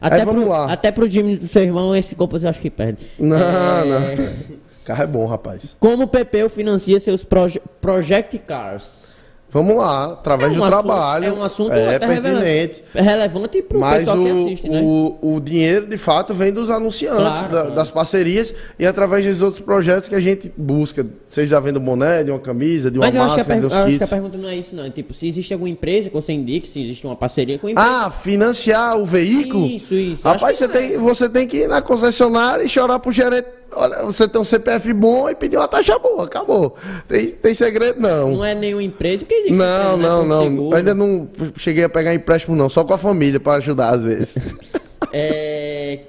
[0.00, 0.72] Até, vamos pro, lá.
[0.72, 3.04] até pro Jimmy do seu irmão, esse Compass eu acho que perde.
[3.18, 3.84] Não, é...
[3.84, 4.58] não.
[4.88, 5.76] Carro é bom, rapaz.
[5.78, 9.08] Como o Pepeu financia seus proje Project Cars?
[9.50, 11.24] Vamos lá, através é um do assunto, trabalho.
[11.24, 12.84] É um assunto é pertinente.
[12.94, 14.82] É relevante para o pessoal que assiste, né?
[14.82, 17.74] O, o dinheiro, de fato, vem dos anunciantes, claro, da, claro.
[17.74, 21.06] das parcerias e através dos outros projetos que a gente busca.
[21.28, 23.62] Seja da venda boné, de uma camisa, de uma Mas massa, de uns kits.
[23.62, 24.84] Mas acho que a pergunta não é isso, não.
[24.84, 27.70] É tipo, se existe alguma empresa que você indique, se existe uma parceria com a
[27.70, 28.06] empresa.
[28.06, 29.66] Ah, financiar o veículo?
[29.66, 30.22] Isso, isso.
[30.26, 30.98] Rapaz, você tem, é.
[30.98, 34.92] você tem que ir na concessionária e chorar pro gerente Olha, você tem um CPF
[34.92, 36.74] bom e pedir uma taxa boa, acabou.
[37.06, 38.36] Tem, tem segredo, não.
[38.36, 39.54] Não é nenhuma empresa, que existe.
[39.54, 40.42] Não, não, não.
[40.44, 40.76] Seguro.
[40.76, 42.68] Ainda não cheguei a pegar empréstimo, não.
[42.68, 44.36] Só com a família para ajudar às vezes.
[45.12, 46.00] é.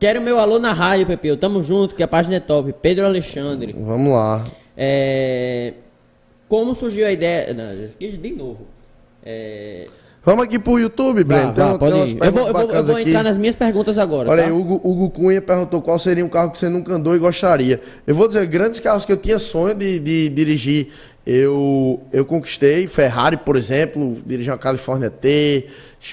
[0.00, 1.36] Quero meu alô na rádio, Pepeu.
[1.36, 2.74] Tamo junto, que a página é top.
[2.82, 3.72] Pedro Alexandre.
[3.78, 4.44] Vamos lá.
[4.76, 5.74] É...
[6.48, 7.54] Como surgiu a ideia.
[7.54, 8.66] Não, de novo.
[9.24, 9.86] É...
[10.24, 11.52] Vamos aqui pro YouTube, Breno.
[11.52, 12.18] Vá, pode ir.
[12.22, 14.30] Eu vou, eu vou, eu vou entrar nas minhas perguntas agora.
[14.30, 14.48] Olha tá?
[14.48, 17.80] aí, Hugo, Hugo Cunha perguntou qual seria um carro que você nunca andou e gostaria.
[18.06, 20.88] Eu vou dizer, grandes carros que eu tinha sonho de, de dirigir.
[21.26, 25.66] Eu, eu conquistei Ferrari, por exemplo, dirigi uma California T.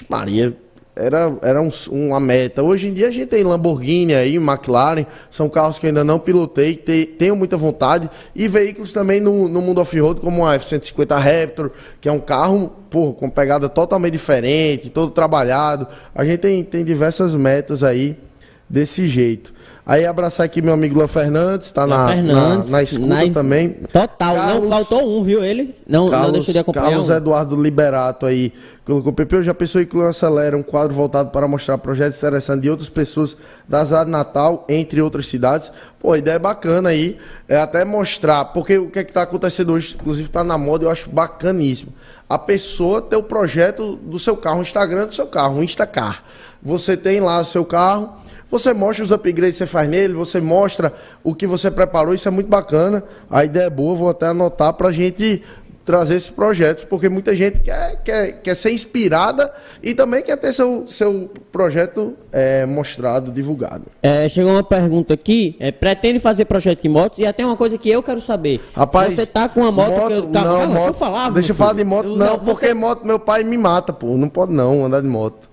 [0.08, 0.56] Maria,
[1.00, 2.62] era, era um, uma meta.
[2.62, 6.18] Hoje em dia a gente tem Lamborghini aí, McLaren, são carros que eu ainda não
[6.18, 8.10] pilotei, te, tenho muita vontade.
[8.34, 11.70] E veículos também no, no mundo off-road, como a F-150 Raptor,
[12.00, 15.86] que é um carro porra, com pegada totalmente diferente, todo trabalhado.
[16.14, 18.16] A gente tem, tem diversas metas aí
[18.68, 19.52] desse jeito.
[19.84, 23.70] Aí abraçar aqui meu amigo Luan Fernandes, tá na, Fernandes, na, na escuta na, também.
[23.92, 25.74] Total, Carlos, não faltou um, viu ele?
[25.88, 26.90] Não, Carlos, não deixou de acompanhar.
[26.90, 27.12] Carlos um.
[27.12, 28.52] Eduardo Liberato aí
[28.84, 32.62] colocou Pepe, já pensou em que o Acelera um quadro voltado para mostrar projetos interessantes
[32.62, 33.36] de outras pessoas
[33.68, 35.70] da cidade de Natal, entre outras cidades.
[35.98, 37.16] Pô, a ideia é bacana aí,
[37.48, 40.84] é até mostrar, porque o que é que tá acontecendo hoje, inclusive tá na moda,
[40.84, 41.92] eu acho bacaníssimo.
[42.28, 46.22] A pessoa ter o projeto do seu carro, o Instagram do seu carro, o Instacar.
[46.62, 48.19] Você tem lá o seu carro,
[48.50, 50.92] você mostra os upgrades que você faz nele, você mostra
[51.22, 53.02] o que você preparou, isso é muito bacana.
[53.30, 55.42] A ideia é boa, vou até anotar para a gente
[55.84, 60.52] trazer esses projetos, porque muita gente quer, quer, quer ser inspirada e também quer ter
[60.52, 63.86] seu, seu projeto é, mostrado, divulgado.
[64.02, 67.76] É, chegou uma pergunta aqui, é, pretende fazer projeto de motos e até uma coisa
[67.76, 68.60] que eu quero saber.
[68.72, 70.94] Rapaz, você tá com uma moto, moto que eu, calma, não, calma, moto, deixa eu
[70.94, 71.30] falar.
[71.30, 72.74] Deixa eu falar de moto, não, não porque você...
[72.74, 75.50] moto meu pai me mata, pô, não pode não andar de moto.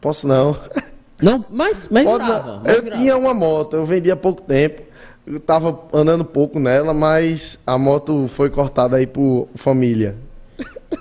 [0.00, 0.56] Posso não.
[1.20, 4.82] Não, mas, mas virava, mas Eu tinha uma moto, eu vendi há pouco tempo.
[5.26, 10.14] Eu tava andando pouco nela, mas a moto foi cortada aí por família.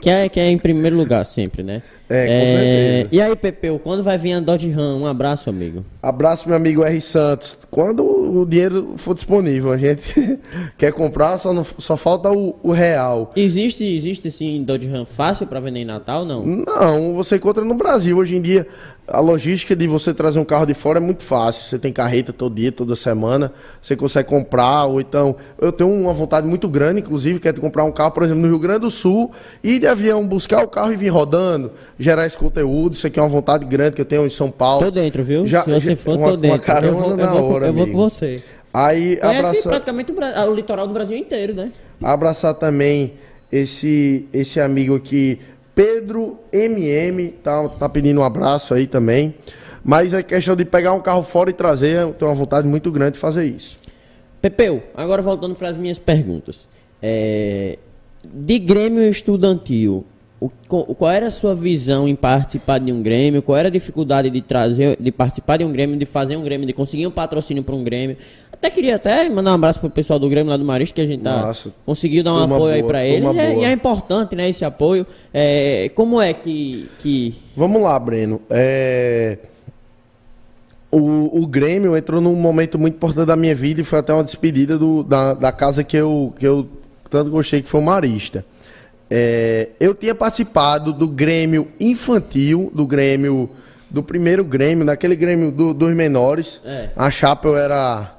[0.01, 1.81] Que é, que é em primeiro lugar sempre, né?
[2.07, 2.45] É, com é...
[2.45, 3.09] certeza.
[3.11, 5.01] E aí, Pepeu, quando vai vir a Dodge Ram?
[5.01, 5.83] Um abraço, amigo.
[6.01, 7.01] Abraço, meu amigo R.
[7.01, 7.57] Santos.
[7.71, 10.39] Quando o dinheiro for disponível, a gente
[10.77, 13.31] quer comprar, só, não, só falta o, o, real.
[13.35, 16.45] Existe, existe sim Dodge Ram fácil para vender em Natal, não?
[16.45, 18.17] Não, você encontra no Brasil.
[18.17, 18.67] Hoje em dia,
[19.07, 21.63] a logística de você trazer um carro de fora é muito fácil.
[21.63, 25.35] Você tem carreta todo dia, toda semana, você consegue comprar, ou então.
[25.59, 28.41] Eu tenho uma vontade muito grande, inclusive, que é de comprar um carro, por exemplo,
[28.41, 29.31] no Rio Grande do Sul,
[29.63, 32.93] ir de avião, buscar o carro e vir rodando, gerar esse conteúdo.
[32.93, 34.85] Isso aqui é uma vontade grande que eu tenho em São Paulo.
[34.85, 35.45] Tô dentro, viu?
[35.45, 36.71] Já, Se você já, for, uma, tô dentro.
[36.71, 38.41] Uma eu vou, na eu hora, eu vou com você.
[38.73, 39.63] Aí, Conhece abraçar...
[39.63, 41.71] praticamente o, o litoral do Brasil inteiro, né?
[42.01, 43.13] Abraçar também
[43.51, 45.39] esse, esse amigo aqui
[45.73, 49.35] Pedro MM tá, tá pedindo um abraço aí também.
[49.83, 52.91] Mas é questão de pegar um carro fora e trazer, eu tenho uma vontade muito
[52.91, 53.77] grande de fazer isso.
[54.41, 56.67] Pepeu, agora voltando para as minhas perguntas.
[57.01, 57.77] É,
[58.33, 60.05] de Grêmio Estudantil,
[60.39, 60.49] o,
[60.95, 63.41] qual era a sua visão em participar de um Grêmio?
[63.41, 66.67] Qual era a dificuldade de trazer, de participar de um Grêmio, de fazer um Grêmio,
[66.67, 68.17] de conseguir um patrocínio para um Grêmio?
[68.51, 71.05] Até queria até mandar um abraço pro pessoal do Grêmio lá do Marista, que a
[71.05, 73.29] gente tá Nossa, conseguiu dar um apoio boa, aí para eles.
[73.33, 75.05] E é, e é, importante, né, esse apoio.
[75.33, 77.35] É, como é que, que.
[77.55, 78.41] Vamos lá, Breno.
[78.49, 79.37] É...
[80.91, 84.23] O, o Grêmio entrou num momento muito importante da minha vida e foi até uma
[84.23, 86.69] despedida do, da, da casa que eu, que eu
[87.09, 88.45] tanto gostei, que foi o Marista.
[89.09, 93.49] É, eu tinha participado do Grêmio infantil, do Grêmio.
[93.89, 96.59] Do primeiro Grêmio, daquele Grêmio do, dos menores.
[96.65, 96.89] É.
[96.95, 98.15] A chapa eu era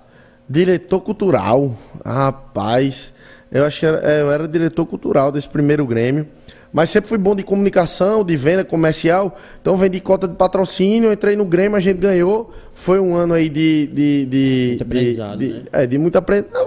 [0.49, 1.77] Diretor cultural.
[2.05, 3.13] Rapaz,
[3.51, 6.27] eu acho que era, é, eu era diretor cultural desse primeiro Grêmio.
[6.73, 9.37] Mas sempre fui bom de comunicação, de venda comercial.
[9.61, 12.53] Então vendi cota de patrocínio, entrei no Grêmio, a gente ganhou.
[12.77, 13.87] Foi um ano aí de.
[13.89, 15.39] de, de muito aprendizado.
[15.39, 15.63] De, né?
[15.73, 16.67] É, de muito aprendizado.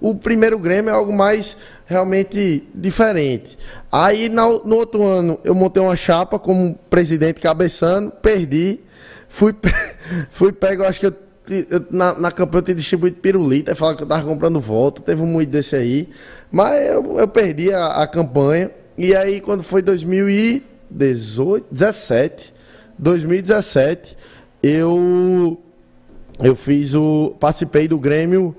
[0.00, 3.56] O primeiro Grêmio é algo mais realmente diferente.
[3.92, 8.80] Aí no, no outro ano eu montei uma chapa como presidente cabeçando, perdi.
[9.28, 9.54] Fui,
[10.30, 11.14] fui pego, acho que eu
[11.90, 15.22] na, na campanha eu tinha distribuído pirulita, e falaram que eu tava comprando voto, teve
[15.22, 16.08] um muito desse aí.
[16.50, 18.70] Mas eu, eu perdi a, a campanha.
[18.96, 22.54] E aí, quando foi 2018, 17,
[22.98, 24.16] 2017,
[24.64, 25.60] eu,
[26.42, 27.36] eu fiz o.
[27.38, 28.56] Participei do Grêmio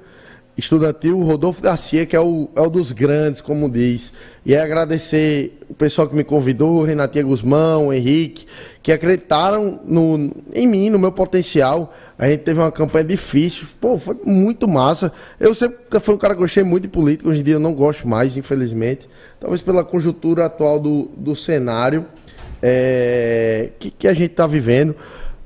[0.55, 4.11] estudantil Rodolfo Garcia, que é o, é o dos grandes, como diz.
[4.45, 8.45] E é agradecer o pessoal que me convidou, Renatinha Guzmão, Henrique,
[8.83, 11.91] que acreditaram no, em mim, no meu potencial.
[12.19, 15.11] A gente teve uma campanha difícil, pô, foi muito massa.
[15.39, 17.73] Eu sempre fui um cara que gostei muito de política, hoje em dia eu não
[17.73, 19.09] gosto mais, infelizmente.
[19.39, 22.05] Talvez pela conjuntura atual do, do cenário
[22.61, 24.95] é, que, que a gente está vivendo.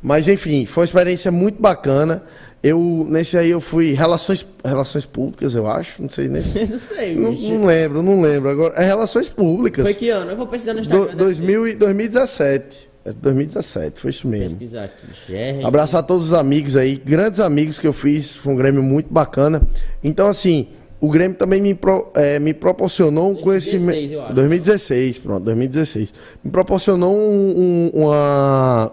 [0.01, 2.23] Mas enfim, foi uma experiência muito bacana.
[2.61, 6.01] Eu, nesse aí eu fui relações, relações públicas, eu acho.
[6.01, 6.63] Não sei nesse.
[6.67, 8.49] não sei, não, não, lembro, não lembro.
[8.49, 9.83] Agora, é relações públicas.
[9.83, 10.31] Foi que ano?
[10.31, 11.07] Eu vou pesquisar no Instagram.
[11.11, 12.89] Do, 2000 e 2017.
[13.05, 14.57] É 2017, foi isso mesmo.
[14.57, 15.63] Pesquisar aqui.
[15.63, 18.35] Abraçar todos os amigos aí, grandes amigos que eu fiz.
[18.35, 19.61] Foi um Grêmio muito bacana.
[20.03, 20.67] Então, assim,
[20.99, 24.13] o Grêmio também me, pro, é, me proporcionou um 2016, conhecimento.
[24.13, 26.13] Eu acho, 2016, pronto, 2016.
[26.43, 28.91] Me proporcionou um, um, uma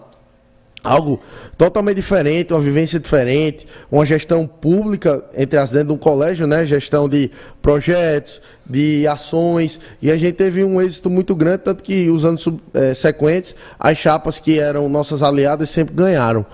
[0.87, 1.19] algo
[1.57, 6.65] totalmente diferente, uma vivência diferente, uma gestão pública, entre as dentro de um colégio, né?
[6.65, 7.29] Gestão de
[7.61, 12.47] projetos, de ações, e a gente teve um êxito muito grande, tanto que os anos
[12.73, 16.45] é, sequentes, as chapas que eram nossas aliadas sempre ganharam.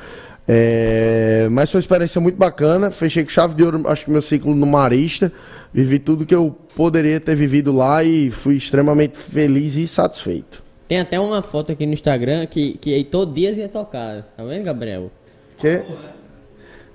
[0.48, 2.92] É, mas foi uma experiência muito bacana.
[2.92, 5.32] Fechei com chave de ouro, acho que meu ciclo no Marista.
[5.74, 10.63] Vivi tudo que eu poderia ter vivido lá e fui extremamente feliz e satisfeito.
[10.94, 14.32] Tem até uma foto aqui no Instagram que, que Heitor Dias ia tocar.
[14.38, 15.10] Tá vendo, Gabriel?
[15.58, 15.82] Que?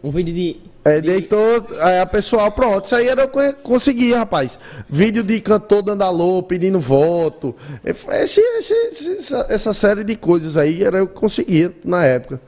[0.04, 0.56] Um vídeo de.
[0.84, 4.56] É, de Heitor, é, a pessoal, pronto, isso aí era eu consegui, rapaz.
[4.88, 7.56] Vídeo de cantor dando alô, pedindo voto.
[7.82, 8.72] Esse, esse,
[9.16, 12.40] essa, essa série de coisas aí era eu que conseguia na época.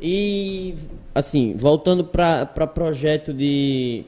[0.00, 0.76] E,
[1.14, 4.06] assim, voltando para projeto de,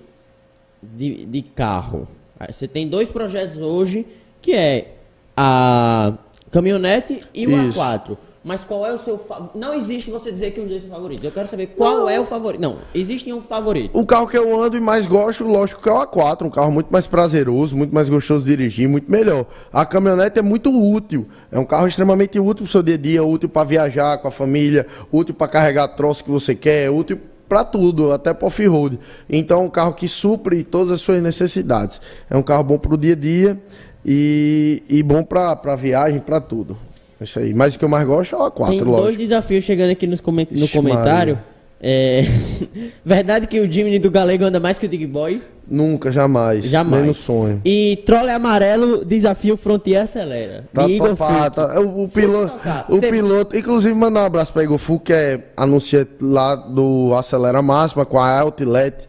[0.83, 2.09] de, de carro.
[2.51, 4.07] Você tem dois projetos hoje,
[4.41, 4.95] que é
[5.37, 6.15] a
[6.53, 7.81] Caminhonete e o Isso.
[7.81, 8.17] A4.
[8.45, 9.57] Mas qual é o seu favorito?
[9.57, 11.25] Não existe você dizer que um deles é favorito.
[11.25, 12.11] Eu quero saber qual não.
[12.11, 12.61] é o favorito.
[12.61, 13.97] Não, existe um favorito.
[13.97, 16.47] O carro que eu ando e mais gosto, lógico que é o A4.
[16.47, 19.47] Um carro muito mais prazeroso, muito mais gostoso de dirigir, muito melhor.
[19.73, 21.29] A caminhonete é muito útil.
[21.53, 24.33] É um carro extremamente útil pro seu dia a dia, útil para viajar com a
[24.33, 28.99] família, útil para carregar troço que você quer, útil para tudo, até para off-road.
[29.31, 32.01] Então é um carro que supre todas as suas necessidades.
[32.29, 33.63] É um carro bom para o dia a dia
[34.05, 36.77] e, e bom para viagem, para tudo.
[37.21, 37.55] Isso aí.
[37.55, 39.03] Mas o que eu mais gosto é o A4, Tem lógico.
[39.03, 41.39] dois desafios chegando aqui nos coment no comentário.
[41.81, 42.25] É...
[43.05, 45.43] Verdade que o Jimmy do Galego anda mais que o Dig Boy?
[45.67, 46.65] Nunca, jamais.
[46.67, 47.03] Jamais.
[47.03, 47.61] Nem no sonho.
[47.65, 50.65] E Trolle Amarelo, desafio Frontier Acelera.
[50.73, 51.55] Tá topado.
[51.55, 51.81] Tá.
[51.81, 52.55] O, o piloto,
[52.89, 53.11] o Cê...
[53.11, 58.05] piloto, inclusive mandar um abraço pra Igor Fu, que é anunciante lá do Acelera Máxima,
[58.05, 59.09] com a Outlet.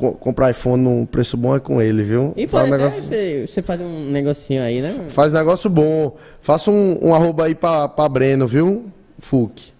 [0.00, 2.32] Comprar iPhone num preço bom é com ele, viu?
[2.36, 3.04] E pode um negócio...
[3.04, 5.06] você, você faz um negocinho aí, né?
[5.08, 6.16] Faz negócio bom.
[6.40, 8.86] Faça um, um arroba aí pra, pra Breno, viu?
[9.18, 9.72] Fuque.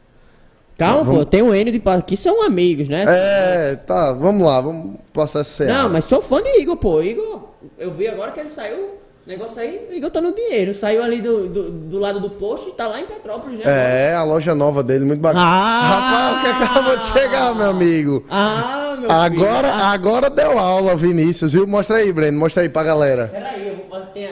[0.76, 1.18] Calma, vamos...
[1.18, 3.04] pô, tem o Enio de que são amigos, né?
[3.06, 7.02] É, tá, vamos lá, vamos passar essa Não, mas sou fã de Igor, pô.
[7.02, 8.98] Igor, eu vi agora que ele saiu.
[9.30, 10.74] Negócio aí, o Igor tá no dinheiro.
[10.74, 14.08] Saiu ali do, do, do, lado do posto e tá lá em Petrópolis, né?
[14.08, 15.44] É, a loja nova dele, muito bacana.
[15.46, 18.24] Ah, Rapaz, o que acabou de chegar, meu amigo?
[18.28, 19.84] Ah, meu agora, filho.
[19.84, 21.64] Agora deu aula, Vinícius, viu?
[21.64, 23.28] Mostra aí, Breno, mostra aí pra galera.
[23.28, 24.10] Peraí, eu vou fazer.
[24.12, 24.30] Tem a...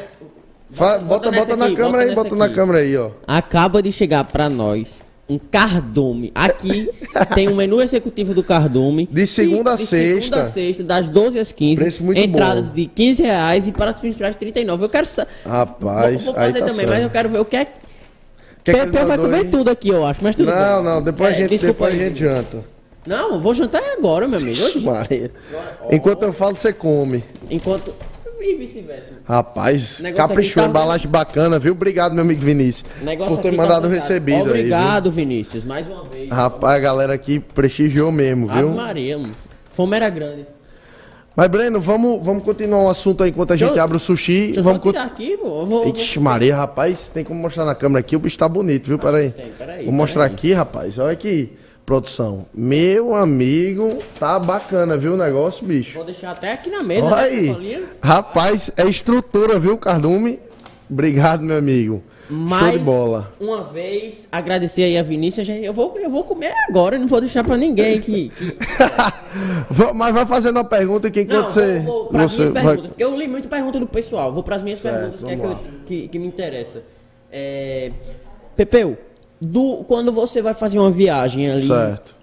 [0.69, 2.37] Bota, bota, bota, na aqui, câmera aí, bota aqui.
[2.37, 3.11] na câmera aí, ó.
[3.25, 6.33] Acaba de chegar pra nós um cardume.
[6.35, 6.91] Aqui
[7.35, 9.09] tem um menu executivo do cardume.
[9.11, 10.21] De segunda a de sexta.
[10.23, 11.77] segunda a sexta, das 12 às 15.
[11.77, 12.75] Preço muito entradas bom.
[12.75, 14.85] de 15 reais e para os principais 39.
[14.85, 15.07] Eu quero.
[15.45, 16.91] Rapaz, vou, vou fazer tá também, certo.
[16.91, 17.65] mas eu quero ver o que é.
[18.65, 20.93] Que Pepe vai comer tudo aqui, eu acho, mas tudo Não, bem.
[20.93, 22.65] não, depois, é, a, gente, depois a gente janta.
[23.07, 24.63] Não, vou jantar agora, meu amigo.
[24.63, 24.81] Hoje...
[24.81, 25.31] Maria.
[25.91, 27.25] Enquanto eu falo, você come.
[27.51, 27.95] Enquanto
[28.43, 29.13] e vice-versa.
[29.25, 31.73] Rapaz, caprichou, tá embalagem bacana, viu?
[31.73, 32.89] Obrigado, meu amigo Vinícius.
[33.03, 36.31] Negócio por ter tá mandado tá recebido Obrigado, aí, Vinícius, mais uma vez.
[36.31, 38.69] Rapaz, a galera aqui prestigiou mesmo, viu?
[38.69, 39.35] Ave Maria, mano.
[39.73, 40.47] Fome era grande.
[41.37, 44.47] Mas, Breno, vamos, vamos continuar o assunto aí enquanto a gente abre o sushi.
[44.47, 45.65] Deixa vamos eu só aqui, pô.
[45.65, 46.25] Vou, Ixi, vou...
[46.25, 48.99] Maria, rapaz, tem como mostrar na câmera aqui, o bicho tá bonito, viu?
[48.99, 49.31] Peraí.
[49.31, 49.85] Tem, peraí.
[49.85, 50.99] Vou mostrar aqui, rapaz.
[50.99, 51.53] Olha aqui
[51.89, 52.45] produção.
[52.53, 55.95] Meu amigo, tá bacana, viu o negócio, bicho?
[55.95, 57.07] Vou deixar até aqui na mesa.
[57.07, 57.87] Olha aí.
[58.03, 60.39] Rapaz, é estrutura, viu, Cardume?
[60.91, 62.03] Obrigado, meu amigo.
[62.29, 63.33] Mais Show de bola.
[63.41, 65.49] Uma vez, agradecer aí a Vinícius.
[65.49, 68.31] Eu vou, eu vou comer agora, não vou deixar pra ninguém que.
[69.97, 71.79] Mas vai fazendo uma pergunta que enquanto não, você.
[71.79, 72.65] Vou, vou você minhas vai...
[72.65, 72.93] perguntas.
[72.99, 74.31] Eu li muita pergunta do pessoal.
[74.31, 76.83] Vou pras minhas certo, perguntas que, é que, eu, que, que, me interessa.
[77.33, 77.93] É...
[78.55, 78.99] Pepeu,
[79.41, 81.67] do quando você vai fazer uma viagem ali.
[81.67, 82.19] Certo.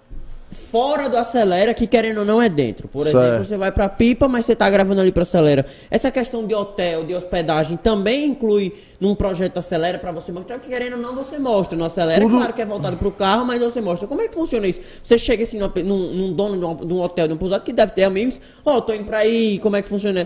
[0.51, 2.88] Fora do acelera, que querendo ou não é dentro.
[2.88, 3.18] Por certo.
[3.18, 5.66] exemplo, você vai pra pipa, mas você tá gravando ali para acelera.
[5.91, 10.70] Essa questão de hotel, de hospedagem, também inclui num projeto acelera para você mostrar que
[10.70, 12.22] querendo ou não você mostra no acelera.
[12.22, 12.38] Tudo...
[12.38, 14.07] Claro que é voltado pro carro, mas você mostra.
[14.07, 14.80] Como é que funciona isso?
[15.03, 17.74] Você chega assim num, num dono de um, de um, hotel, de um pousado que
[17.74, 18.39] deve ter amigos.
[18.63, 20.26] Ó, oh, tô indo pra aí, como é que funciona?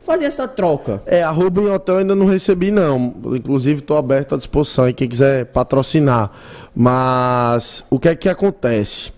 [0.00, 1.02] Fazer essa troca.
[1.06, 3.14] É, arroba em hotel ainda não recebi, não.
[3.34, 6.30] Inclusive, estou aberto à disposição e quem quiser patrocinar.
[6.74, 9.12] Mas o que é que acontece?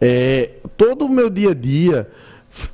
[0.00, 2.08] É, todo o meu dia a dia.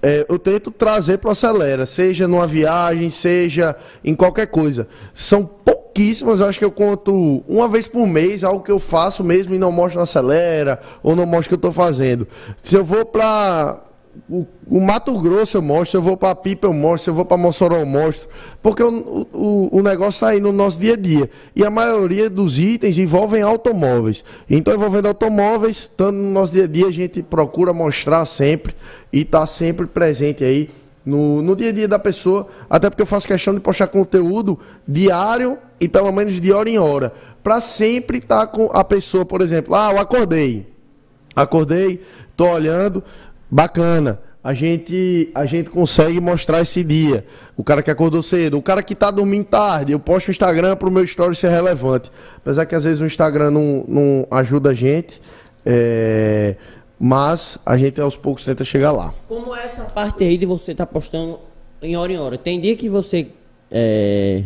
[0.02, 4.88] É, eu tento trazer para o Acelera, seja numa viagem, seja em qualquer coisa.
[5.12, 9.54] São pouquíssimas, acho que eu conto uma vez por mês, algo que eu faço mesmo
[9.54, 12.26] e não mostro no Acelera, ou não mostro o que eu estou fazendo.
[12.62, 13.85] Se eu vou para
[14.28, 17.36] o, o, Mato Grosso eu mostro, eu vou para Pipa eu mostro, eu vou para
[17.36, 18.28] Mossoró eu mostro,
[18.62, 21.30] porque o, o, o negócio está aí no nosso dia a dia.
[21.54, 24.24] E a maioria dos itens envolvem automóveis.
[24.48, 28.74] Então, envolvendo automóveis, estando no nosso dia a dia, a gente procura mostrar sempre
[29.12, 30.70] e tá sempre presente aí
[31.06, 34.58] no, no dia a dia da pessoa, até porque eu faço questão de postar conteúdo
[34.86, 37.14] diário e pelo menos de hora em hora,
[37.44, 40.74] para sempre estar tá com a pessoa, por exemplo, ah, eu acordei.
[41.36, 42.02] Acordei,
[42.36, 43.04] tô olhando,
[43.50, 44.20] bacana.
[44.42, 47.26] A gente, a gente consegue mostrar esse dia.
[47.56, 49.90] O cara que acordou cedo, o cara que tá dormindo tarde.
[49.90, 52.12] Eu posto o Instagram para o meu story ser relevante.
[52.36, 55.20] Apesar que às vezes o Instagram não, não ajuda a gente.
[55.64, 56.54] É...
[56.98, 59.12] Mas a gente aos poucos tenta chegar lá.
[59.28, 61.40] Como é essa parte aí de você estar tá postando
[61.82, 62.38] em hora em hora?
[62.38, 63.26] Tem dia que você
[63.70, 64.44] é,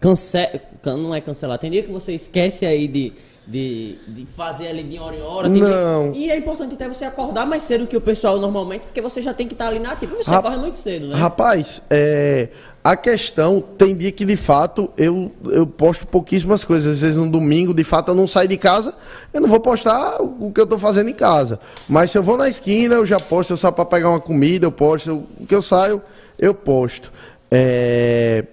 [0.00, 3.12] cancela, não é cancelar, tem dia que você esquece aí de
[3.48, 5.48] de, de fazer ali de hora em hora.
[5.48, 6.12] não.
[6.12, 9.32] E é importante até você acordar mais cedo que o pessoal normalmente, porque você já
[9.32, 10.14] tem que estar ali na ativa.
[10.16, 11.16] Você Rap acorda muito cedo, né?
[11.16, 12.48] Rapaz, é,
[12.84, 16.96] a questão tem dia que de fato eu, eu posto pouquíssimas coisas.
[16.96, 18.94] Às vezes no domingo, de fato, eu não saio de casa,
[19.32, 21.58] eu não vou postar o que eu estou fazendo em casa.
[21.88, 24.66] Mas se eu vou na esquina, eu já posto, eu saio para pegar uma comida,
[24.66, 26.02] eu posto, o que eu saio,
[26.38, 27.10] eu posto.
[27.50, 28.44] É.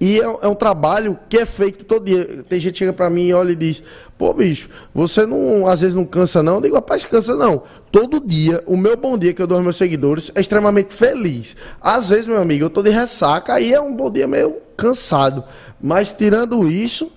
[0.00, 2.44] E é, é, um trabalho que é feito todo dia.
[2.48, 3.82] Tem gente que chega pra mim e olha e diz:
[4.18, 6.56] Pô, bicho, você não, às vezes não cansa, não?
[6.56, 7.62] Eu digo, rapaz, cansa não.
[7.90, 11.56] Todo dia, o meu bom dia que eu dou aos meus seguidores é extremamente feliz.
[11.80, 15.44] Às vezes, meu amigo, eu tô de ressaca, aí é um bom dia meio cansado.
[15.80, 17.10] Mas tirando isso.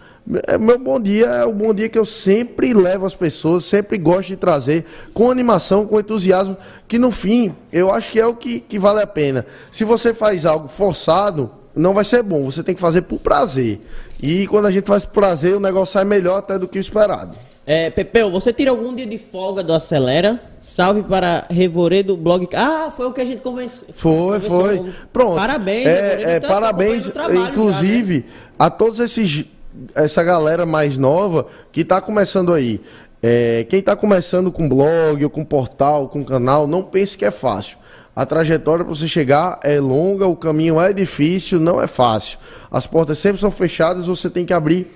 [0.46, 3.98] É, meu bom dia é o bom dia que eu sempre levo às pessoas, sempre
[3.98, 8.36] gosto de trazer com animação, com entusiasmo, que no fim eu acho que é o
[8.36, 9.46] que, que vale a pena.
[9.72, 12.46] Se você faz algo forçado, não vai ser bom.
[12.46, 13.80] Você tem que fazer por prazer.
[14.22, 16.82] E quando a gente faz por prazer, o negócio sai melhor até do que o
[16.82, 17.38] esperado.
[17.66, 20.42] É, Pepeu, você tira algum dia de folga do Acelera?
[20.62, 22.48] Salve para Revorê do blog.
[22.54, 23.90] Ah, foi o que a gente conversou.
[23.94, 24.94] Foi, foi.
[25.12, 25.36] Pronto.
[25.36, 27.12] Parabéns, é, é, tá parabéns,
[27.50, 28.26] inclusive, já, né?
[28.58, 29.46] a todos esses
[29.94, 32.82] essa galera mais nova que está começando aí.
[33.22, 37.32] É, quem está começando com blog, ou com portal, com canal, não pense que é
[37.32, 37.78] fácil.
[38.18, 42.40] A trajetória para você chegar é longa, o caminho é difícil, não é fácil.
[42.72, 44.88] As portas sempre são fechadas, você tem que abrir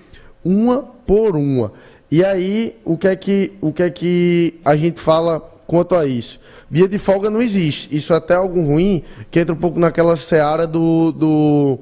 [0.44, 1.72] uma por uma.
[2.10, 6.04] E aí, o que é que, o que, é que a gente fala quanto a
[6.08, 6.40] isso?
[6.68, 7.96] Dia de folga não existe.
[7.96, 11.80] Isso é até algo ruim, que entra um pouco naquela seara do, do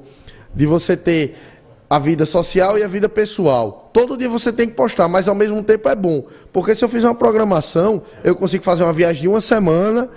[0.54, 1.36] de você ter
[1.90, 3.90] a vida social e a vida pessoal.
[3.92, 6.24] Todo dia você tem que postar, mas ao mesmo tempo é bom.
[6.52, 10.08] Porque se eu fizer uma programação, eu consigo fazer uma viagem de uma semana,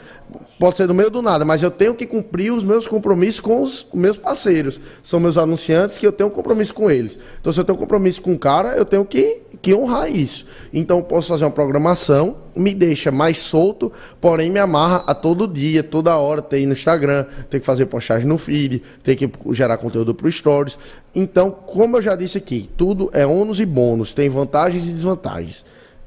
[0.59, 3.61] pode ser do meio do nada, mas eu tenho que cumprir os meus compromissos com
[3.61, 4.79] os meus parceiros.
[5.03, 7.17] São meus anunciantes que eu tenho um compromisso com eles.
[7.39, 10.45] Então, se eu tenho um compromisso com o cara, eu tenho que, que honrar isso.
[10.73, 15.47] Então, eu posso fazer uma programação, me deixa mais solto, porém me amarra a todo
[15.47, 19.77] dia, toda hora, tem no Instagram, tem que fazer postagem no feed, tem que gerar
[19.77, 20.77] conteúdo para Stories.
[21.15, 25.63] Então, como eu já disse aqui, tudo é ônus e bônus, tem vantagens e desvantagens.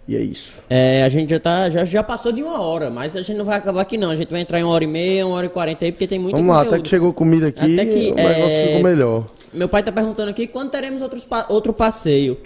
[0.08, 0.52] E é isso.
[0.70, 3.44] É, a gente já, tá, já, já passou de uma hora, mas a gente não
[3.44, 4.10] vai acabar aqui não.
[4.10, 6.06] A gente vai entrar em uma hora e meia, uma hora e quarenta aí, porque
[6.06, 6.70] tem muito Vamos conteúdo.
[6.70, 8.66] lá, até que chegou comida aqui, até que, o negócio é...
[8.66, 9.26] ficou melhor.
[9.52, 12.38] Meu pai tá perguntando aqui quando teremos outros, outro passeio.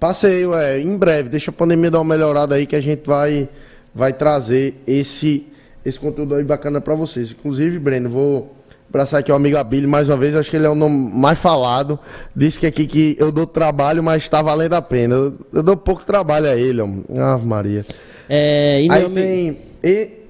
[0.00, 1.28] Passeio, é, em breve.
[1.28, 3.48] Deixa a pandemia dar uma melhorada aí que a gente vai,
[3.94, 5.46] vai trazer esse,
[5.84, 7.30] esse conteúdo aí bacana para vocês.
[7.30, 8.56] Inclusive, Breno, vou
[8.92, 11.38] Abraçar aqui o amigo Abílio mais uma vez, acho que ele é o nome mais
[11.38, 11.98] falado.
[12.36, 15.14] Disse que aqui que eu dou trabalho, mas está valendo a pena.
[15.14, 16.88] Eu, eu, dou pouco trabalho a ele, ó.
[17.16, 17.86] Ah, Maria.
[18.28, 19.58] É, aí tem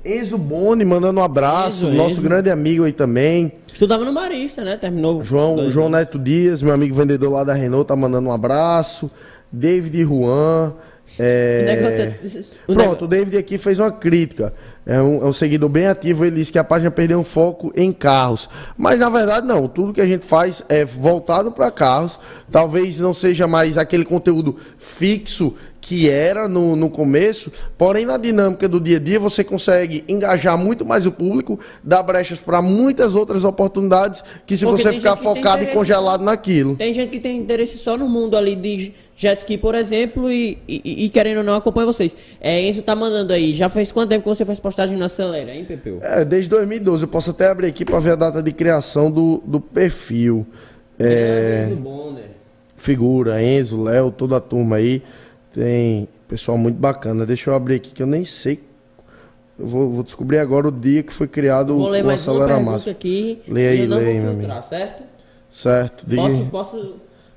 [0.04, 2.22] Enzo Boni mandando um abraço, Enzo, nosso Enzo.
[2.22, 3.50] grande amigo aí também.
[3.72, 4.76] Estudava no Marista, né?
[4.76, 5.24] Terminou.
[5.24, 9.10] João, João Neto Dias, meu amigo vendedor lá da Renault, tá mandando um abraço.
[9.50, 10.72] David Juan.
[11.18, 12.14] É...
[12.66, 14.52] O Pronto, o David aqui fez uma crítica.
[14.84, 16.24] É um, é um, seguidor bem ativo.
[16.24, 18.48] Ele disse que a página perdeu um foco em carros.
[18.76, 19.68] Mas na verdade, não.
[19.68, 22.18] Tudo que a gente faz é voltado para carros.
[22.50, 28.68] Talvez não seja mais aquele conteúdo fixo que era no, no começo, porém na dinâmica
[28.68, 33.16] do dia a dia você consegue engajar muito mais o público, dar brechas para muitas
[33.16, 36.76] outras oportunidades que se Porque você ficar focado e congelado naquilo.
[36.76, 40.56] Tem gente que tem interesse só no mundo ali de jet ski, por exemplo, e,
[40.68, 42.14] e, e querendo ou não acompanha vocês.
[42.40, 45.52] É, Enzo tá mandando aí, já faz quanto tempo que você faz postagem no Acelera,
[45.52, 45.98] hein, Pepeu?
[46.00, 49.42] É, desde 2012, eu posso até abrir aqui para ver a data de criação do,
[49.44, 50.46] do perfil.
[50.96, 52.30] É, Enzo Bonner.
[52.76, 55.02] Figura, Enzo, Léo, toda a turma aí.
[55.52, 57.26] Tem pessoal muito bacana.
[57.26, 58.60] Deixa eu abrir aqui que eu nem sei.
[59.58, 62.58] Eu vou, vou descobrir agora o dia que foi criado vou ler o mais Acelera
[62.58, 62.90] Massa.
[62.90, 63.42] aqui.
[63.46, 64.62] Lê aí, lê aí, meu amigo.
[64.62, 65.02] certo?
[65.50, 66.06] Certo.
[66.06, 66.22] Diga.
[66.22, 66.94] Posso, posso...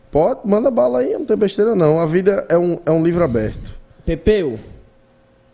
[0.09, 1.99] Pode, manda bala aí, não tem besteira não.
[1.99, 3.78] A vida é um, é um livro aberto.
[4.05, 4.57] Pepeu,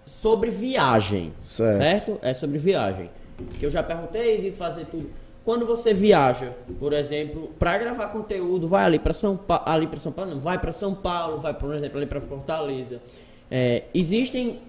[0.05, 1.77] sobre viagem, certo.
[1.79, 2.19] certo?
[2.21, 3.09] É sobre viagem.
[3.57, 5.09] Que eu já perguntei de fazer tudo.
[5.43, 9.99] Quando você viaja, por exemplo, para gravar conteúdo, vai ali para São Paulo, ali para
[9.99, 13.01] São Paulo, não, vai para São Paulo, vai por exemplo ali para Fortaleza.
[13.49, 14.59] É, existem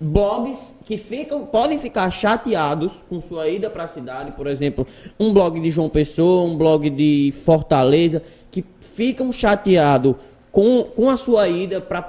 [0.00, 4.86] blogs que ficam, podem ficar chateados com sua ida para a cidade, por exemplo,
[5.18, 8.22] um blog de João Pessoa, um blog de Fortaleza,
[8.52, 10.14] que ficam chateados
[10.52, 12.00] com, com a sua ida, pra,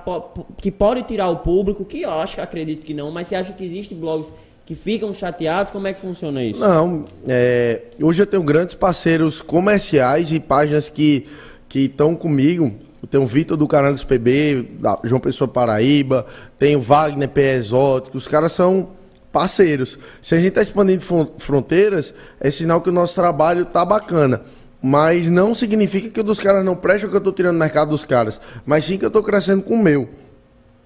[0.58, 3.66] que pode tirar o público, que eu acho, acredito que não, mas você acha que
[3.66, 4.32] existem blogs
[4.66, 5.72] que ficam chateados?
[5.72, 6.60] Como é que funciona isso?
[6.60, 11.28] Não, é, hoje eu tenho grandes parceiros comerciais e páginas que
[11.74, 12.74] estão comigo.
[13.02, 16.26] Eu tenho o Vitor do Carangos PB, da João Pessoa Paraíba,
[16.58, 17.42] tenho Wagner P.
[17.42, 18.90] Exótico, os caras são
[19.32, 20.00] parceiros.
[20.22, 21.04] Se a gente está expandindo
[21.38, 24.42] fronteiras, é sinal que o nosso trabalho está bacana.
[24.82, 27.60] Mas não significa que o dos caras não presta ou que eu estou tirando o
[27.60, 28.42] mercado dos caras.
[28.66, 30.10] Mas sim que eu estou crescendo com o meu.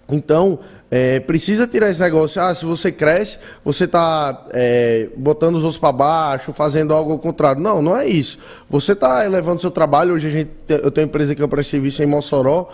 [0.10, 0.60] Então,
[0.92, 2.42] é, precisa tirar esse negócio.
[2.42, 7.20] Ah, se você cresce, você está é, botando os outros para baixo, fazendo algo ao
[7.20, 7.62] contrário.
[7.62, 8.40] Não, não é isso.
[8.70, 10.16] Você está elevando seu trabalho.
[10.16, 12.70] Hoje a gente, eu tenho empresa que eu presto serviço em Mossoró,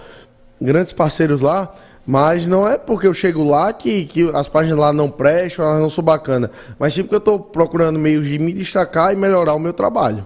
[0.61, 1.73] grandes parceiros lá.
[2.07, 5.81] Mas não é porque eu chego lá que, que as páginas lá não prestam, elas
[5.81, 6.51] não são bacanas.
[6.77, 10.25] Mas sim porque eu estou procurando meios de me destacar e melhorar o meu trabalho.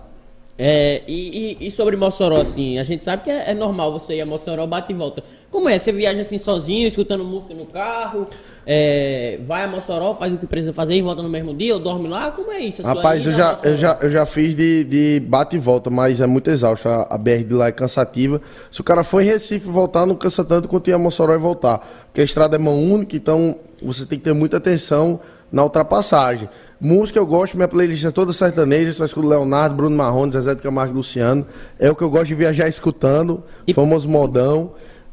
[0.61, 4.15] É, e, e, e, sobre Mossoró, assim, a gente sabe que é, é, normal você
[4.15, 5.23] ir a Mossoró, bate e volta.
[5.49, 5.79] Como é?
[5.79, 8.27] Você viaja assim sozinho, escutando música no carro,
[8.67, 11.79] é, vai a Mossoró, faz o que precisa fazer e volta no mesmo dia, ou
[11.79, 12.29] dorme lá?
[12.31, 12.81] Como é isso?
[12.81, 16.27] Rapaz, eu já, eu, já, eu já fiz de, de bate e volta, mas é
[16.27, 16.89] muito exausto.
[16.89, 18.41] A, a BR de lá é cansativa.
[18.69, 21.37] Se o cara for em Recife voltar, não cansa tanto quanto ir a Mossoró e
[21.37, 21.77] voltar.
[22.07, 26.49] Porque a estrada é mão única, então você tem que ter muita atenção na ultrapassagem.
[26.81, 30.61] Música eu gosto, minha playlist é toda sertaneja, só escuto Leonardo, Bruno Marrone, Zezé de
[30.61, 31.45] Camargo e Luciano.
[31.77, 33.73] É o que eu gosto de viajar escutando, e...
[33.73, 34.71] famoso modão.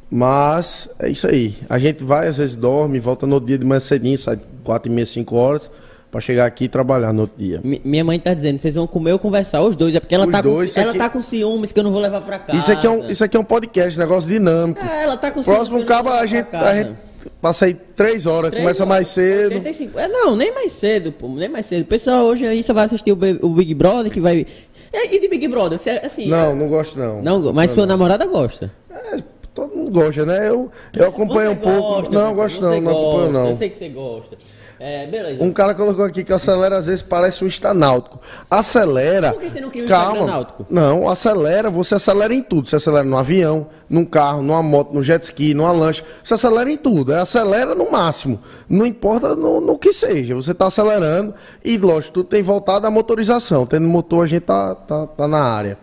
[0.09, 1.57] Mas é isso aí.
[1.69, 4.95] A gente vai, às vezes dorme, volta no dia de manhã cedinho, sai 4 e
[4.95, 5.69] meia, 5 horas,
[6.13, 7.61] pra chegar aqui e trabalhar no outro dia.
[7.65, 10.27] Mi- minha mãe tá dizendo, vocês vão comer ou conversar, os dois, é porque ela,
[10.27, 12.39] Os tá, dois, com, ela aqui- tá com ciúmes que eu não vou levar pra
[12.39, 12.57] casa.
[12.57, 14.81] Isso aqui, é um, isso aqui é um podcast, negócio dinâmico.
[14.81, 16.29] É, ela tá com ciúmes Próximo que eu não cabo a a casa.
[16.29, 16.97] gente
[17.41, 19.55] passa aí 3 horas, Três começa horas, mais cedo.
[19.55, 19.99] 85.
[19.99, 21.85] É, não, nem mais cedo, pô, nem mais cedo.
[21.85, 24.47] Pessoal hoje aí só vai assistir o, Big Brother, que vai...
[24.93, 26.29] É, E de Big Brother, você, assim...
[26.29, 27.23] Não, não gosto não.
[27.23, 28.71] Não, mas sua namorada gosta.
[28.91, 29.23] É,
[29.55, 30.49] todo mundo gosta, né?
[30.49, 31.81] Eu, eu acompanho Você um pouco.
[32.03, 33.49] gosta, não, Pepe, gosto não, não acompanho gosta, não.
[33.49, 34.39] Eu sei que você gosta.
[34.79, 35.43] É, beleza.
[35.43, 38.21] Um cara colocou aqui que acelera às vezes parece um estanáutico.
[38.51, 39.33] Acelera.
[39.33, 40.27] Por que você não cria um Calma.
[40.27, 40.67] Náutico?
[40.69, 42.69] Não, acelera, você acelera em tudo.
[42.69, 46.05] Você acelera no avião, num carro, numa moto, no jet ski, numa lancha.
[46.23, 47.13] Você acelera em tudo.
[47.13, 48.39] É, acelera no máximo.
[48.69, 50.35] Não importa no, no que seja.
[50.35, 53.65] Você está acelerando e, lógico, tudo tem voltado à motorização.
[53.65, 55.79] Tendo motor, a gente tá, tá, tá na área.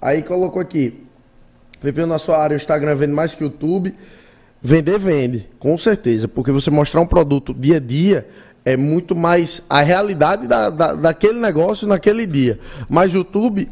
[0.00, 1.06] Aí colocou aqui.
[1.80, 3.94] Pepeu na sua área, o Instagram vende mais que o YouTube.
[4.66, 6.26] Vender, vende, com certeza.
[6.26, 8.26] Porque você mostrar um produto dia a dia
[8.64, 12.58] é muito mais a realidade da, da, daquele negócio naquele dia.
[12.88, 13.70] Mas o YouTube,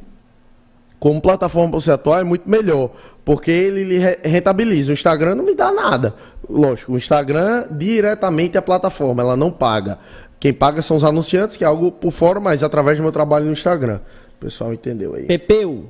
[1.01, 2.93] como plataforma para você atuar, é muito melhor.
[3.25, 4.93] Porque ele rentabiliza.
[4.93, 6.15] O Instagram não me dá nada.
[6.49, 9.99] Lógico, o Instagram diretamente é a plataforma, ela não paga.
[10.39, 13.47] Quem paga são os anunciantes, que é algo por fora, mas através do meu trabalho
[13.47, 13.99] no Instagram.
[14.37, 15.25] O pessoal entendeu aí.
[15.25, 15.89] Pepeu,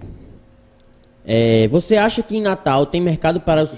[1.27, 3.71] é, você acha que em Natal tem mercado para os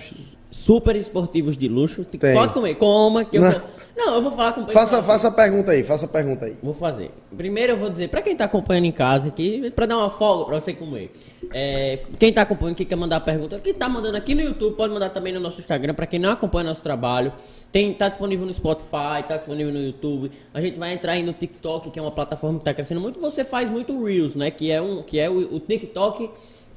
[0.50, 2.04] super esportivos de luxo?
[2.04, 2.34] Tem.
[2.34, 3.52] Pode comer, coma que eu Não.
[3.52, 3.76] vou...
[3.96, 4.66] Não, eu vou falar com.
[4.66, 6.54] Faça, faça a pergunta aí, faça a pergunta aí.
[6.62, 7.10] Vou fazer.
[7.34, 10.44] Primeiro eu vou dizer, pra quem tá acompanhando em casa aqui, pra dar uma folga
[10.44, 11.10] pra você comer.
[11.50, 14.92] É, quem tá acompanhando, que quer mandar pergunta, quem tá mandando aqui no YouTube, pode
[14.92, 17.32] mandar também no nosso Instagram, pra quem não acompanha nosso trabalho.
[17.72, 20.30] Tem, tá disponível no Spotify, tá disponível no YouTube.
[20.52, 23.18] A gente vai entrar aí no TikTok, que é uma plataforma que tá crescendo muito.
[23.20, 24.50] Você faz muito Reels, né?
[24.50, 26.30] Que é, um, que é o, o TikTok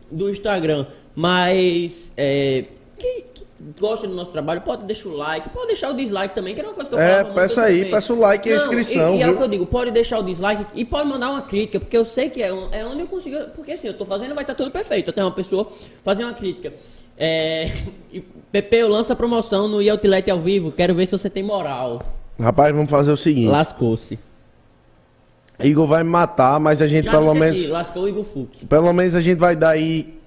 [0.09, 0.85] do Instagram.
[1.13, 2.63] Mas, é,
[2.99, 3.43] que, que
[3.79, 6.69] gosta do nosso trabalho, pode deixar o like, pode deixar o dislike também, que era
[6.69, 7.91] uma coisa que eu É, falava muito peça aí, também.
[7.91, 9.91] peça o like e a Não, inscrição, E, e é o que eu digo, pode
[9.91, 12.85] deixar o dislike e pode mandar uma crítica, porque eu sei que é, um- é
[12.85, 13.37] onde eu consigo.
[13.55, 15.09] Porque assim, eu tô fazendo, vai estar tudo perfeito.
[15.09, 15.67] Até uma pessoa
[16.03, 16.73] fazer uma crítica.
[17.17, 17.71] É,
[18.51, 22.01] Pepe, lança promoção no Outlet ao vivo, quero ver se você tem moral.
[22.39, 23.49] Rapaz, vamos fazer o seguinte.
[23.49, 24.17] Lascou-se.
[25.61, 27.59] Igor vai me matar, mas a gente Já pelo menos.
[27.59, 28.65] aqui, lascou o Igor Fuc.
[28.65, 30.17] Pelo menos a gente vai dar aí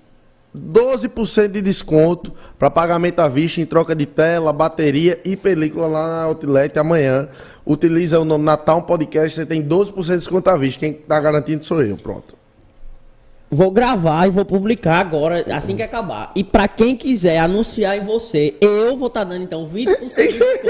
[0.57, 6.07] 12% de desconto para pagamento à vista em troca de tela, bateria e película lá
[6.09, 7.29] na Outlet amanhã.
[7.65, 10.81] Utiliza o nome Natal Podcast, você tem 12% de desconto à vista.
[10.81, 12.43] Quem tá garantindo sou eu, pronto.
[13.55, 16.33] Vou gravar e vou publicar agora, assim que acabar.
[16.35, 20.67] E pra quem quiser anunciar em você, eu vou estar dando então 20% de desconto.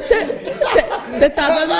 [1.12, 1.72] Você tá dando.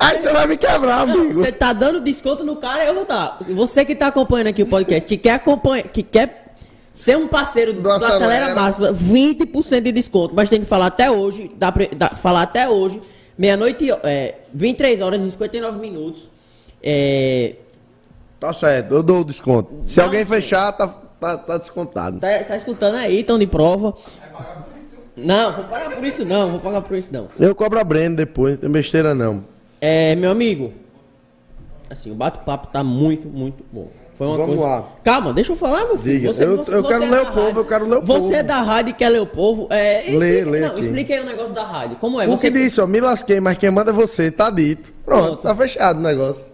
[0.00, 1.34] Aí você vai me quebrar, amigo.
[1.34, 3.38] Você tá dando desconto no cara, eu vou dar.
[3.50, 6.49] Você que tá acompanhando aqui o podcast, que quer acompanhar, que quer
[6.94, 8.16] ser um parceiro do, Acelera.
[8.16, 12.42] Acelera Máxima, 20% de desconto, mas tem que falar até hoje, dá pra, dá- falar
[12.42, 13.00] até hoje,
[13.38, 16.28] meia-noite, é, 23 horas e 59 minutos.
[16.82, 17.54] É,
[18.38, 19.70] Tá certo, eu dou o desconto.
[19.84, 22.18] Se Não, alguém fechar, tá, tá, tá descontado.
[22.20, 23.94] tá, tá escutando aí, estão de prova.
[25.16, 27.28] Não, vou pagar por isso não, vou pagar por isso não.
[27.38, 29.42] Eu cobro a Breno depois, não tem besteira não.
[29.78, 30.72] É, meu amigo,
[31.90, 33.88] assim, o bate-papo tá muito, muito bom.
[34.20, 34.70] Foi uma Vamos coisa...
[34.70, 34.88] lá.
[35.02, 36.30] Calma, deixa eu falar, meu filho.
[36.30, 36.44] Diga.
[36.44, 37.58] Eu- eu quero é ler da o povo, rádio.
[37.60, 38.34] eu quero ler o Você povo.
[38.34, 39.66] é da rádio e quer ler o povo.
[39.70, 40.10] É, Lê,
[40.40, 40.80] explica- lê Não, aqui.
[40.80, 41.96] explica aí o negócio da rádio.
[41.96, 42.26] Como é?
[42.26, 44.92] O Você que disse, ó, me lasquei, mas quem manda é você, tá dito.
[45.06, 45.42] Pronto, Pronto.
[45.42, 46.44] tá fechado o negócio.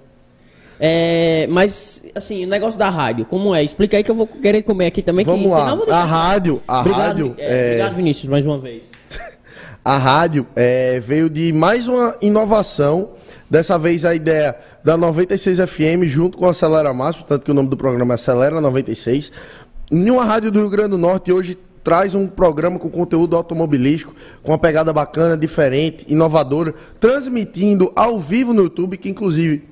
[0.79, 3.65] É, mas, assim, o negócio da rádio, como é?
[3.65, 5.25] Explica aí que eu vou querer comer aqui também.
[5.25, 5.59] Vamos que, lá.
[5.65, 8.85] senão eu vou A rádio, a obrigado, rádio, é, é- Obrigado, Vinícius, mais uma vez.
[9.85, 13.11] A rádio é, veio de mais uma inovação.
[13.49, 14.57] Dessa vez a ideia
[14.87, 18.15] da 96 FM junto com a Acelera Máximo, tanto que o nome do programa é
[18.15, 19.33] Acelera 96.
[19.91, 24.15] Em uma rádio do Rio Grande do Norte hoje traz um programa com conteúdo automobilístico,
[24.45, 29.65] com uma pegada bacana, diferente, inovadora, transmitindo ao vivo no YouTube, que inclusive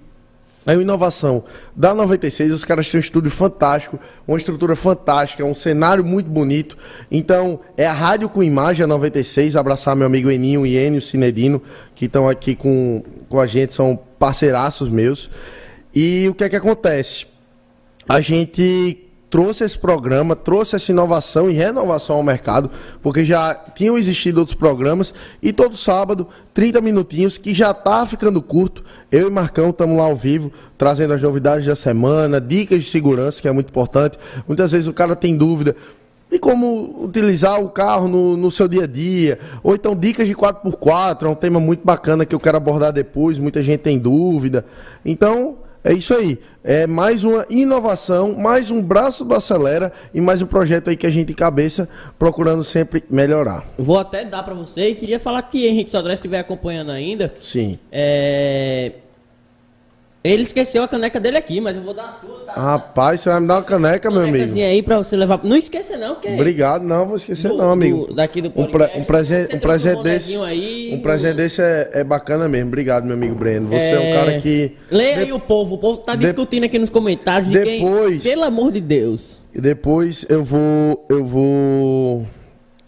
[0.67, 1.45] é uma inovação
[1.77, 6.77] da 96, os caras têm um estúdio fantástico, uma estrutura fantástica, um cenário muito bonito.
[7.09, 11.63] Então, é a rádio com imagem a 96, abraçar meu amigo Eninho e Enio Cinedino,
[11.95, 15.29] que estão aqui com, com a gente, são parceiraços meus.
[15.95, 17.27] E o que é que acontece?
[18.09, 22.71] A gente trouxe esse programa, trouxe essa inovação e renovação ao mercado,
[23.03, 28.41] porque já tinham existido outros programas, e todo sábado, 30 minutinhos, que já tá ficando
[28.41, 28.83] curto.
[29.13, 33.43] Eu e Marcão estamos lá ao vivo, trazendo as novidades da semana, dicas de segurança,
[33.43, 34.17] que é muito importante.
[34.49, 35.77] Muitas vezes o cara tem dúvida
[36.31, 40.35] de como utilizar o carro no, no seu dia a dia, ou então dicas de
[40.35, 44.65] 4x4, é um tema muito bacana que eu quero abordar depois, muita gente tem dúvida.
[45.05, 46.39] Então, é isso aí.
[46.65, 51.07] É mais uma inovação, mais um braço do Acelera e mais um projeto aí que
[51.07, 51.89] a gente cabeça
[52.19, 53.67] procurando sempre melhorar.
[53.77, 57.35] Vou até dar para você e queria falar que Henrique Sodré estiver acompanhando ainda.
[57.43, 57.79] Sim.
[57.93, 58.93] É
[60.25, 62.55] ele esqueceu a caneca dele aqui, mas eu vou dar a sua, tá?
[62.55, 64.59] Rapaz, você vai me dar uma caneca, meu amigo.
[64.59, 65.45] aí pra você levar.
[65.45, 68.07] Não esqueça, não, que Obrigado, não, vou esquecer, do, não, amigo.
[68.07, 68.51] Do, daqui do.
[68.57, 68.63] Um,
[69.01, 70.35] um presente, um presente desse.
[70.37, 72.69] Aí, um presente desse é, é, bacana mesmo.
[72.69, 73.69] Obrigado, meu amigo Breno.
[73.69, 74.73] Você é, é um cara que.
[74.91, 75.21] Leia de...
[75.25, 75.75] aí o povo.
[75.75, 76.67] O povo tá discutindo de...
[76.69, 77.51] aqui nos comentários.
[77.51, 78.23] De depois.
[78.23, 78.33] Quem...
[78.33, 79.39] Pelo amor de Deus.
[79.55, 81.05] E depois eu vou.
[81.11, 82.27] Eu vou.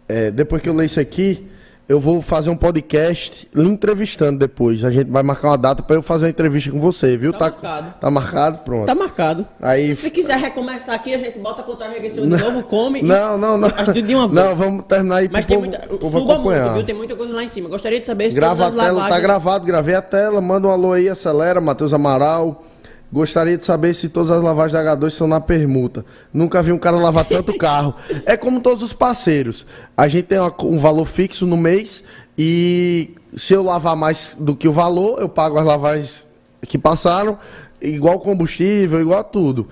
[0.08, 1.46] É, depois que eu ler isso aqui
[1.88, 4.82] eu vou fazer um podcast lhe entrevistando depois.
[4.84, 7.32] A gente vai marcar uma data para eu fazer uma entrevista com você, viu?
[7.32, 7.94] Tá, tá marcado.
[8.00, 8.58] Tá marcado?
[8.58, 8.86] Pronto.
[8.86, 9.46] Tá marcado.
[9.62, 9.94] Aí...
[9.94, 13.02] Se quiser recomeçar aqui, a gente bota a contagem regressiva de novo, come.
[13.02, 13.68] Não, não, não.
[13.68, 14.44] De uma vez.
[14.44, 15.86] Não, vamos terminar aí Mas tem povo, muita.
[15.86, 16.62] Povo suba acompanhar.
[16.64, 16.84] muito, viu?
[16.86, 17.68] Tem muita coisa lá em cima.
[17.68, 19.14] Gostaria de saber se Grava a tela, tá lavagens...
[19.14, 20.40] tá gravado, gravei a tela.
[20.40, 22.65] Manda um alô aí, acelera, Matheus Amaral.
[23.12, 26.04] Gostaria de saber se todas as lavagens da H2 são na permuta.
[26.32, 27.94] Nunca vi um cara lavar tanto carro.
[28.24, 29.64] É como todos os parceiros.
[29.96, 32.02] A gente tem um valor fixo no mês
[32.36, 36.26] e se eu lavar mais do que o valor, eu pago as lavagens
[36.66, 37.38] que passaram,
[37.80, 39.68] igual combustível, igual tudo.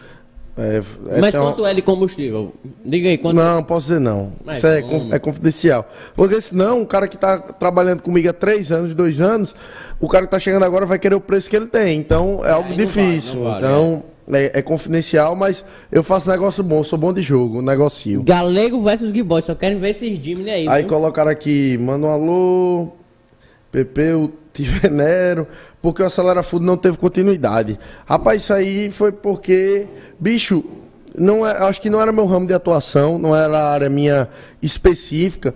[0.57, 1.71] É, é Mas quanto uma...
[1.71, 2.55] é de combustível?
[2.85, 3.35] Diga aí quanto.
[3.35, 4.33] Não, posso dizer não.
[4.45, 5.89] Mas Isso é, é, confidencial.
[6.15, 9.55] Porque senão, um cara que está trabalhando comigo há três anos, dois anos,
[10.05, 11.99] o cara que está chegando agora vai querer o preço que ele tem.
[11.99, 13.43] Então é, é algo difícil.
[13.43, 14.03] Vale, vale, então.
[14.29, 14.59] É.
[14.59, 14.63] é.
[14.63, 18.23] confidencial, mas eu faço negócio bom, sou bom de jogo, negocio.
[18.23, 20.69] Galego versus Giboy, só querem ver esses Jimmy aí.
[20.69, 20.91] Aí viu?
[20.91, 22.89] colocaram aqui, manda um alô,
[23.73, 25.47] Pepeu, te venero,
[25.81, 27.79] porque o Acelera Food não teve continuidade.
[28.07, 29.87] Rapaz, isso aí foi porque,
[30.19, 30.65] bicho,
[31.17, 34.29] não é, acho que não era meu ramo de atuação, não era a área minha
[34.63, 35.55] específica.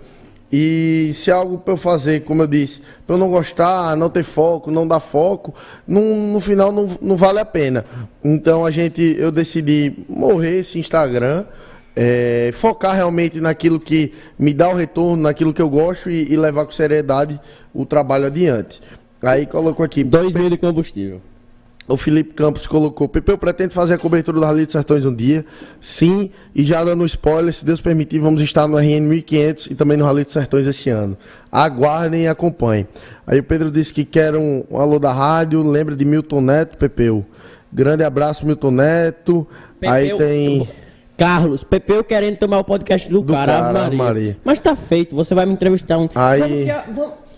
[0.51, 4.09] E se é algo para eu fazer, como eu disse, para eu não gostar, não
[4.09, 5.53] ter foco, não dar foco,
[5.87, 7.85] no, no final não, não vale a pena.
[8.23, 11.45] Então a gente, eu decidi morrer esse Instagram,
[11.95, 16.35] é, focar realmente naquilo que me dá o retorno, naquilo que eu gosto e, e
[16.35, 17.39] levar com seriedade
[17.73, 18.81] o trabalho adiante.
[19.21, 20.03] Aí colocou aqui.
[20.03, 21.21] 2 mil de combustível.
[21.89, 25.13] O Felipe Campos colocou: Pepe, eu pretendo fazer a cobertura do Rally dos Sertões um
[25.13, 25.43] dia.
[25.81, 29.97] Sim, e já dando spoiler, se Deus permitir, vamos estar no RN 1500 e também
[29.97, 31.17] no Rally dos Sertões esse ano.
[31.51, 32.87] Aguardem e acompanhem.
[33.25, 36.77] Aí o Pedro disse que quer um, um alô da rádio, lembra de Milton Neto,
[36.77, 37.25] Pepeu.
[37.73, 39.47] Grande abraço, Milton Neto.
[39.79, 40.69] Pepeu, Aí tem.
[41.17, 43.97] Carlos, Pepeu querendo tomar o podcast do, do cara, cara Maria.
[43.97, 44.37] Maria.
[44.43, 46.07] Mas tá feito, você vai me entrevistar um.
[46.13, 46.65] Aí...
[46.65, 47.28] Vamos, Vamos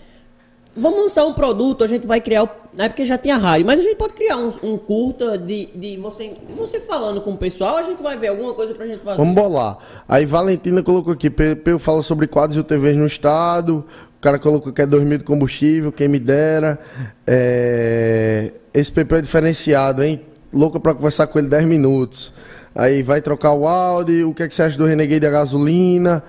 [0.76, 2.48] lançar um produto, a gente vai criar.
[2.78, 5.66] É porque já tem a rádio, mas a gente pode criar um, um curta de,
[5.74, 9.02] de você, você falando com o pessoal, a gente vai ver alguma coisa pra gente
[9.02, 9.18] fazer.
[9.18, 9.76] Vamos bolar.
[10.08, 13.84] Aí Valentina colocou aqui, Peu fala sobre quadros de UTVs no estado.
[14.18, 16.78] O cara colocou que é 2 mil de combustível, quem me dera.
[17.26, 18.52] É...
[18.72, 20.20] Esse PP é diferenciado, hein?
[20.52, 22.32] Louco pra conversar com ele 10 minutos.
[22.74, 26.22] Aí vai trocar o áudio, o que, é que você acha do Renegade da gasolina?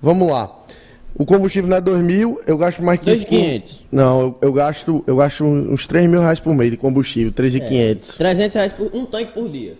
[0.00, 0.58] Vamos lá.
[1.18, 3.80] O combustível não é 2 mil, eu gasto mais que 2.500.
[3.90, 8.14] Não, eu, eu, gasto, eu gasto uns 3 mil reais por mês de combustível, 3.500.
[8.14, 9.76] É, 300 reais por um tanque por dia.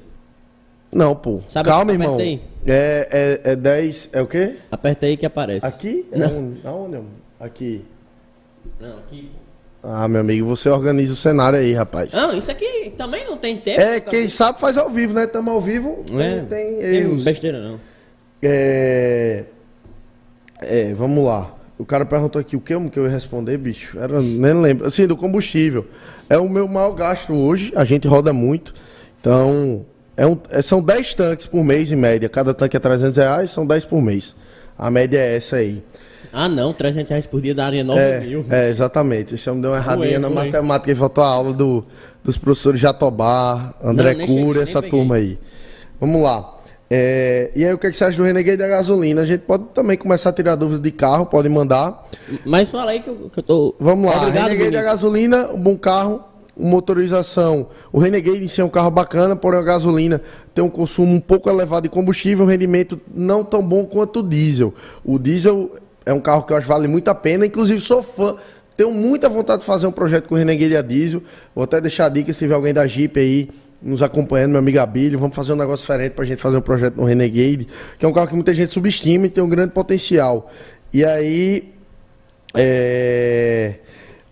[0.91, 1.41] Não, pô.
[1.49, 2.19] Sabe Calma, irmão.
[2.21, 4.09] É, é, é 10.
[4.13, 4.57] É o quê?
[4.71, 5.65] Aperta aí que aparece.
[5.65, 6.07] Aqui?
[6.11, 6.55] É não.
[6.65, 7.01] Aonde?
[7.39, 7.85] Aqui.
[8.81, 9.39] Não, aqui, pô.
[9.81, 12.13] Ah, meu amigo, você organiza o cenário aí, rapaz.
[12.13, 13.81] Não, isso aqui também não tem tempo.
[13.81, 15.25] É, quem sabe faz ao vivo, né?
[15.25, 17.23] Estamos ao vivo, é, não tem erros.
[17.23, 17.81] Tem besteira, não.
[18.43, 19.45] É...
[20.61, 21.55] É, vamos lá.
[21.79, 23.99] O cara perguntou aqui o que, que eu ia responder, bicho.
[23.99, 24.87] Era, nem lembro.
[24.87, 25.87] Assim, do combustível.
[26.29, 27.73] É o meu maior gasto hoje.
[27.77, 28.75] A gente roda muito.
[29.21, 29.87] Então,
[30.17, 32.29] é um, é, são 10 tanques por mês, em média.
[32.29, 34.35] Cada tanque é 300 reais, são 10 por mês.
[34.77, 35.83] A média é essa aí.
[36.33, 36.73] Ah, não.
[36.73, 38.45] 300 reais por dia daria 9 é, mil.
[38.51, 39.37] É, exatamente.
[39.37, 41.85] Esse homem deu uma erradinha na matemática e voltou a aula do,
[42.25, 45.39] dos professores Jatobá, André Cura, essa turma aí.
[46.01, 46.58] Vamos lá.
[46.91, 49.21] É, e aí, o que, é que você acha do Renegade da gasolina?
[49.21, 52.09] A gente pode também começar a tirar dúvida de carro, pode mandar.
[52.47, 53.75] Mas fala aí que eu, que eu tô.
[53.79, 56.25] Vamos lá, Obrigado, Renegade da gasolina, um bom carro,
[56.57, 57.69] motorização.
[57.93, 60.23] O Renegade em si é um carro bacana, porém a gasolina
[60.55, 64.23] tem um consumo um pouco elevado de combustível, um rendimento não tão bom quanto o
[64.23, 64.73] diesel.
[65.05, 68.03] O diesel é um carro que eu acho que vale muito a pena, inclusive sou
[68.03, 68.37] fã.
[68.79, 71.23] Tenho muita vontade de fazer um projeto com o Renegade a diesel.
[71.55, 73.51] Vou até deixar a dica se tiver alguém da Jeep aí
[73.81, 75.19] nos acompanhando, meu amigo Abílio.
[75.19, 77.69] Vamos fazer um negócio diferente para a gente fazer um projeto no Renegade,
[77.99, 80.51] que é um carro que muita gente subestima e tem um grande potencial.
[80.93, 81.73] E aí,
[82.55, 83.75] é...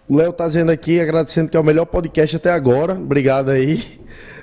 [0.09, 2.95] o Léo tá dizendo aqui, agradecendo que é o melhor podcast até agora.
[2.95, 4.01] Obrigado aí.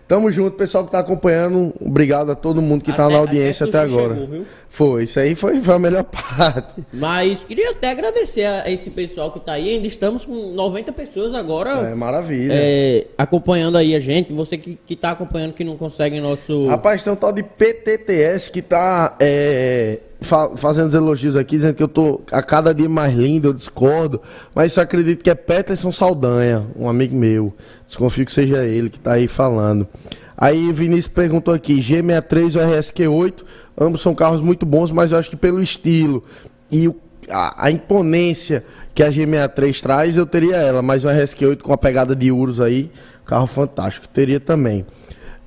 [0.08, 1.74] Tamo junto, pessoal que tá acompanhando.
[1.80, 4.16] Obrigado a todo mundo que tá até, tá na audiência até, até agora.
[4.16, 6.84] Chegou, Foi, isso aí foi, foi a melhor parte.
[6.92, 9.76] Mas queria até agradecer a esse pessoal que tá aí.
[9.76, 11.72] Ainda estamos com 90 pessoas agora.
[11.90, 12.54] É, maravilha.
[12.54, 14.34] É, acompanhando aí a gente.
[14.34, 16.68] Você que, que tá acompanhando que não consegue nosso.
[16.68, 21.76] Rapaz, tem um tal de PTTS que tá é, fa fazendo os elogios aqui, dizendo
[21.76, 24.22] que eu tô a cada dia mais lindo, eu discordo.
[24.56, 27.54] Mas isso eu acredito que é Peterson Saldanha, um amigo meu.
[27.94, 29.88] Desconfio que seja ele que tá aí falando.
[30.36, 33.44] Aí Vinícius perguntou aqui, G63 ou RSQ8,
[33.80, 36.24] ambos são carros muito bons, mas eu acho que pelo estilo
[36.72, 36.92] e
[37.30, 38.66] a, a, imponência
[38.96, 42.60] que a G63 traz, eu teria ela, mas o RSQ8 com a pegada de Urus
[42.60, 42.92] aí,
[43.26, 44.86] carro fantástico, teria também.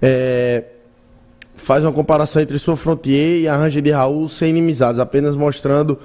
[0.01, 0.65] É,
[1.57, 5.99] faz uma comparação entre sua Frontier e a Ranger de Raul sem inimizades, apenas mostrando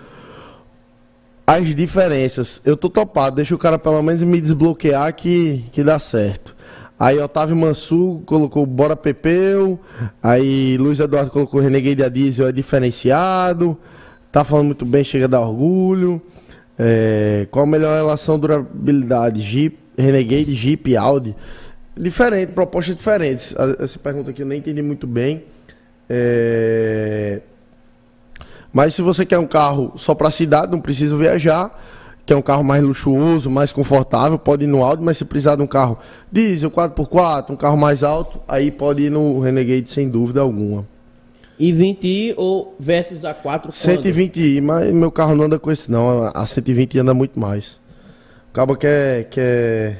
[1.52, 2.62] as diferenças.
[2.64, 6.56] Eu tô topado, deixa o cara pelo menos me desbloquear que, que dá certo.
[6.98, 9.78] Aí Otávio Mansur colocou Bora Pepeu.
[10.24, 13.78] Aí Luiz Eduardo colocou Renegade a Diesel é diferenciado.
[14.32, 16.22] Tá falando muito bem, chega a dar orgulho.
[16.80, 19.42] É, qual a melhor relação durabilidade?
[19.42, 21.36] Jeep, Renegade, Jeep, Audi?
[21.98, 23.54] Diferente, propostas diferentes.
[23.78, 25.44] Essa pergunta aqui eu nem entendi muito bem.
[26.10, 27.42] É...
[28.72, 31.78] Mas se você quer um carro só para cidade, não precisa viajar
[32.26, 35.56] que é um carro mais luxuoso, mais confortável, pode ir no Audi, mas se precisar
[35.56, 35.98] de um carro
[36.32, 40.88] diesel, 4x4, um carro mais alto, aí pode ir no Renegade sem dúvida alguma.
[41.60, 46.24] E 20i ou versus a 4 120i, mas meu carro não anda com esse não,
[46.24, 47.80] a 120i anda muito mais.
[48.52, 49.98] Acaba que que é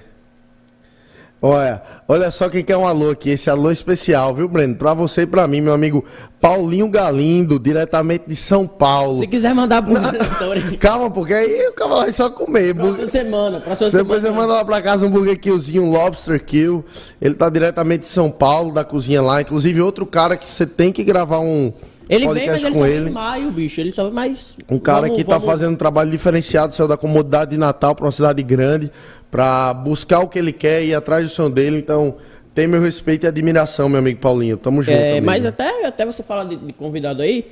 [1.44, 4.76] Olha, olha só quem quer um alô aqui, esse alô especial, viu, Breno?
[4.76, 6.06] Pra você e pra mim, meu amigo
[6.40, 9.18] Paulinho Galindo, diretamente de São Paulo.
[9.18, 9.96] Se quiser mandar pro
[10.78, 12.76] Calma, porque aí o cara vai só comer.
[12.76, 14.36] Próxima semana, próxima Depois semana.
[14.36, 16.86] você manda lá pra casa um burger killzinho, um lobster kill.
[17.20, 19.42] Ele tá diretamente de São Paulo, da cozinha lá.
[19.42, 21.74] Inclusive, outro cara que você tem que gravar um.
[22.10, 23.10] Ele vem, mas ele com ele.
[23.10, 23.80] em maio, bicho.
[23.80, 24.56] Ele só mais.
[24.70, 25.46] Um cara vamos, que tá vamos...
[25.46, 28.92] fazendo um trabalho diferenciado, saiu da comodidade de Natal para uma cidade grande
[29.30, 31.78] para buscar o que ele quer e ir atrás do sonho dele.
[31.78, 32.18] Então,
[32.54, 34.58] tem meu respeito e admiração, meu amigo Paulinho.
[34.58, 34.96] Tamo junto.
[34.96, 37.50] É, mas até, até você falar de, de, convidado aí,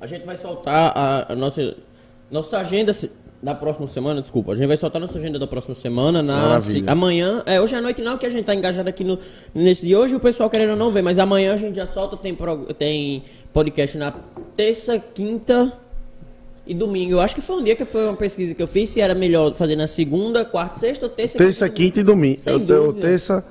[0.00, 1.76] a gente vai soltar a, a, nossa,
[2.30, 2.92] nossa agenda
[3.40, 4.52] da próxima semana, desculpa.
[4.52, 6.22] A gente vai soltar nossa agenda da próxima semana.
[6.22, 9.16] Na, se, amanhã, é, hoje à noite não, que a gente tá engajado aqui no,
[9.54, 12.36] nesse de hoje, o pessoal querendo não ver, mas amanhã a gente já solta, tem,
[12.76, 13.22] tem
[13.56, 14.12] podcast na
[14.54, 15.72] terça, quinta
[16.66, 17.12] e domingo.
[17.12, 19.14] Eu acho que foi um dia que foi uma pesquisa que eu fiz se era
[19.14, 21.38] melhor fazer na segunda, quarta, sexta ou terça.
[21.38, 22.38] Terça, quinta, e domingo.
[22.38, 23.42] Sem eu, eu, terça,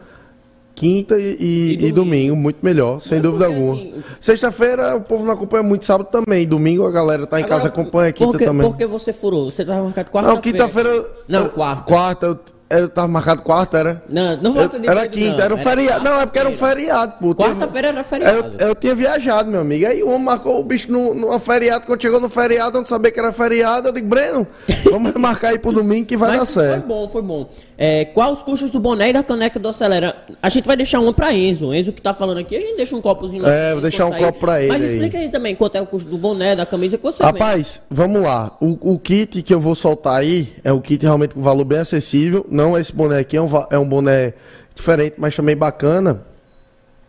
[0.76, 1.88] quinta e, e, e, domingo.
[1.88, 2.36] e, domingo.
[2.36, 3.73] muito melhor, sem dúvida alguma.
[3.73, 6.45] Assim, Sexta-feira o povo não acompanha muito, sábado também.
[6.48, 8.69] Domingo a galera tá em Agora, casa acompanha, quinta porque, também.
[8.69, 9.49] Por que você furou?
[9.49, 10.36] Você tava marcado quarta-feira?
[10.36, 11.06] Não, quinta-feira.
[11.27, 11.84] Não, quarta.
[11.84, 14.04] Quarta, eu eu tava marcado quarta, era?
[14.10, 15.44] Não, não faça de Era quinta, não.
[15.44, 16.04] era um feriado.
[16.04, 17.36] Não, é porque era um feriado, pô.
[17.36, 18.56] Quarta-feira era feriado.
[18.60, 19.86] Eu, eu, tinha viajado, meu amigo.
[19.86, 21.86] Aí o homem marcou o bicho no, no feriado.
[21.86, 23.90] Quando chegou no feriado, eu não sabia que era feriado.
[23.90, 24.48] Eu digo, Breno,
[24.86, 26.80] vamos marcar aí pro domingo que vai Mas dar certo.
[26.80, 27.50] Foi bom, foi bom.
[27.78, 30.16] É, qual os custos do boné e da caneca do Acelera?
[30.42, 31.74] A gente vai deixar um pra Enzo.
[31.74, 34.24] Enzo que tá falando aqui, a gente deixa um copozinho É, vou deixar um sair.
[34.24, 34.70] copo pra ele.
[34.70, 35.30] Mas explica aí.
[35.30, 38.56] também quanto é o custo do boné, da camisa que você Rapaz, vamos lá.
[38.62, 41.80] O, o kit que eu vou soltar aí é um kit realmente com valor bem
[41.80, 42.46] acessível.
[42.56, 44.34] Não é esse boné aqui, é um, é um boné
[44.73, 46.22] diferente, mas também bacana.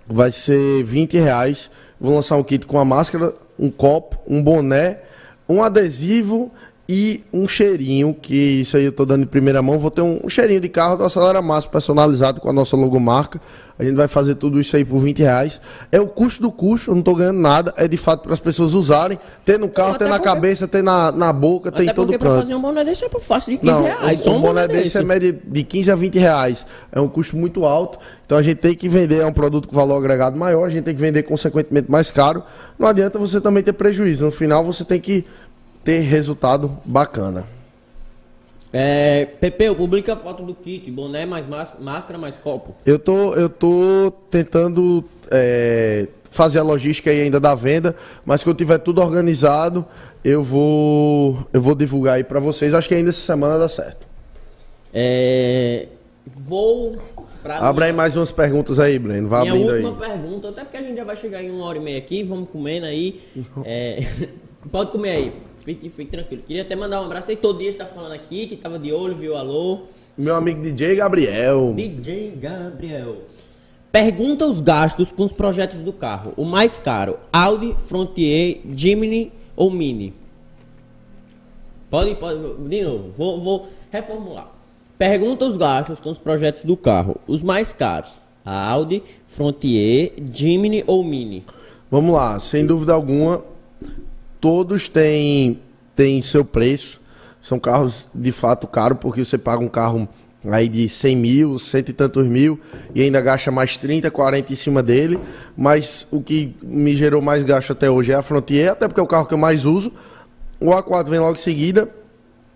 [0.04, 1.70] Vai ser 20 reais.
[2.00, 4.98] Vou lançar um kit com a máscara, um copo, um boné,
[5.48, 6.52] um adesivo
[6.88, 9.78] e um cheirinho, que isso aí eu tô dando em primeira mão.
[9.78, 13.40] Vou ter um, um cheirinho de carro do Acelera Massa personalizado com a nossa logomarca.
[13.78, 15.60] A gente vai fazer tudo isso aí por 20 reais.
[15.92, 17.74] É o custo do custo, eu não tô ganhando nada.
[17.76, 19.18] É de fato para as pessoas usarem.
[19.44, 20.24] Ter no carro, ter na porque...
[20.24, 22.20] cabeça, ter na, na boca, ter em todo canto.
[22.20, 24.26] Pra fazer um boné desse é fácil de 15 não, reais.
[24.26, 26.64] Um, um boné, boné desse é média de 15 a 20 reais.
[26.90, 27.98] É um custo muito alto.
[28.24, 30.82] Então a gente tem que vender, é um produto com valor agregado maior, a gente
[30.82, 32.42] tem que vender consequentemente mais caro.
[32.76, 34.24] Não adianta você também ter prejuízo.
[34.24, 35.24] No final você tem que
[35.86, 37.44] ter resultado bacana.
[38.72, 41.46] É, Pepe, publica foto do kit, boné mais
[41.78, 42.74] máscara mais copo.
[42.84, 47.94] Eu tô, eu tô tentando é, fazer a logística aí ainda da venda,
[48.24, 49.86] mas quando tiver tudo organizado,
[50.24, 52.74] eu vou, eu vou divulgar aí para vocês.
[52.74, 54.04] Acho que ainda essa semana dá certo.
[54.92, 55.86] É,
[56.36, 56.98] vou
[57.44, 59.28] Abra aí mais umas perguntas aí, Breno.
[59.28, 59.78] Vai abrindo aí.
[59.78, 61.98] Minha última pergunta, até porque a gente já vai chegar em uma hora e meia
[61.98, 63.20] aqui, vamos comendo aí.
[63.64, 64.04] É,
[64.72, 65.45] pode comer aí.
[65.66, 66.44] Fique, fique tranquilo.
[66.46, 67.36] Queria até mandar um abraço aí.
[67.36, 69.36] Todo dia está falando aqui, que tava de olho, viu?
[69.36, 69.80] Alô.
[70.16, 71.74] Meu amigo DJ Gabriel.
[71.74, 73.16] DJ Gabriel.
[73.90, 76.32] Pergunta os gastos com os projetos do carro.
[76.36, 80.14] O mais caro, Audi, Frontier, Jimny ou Mini?
[81.90, 82.38] Pode, pode,
[82.68, 84.52] de novo, vou, vou reformular.
[84.96, 87.16] Pergunta os gastos com os projetos do carro.
[87.26, 91.44] Os mais caros, Audi, Frontier, Jimny ou Mini?
[91.90, 93.42] Vamos lá, sem dúvida alguma,
[94.46, 95.58] todos têm,
[95.96, 97.00] têm seu preço.
[97.42, 100.08] São carros de fato caros, porque você paga um carro
[100.48, 102.60] aí de 100 mil, cento e tantos mil,
[102.94, 105.18] e ainda gasta mais 30, 40 em cima dele.
[105.56, 109.02] Mas o que me gerou mais gasto até hoje é a Frontier, até porque é
[109.02, 109.92] o carro que eu mais uso.
[110.60, 111.90] O A4 vem logo em seguida.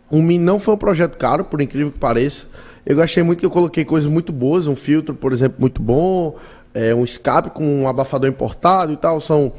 [0.08, 2.46] O Mini não foi um projeto caro, por incrível que pareça.
[2.86, 6.36] Eu gastei muito que eu coloquei coisas muito boas, um filtro, por exemplo, muito bom,
[6.72, 9.20] é, um escape com um abafador importado e tal.
[9.20, 9.52] São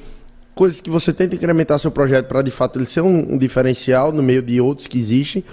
[0.61, 4.11] coisas que você tenta incrementar seu projeto para de fato ele ser um, um, diferencial
[4.11, 5.43] no meio de outros que existem.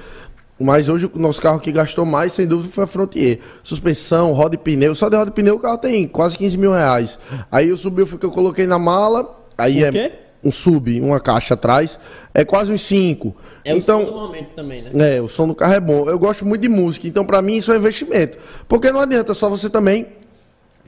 [0.60, 3.40] Mas hoje o nosso carro que gastou mais, sem dúvida, foi a Frontier.
[3.62, 4.94] Suspensão, roda e pneu.
[4.94, 7.18] Só de roda e pneu o carro tem quase 15 mil reais.
[7.50, 9.46] Aí o subiu que eu coloquei na mala.
[9.56, 10.12] Aí o é quê?
[10.44, 11.98] um sub, uma caixa atrás.
[12.34, 13.34] É quase uns 5.
[13.64, 15.16] É então, o som do momento também, né?
[15.16, 16.06] É, o som do carro é bom.
[16.06, 18.36] Eu gosto muito de música, então para mim isso é investimento.
[18.68, 20.17] Porque não adianta só você também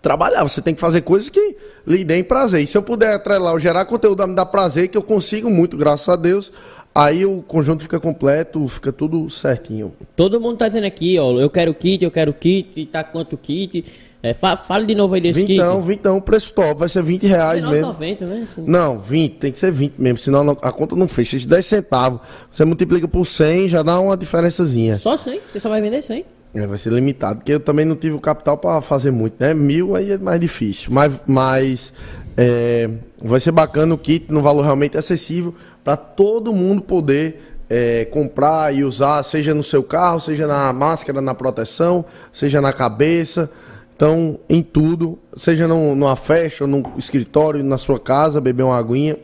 [0.00, 1.56] trabalhar, você tem que fazer coisas que
[1.86, 2.62] lhe deem prazer.
[2.62, 6.08] E se eu puder atrelar, gerar conteúdo me dar prazer, que eu consigo muito, graças
[6.08, 6.52] a Deus,
[6.94, 9.92] aí o conjunto fica completo, fica tudo certinho.
[10.16, 13.84] Todo mundo tá dizendo aqui, ó, eu quero kit, eu quero kit, tá quanto kit.
[14.22, 15.88] É, fa fale de novo aí desse vintão, kit.
[15.88, 17.86] Vintão, o preço top, vai ser 20 reais mesmo.
[17.86, 18.40] 90, né?
[18.42, 18.62] Assim.
[18.66, 21.38] Não, 20, tem que ser 20 mesmo, senão a conta não fecha.
[21.38, 22.20] 10 centavos,
[22.52, 24.98] você multiplica por 100, já dá uma diferençazinha.
[24.98, 25.40] Só 100?
[25.50, 26.24] Você só vai vender 100?
[26.52, 29.54] É, vai ser limitado, porque eu também não tive o capital para fazer muito, né?
[29.54, 31.92] Mil aí é mais difícil, mas, mas
[32.36, 32.90] é,
[33.22, 35.54] vai ser bacana o kit no valor realmente acessível
[35.84, 37.40] para todo mundo poder
[37.70, 42.72] é, comprar e usar, seja no seu carro, seja na máscara, na proteção, seja na
[42.72, 43.48] cabeça.
[43.94, 49.16] Então, em tudo, seja num, numa festa, num escritório, na sua casa, beber uma aguinha.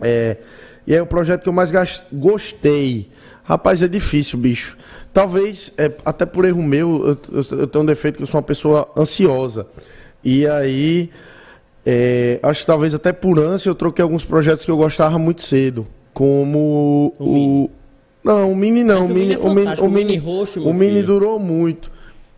[0.00, 0.36] É,
[0.86, 1.72] e é o projeto que eu mais
[2.12, 3.10] gostei.
[3.42, 4.76] Rapaz, é difícil, bicho.
[5.16, 8.36] Talvez, é, até por erro meu, eu, eu, eu, tenho um defeito que eu sou
[8.36, 9.66] uma pessoa ansiosa.
[10.22, 11.08] E aí,
[11.86, 15.42] é, acho que talvez até por ânsia eu troquei alguns projetos que eu gostava muito
[15.42, 15.86] cedo.
[16.12, 17.64] Como o.
[17.64, 17.70] o
[18.22, 19.06] não, o Mini não.
[19.06, 21.90] O Mini, é o Mini, o Mini, roxo, o Mini durou muito.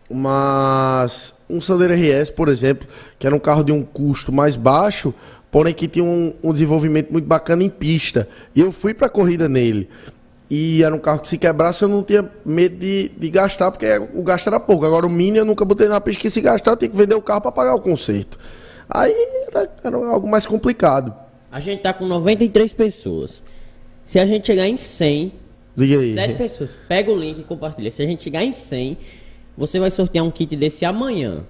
[0.09, 2.87] Mas um Sandero RS, por exemplo,
[3.19, 5.13] que era um carro de um custo mais baixo,
[5.51, 8.29] porém que tinha um, um desenvolvimento muito bacana em pista.
[8.55, 9.89] E eu fui para a corrida nele.
[10.49, 13.85] E era um carro que se quebrasse eu não tinha medo de, de gastar, porque
[14.15, 14.85] o gasto era pouco.
[14.85, 17.13] Agora o Mini eu nunca botei na pista que se gastar eu tenho que vender
[17.13, 18.39] o carro para pagar o conserto.
[18.89, 19.13] Aí
[19.47, 21.13] era, era, algo mais complicado.
[21.51, 23.43] A gente tá com 93 pessoas.
[24.03, 25.33] Se a gente chegar em 100,
[25.77, 26.13] Liga aí.
[26.13, 27.91] 7 pessoas, pega o link e compartilha.
[27.91, 28.97] Se a gente chegar em 100,
[29.55, 31.43] você vai sortear um kit desse amanhã.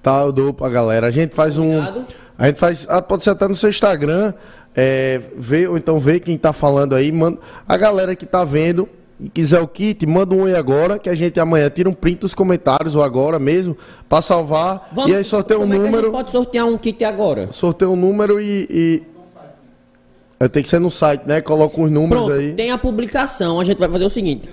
[0.00, 1.08] Tá, eu dou pra galera.
[1.08, 2.00] A gente faz Obrigado.
[2.00, 2.04] um.
[2.36, 2.86] A gente faz.
[2.88, 4.34] Ah, pode ser até no seu Instagram.
[4.76, 7.12] É, ver, ou então ver quem tá falando aí.
[7.12, 8.88] Manda, a galera que tá vendo
[9.20, 12.20] e quiser o kit, manda um oi agora, que a gente amanhã tira um print
[12.20, 13.76] dos comentários, ou agora mesmo,
[14.08, 14.88] para salvar.
[14.92, 16.08] Vamos, e aí sorteia um número.
[16.08, 17.48] É pode sortear um kit agora.
[17.52, 18.66] Sorteia um número e.
[18.70, 19.02] e...
[20.40, 21.40] É, tem que ser no site, né?
[21.40, 22.54] Coloca os números Pronto, aí.
[22.54, 24.48] Tem a publicação, a gente vai fazer o seguinte.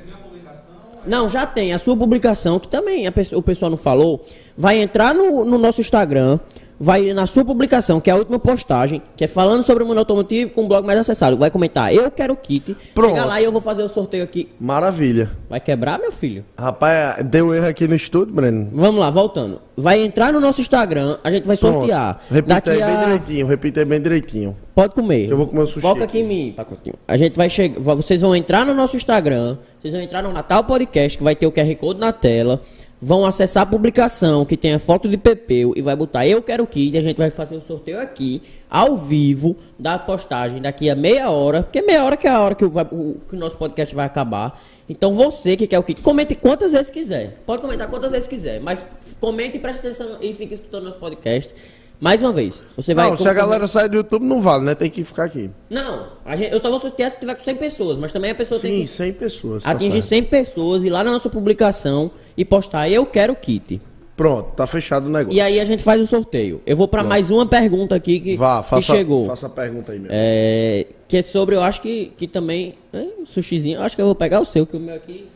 [1.05, 1.73] Não, já tem.
[1.73, 4.23] A sua publicação, que também a, o pessoal não falou,
[4.55, 6.39] vai entrar no, no nosso Instagram
[6.81, 9.99] vai na sua publicação, que é a última postagem, que é falando sobre o mundo
[9.99, 11.37] automotivo com o blog mais acessado.
[11.37, 12.75] Vai comentar, eu quero kit.
[12.95, 13.13] Pronto.
[13.13, 14.49] Chega lá e eu vou fazer o sorteio aqui.
[14.59, 15.29] Maravilha.
[15.47, 16.43] Vai quebrar, meu filho?
[16.57, 18.69] Rapaz, deu erro aqui no estúdio, Breno.
[18.73, 19.61] Vamos lá, voltando.
[19.77, 21.79] Vai entrar no nosso Instagram, a gente vai Pronto.
[21.79, 22.21] sortear.
[22.29, 22.87] Repita aí a...
[22.87, 24.57] bem direitinho, repita aí bem direitinho.
[24.73, 25.29] Pode comer.
[25.29, 25.81] Eu vou comer o sushi.
[25.81, 26.95] Foca aqui, aqui em mim, pacotinho.
[27.07, 30.63] A gente vai chegar, vocês vão entrar no nosso Instagram, vocês vão entrar no Natal
[30.63, 32.59] Podcast, que vai ter o QR Code na tela
[33.01, 36.67] vão acessar a publicação que tem a foto de Pepeu e vai botar eu quero
[36.67, 41.29] kit, a gente vai fazer o sorteio aqui, ao vivo, da postagem daqui a meia
[41.29, 43.95] hora, porque meia hora que é a hora que o, o, que o nosso podcast
[43.95, 44.61] vai acabar.
[44.87, 47.41] Então você que quer o kit, comente quantas vezes quiser.
[47.45, 48.83] Pode comentar quantas vezes quiser, mas
[49.19, 51.53] comente e preste atenção e fique escutando nosso podcast.
[52.01, 53.11] Mais uma vez, você vai.
[53.11, 54.73] Não, se a galera sair do YouTube, não vale, né?
[54.73, 55.51] Tem que ficar aqui.
[55.69, 58.59] Não, gente, eu só vou sortear se tiver com 100 pessoas, mas também a pessoa
[58.59, 58.87] Sim, tem que.
[58.87, 59.63] 100 pessoas.
[59.63, 63.79] Tá atingir tá 100 pessoas e lá na nossa publicação e postar eu quero kit.
[64.17, 65.37] Pronto, tá fechado o negócio.
[65.37, 66.59] E aí a gente faz o sorteio.
[66.65, 69.27] Eu vou para mais uma pergunta aqui que, Vá, faça, que chegou.
[69.27, 70.11] Faça a pergunta aí mesmo.
[70.11, 72.79] É, que é sobre, eu acho que, que também.
[72.91, 75.29] É, sushizinho, eu acho que eu vou pegar o seu, que o meu aqui.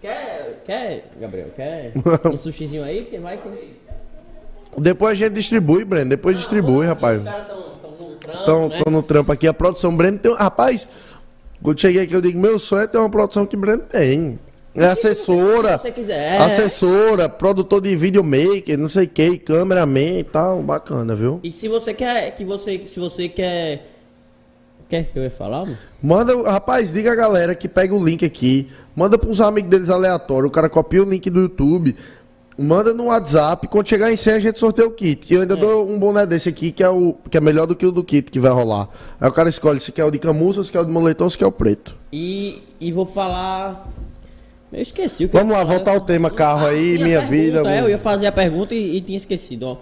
[0.00, 1.48] Quer, quer, Gabriel?
[1.54, 1.92] Quer
[2.32, 3.02] um sushizinho aí?
[3.02, 3.48] Porque vai que.
[4.78, 6.10] Depois a gente distribui, Breno.
[6.10, 7.18] Depois distribui, rapaz.
[7.18, 8.38] Os caras estão no trampo.
[8.38, 8.82] Estão né?
[8.86, 9.46] no trampo aqui.
[9.46, 10.34] A produção Breno tem.
[10.34, 10.88] Rapaz,
[11.62, 14.38] quando cheguei aqui, eu digo: meu sonho é ter uma produção que Breno tem.
[14.76, 16.40] É assessora, você quiser.
[16.40, 21.38] assessora, produtor de videomaker, não sei o que, cameraman e tal, bacana, viu?
[21.44, 23.86] E se você quer, que você, se você quer,
[24.88, 25.60] quer que eu ia falar?
[25.60, 25.78] Mano?
[26.02, 29.90] Manda, rapaz, diga a galera que pega o link aqui, manda para os amigos deles
[29.90, 31.94] aleatórios, o cara copia o link do YouTube,
[32.56, 35.26] Manda no WhatsApp, quando chegar em 100 a gente sorteia o kit.
[35.28, 35.56] E eu ainda é.
[35.56, 38.04] dou um boné desse aqui, que é, o, que é melhor do que o do
[38.04, 38.88] kit que vai rolar.
[39.20, 41.36] Aí o cara escolhe se quer o de camuça, se quer o de moletom, se
[41.36, 41.96] quer o preto.
[42.12, 43.88] E, e vou falar...
[44.72, 47.70] Eu esqueci o que Vamos lá, voltar ao tema carro ah, aí, minha pergunta, vida.
[47.70, 49.76] É, eu ia fazer a pergunta e, e tinha esquecido, ó.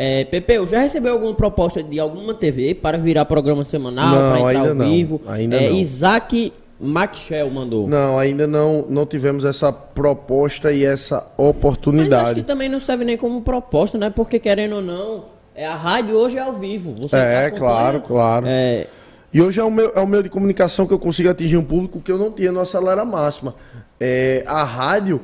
[0.00, 4.52] É, Pepeu, já recebeu alguma proposta de alguma TV para virar programa semanal, não, para
[4.52, 5.20] entrar ao não, vivo?
[5.26, 5.76] Ainda é, não.
[5.76, 7.88] Isaac Maxwell mandou.
[7.88, 12.10] Não, ainda não, não tivemos essa proposta e essa oportunidade.
[12.10, 14.10] Mas acho que também não serve nem como proposta, né?
[14.10, 15.24] Porque querendo ou não,
[15.54, 16.94] é a rádio hoje é ao vivo.
[16.94, 18.46] Você é, claro, claro.
[18.48, 18.86] É...
[19.32, 21.64] E hoje é o, meu, é o meio de comunicação que eu consigo atingir um
[21.64, 23.54] público que eu não tinha no Acelera Máxima.
[24.00, 25.20] É, a rádio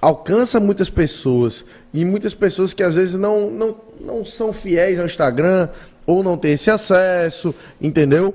[0.00, 1.64] alcança muitas pessoas.
[1.92, 5.68] E muitas pessoas que às vezes não, não, não são fiéis ao Instagram
[6.06, 8.34] ou não têm esse acesso, entendeu?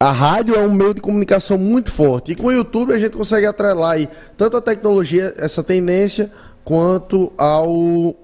[0.00, 2.32] A rádio é um meio de comunicação muito forte.
[2.32, 6.30] E com o YouTube a gente consegue atrelar aí tanto a tecnologia, essa tendência,
[6.64, 8.14] quanto ao,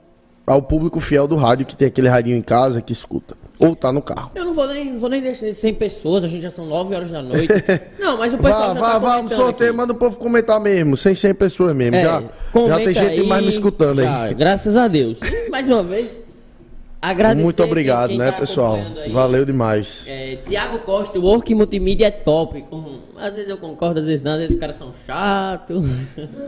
[0.46, 3.36] ao público fiel do rádio, que tem aquele radinho em casa que escuta.
[3.58, 4.32] Ou tá no carro.
[4.34, 6.94] Eu não vou nem, vou nem deixar de 100 pessoas, a gente já são 9
[6.94, 7.52] horas da noite.
[7.98, 10.60] não, mas o pessoal vá, já vá, tá vá, vamos sorteio, manda o povo comentar
[10.60, 11.96] mesmo, sem 100 pessoas mesmo.
[11.96, 12.22] É, já,
[12.68, 14.34] já tem gente aí, mais me escutando já, aí.
[14.34, 15.18] Graças a Deus.
[15.50, 16.20] Mais uma vez,
[17.04, 18.78] Agradecer Muito obrigado, quem, quem né, tá pessoal?
[19.12, 20.06] Valeu demais.
[20.08, 22.64] É, Tiago Costa, o Work Multimídia é top.
[23.18, 25.84] Às vezes eu concordo, às vezes não, às vezes os caras são chatos.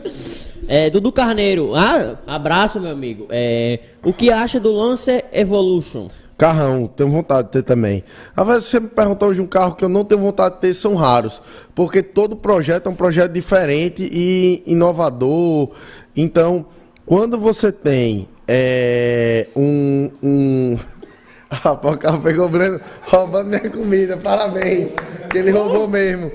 [0.66, 3.26] é, Dudu Carneiro, ah, abraço, meu amigo.
[3.28, 6.08] É, o que acha do Lancer Evolution?
[6.38, 8.02] Carrão, tenho vontade de ter também.
[8.34, 10.72] Às vezes você me perguntou hoje um carro que eu não tenho vontade de ter,
[10.72, 11.42] são raros.
[11.74, 15.68] Porque todo projeto é um projeto diferente e inovador.
[16.16, 16.64] Então,
[17.04, 20.10] quando você tem é, um.
[20.22, 20.78] um...
[21.48, 24.90] Rapaz, o carro pegou o Breno roubando minha comida, parabéns,
[25.30, 26.30] que ele roubou mesmo.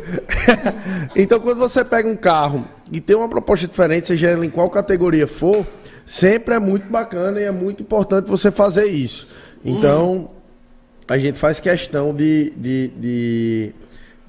[1.15, 4.69] então, quando você pega um carro e tem uma proposta diferente, seja ela em qual
[4.69, 5.67] categoria for,
[6.05, 9.27] sempre é muito bacana e é muito importante você fazer isso.
[9.65, 10.29] Então,
[11.07, 13.75] a gente faz questão de, de, de,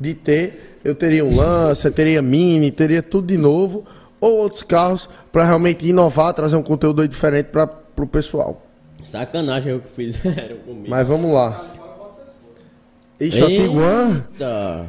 [0.00, 0.78] de ter.
[0.84, 3.86] Eu teria um Lancer, teria Mini, teria tudo de novo
[4.22, 7.68] ou outros carros para realmente inovar, trazer um conteúdo diferente para
[7.98, 8.62] o pessoal.
[9.02, 10.86] Sacanagem o que fizeram comigo.
[10.88, 11.60] Mas vamos lá.
[13.20, 14.24] Ixi, a Tiguan?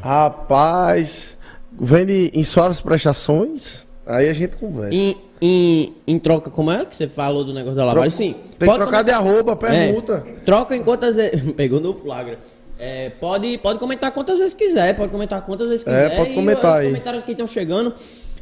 [0.01, 1.35] Rapaz,
[1.71, 3.87] vende em suaves prestações?
[4.05, 4.93] Aí a gente conversa.
[4.93, 8.11] Em, em, em, troca, como é que você falou do negócio da lavagem?
[8.11, 8.35] Sim.
[8.59, 10.23] Tem que trocar de arroba, pergunta.
[10.27, 11.41] É, troca em quantas vezes.
[11.53, 12.37] Pegou no flagra.
[12.77, 16.11] É, pode, pode comentar quantas vezes quiser, pode comentar quantas vezes é, quiser.
[16.11, 16.87] É, pode comentar aí.
[16.87, 17.93] Os comentários que estão chegando.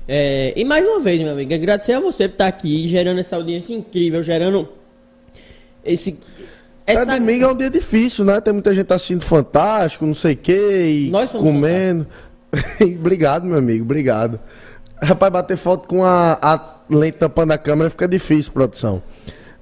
[0.07, 3.35] É, e mais uma vez, meu amigo, agradecer a você por estar aqui, gerando essa
[3.35, 4.67] audiência incrível, gerando
[5.83, 6.17] esse.
[6.85, 7.13] Essa...
[7.13, 8.41] É, domingo é um dia difícil, né?
[8.41, 12.07] Tem muita gente assistindo Fantástico, não sei o quê, e Nós comendo.
[12.97, 14.39] obrigado, meu amigo, obrigado.
[15.01, 19.01] Rapaz, bater foto com a, a lente tampando a câmera fica difícil, produção.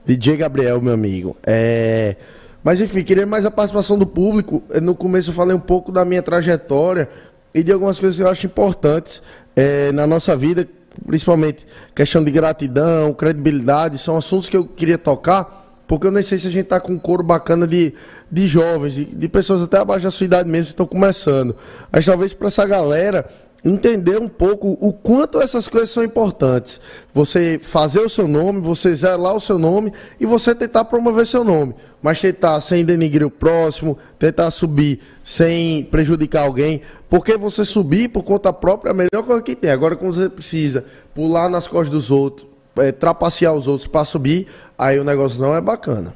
[0.05, 1.37] DJ Gabriel, meu amigo.
[1.45, 2.15] É...
[2.63, 4.63] Mas enfim, queria mais a participação do público.
[4.81, 7.07] No começo eu falei um pouco da minha trajetória
[7.53, 9.21] e de algumas coisas que eu acho importantes
[9.59, 10.65] é, na nossa vida,
[11.05, 16.37] principalmente questão de gratidão, credibilidade, são assuntos que eu queria tocar, porque eu nem sei
[16.37, 17.93] se a gente está com um coro bacana de,
[18.31, 21.57] de jovens, de, de pessoas até abaixo da sua idade mesmo que estão começando.
[21.91, 23.29] Mas talvez para essa galera
[23.63, 26.79] entender um pouco o quanto essas coisas são importantes.
[27.13, 31.43] Você fazer o seu nome, você zelar o seu nome e você tentar promover seu
[31.43, 31.75] nome.
[32.01, 36.81] Mas tentar sem denigrir o próximo, tentar subir sem prejudicar alguém.
[37.09, 39.71] Porque você subir por conta própria é a melhor coisa que tem.
[39.71, 44.47] Agora, quando você precisa pular nas costas dos outros, é, trapacear os outros para subir,
[44.77, 46.13] aí o negócio não é bacana.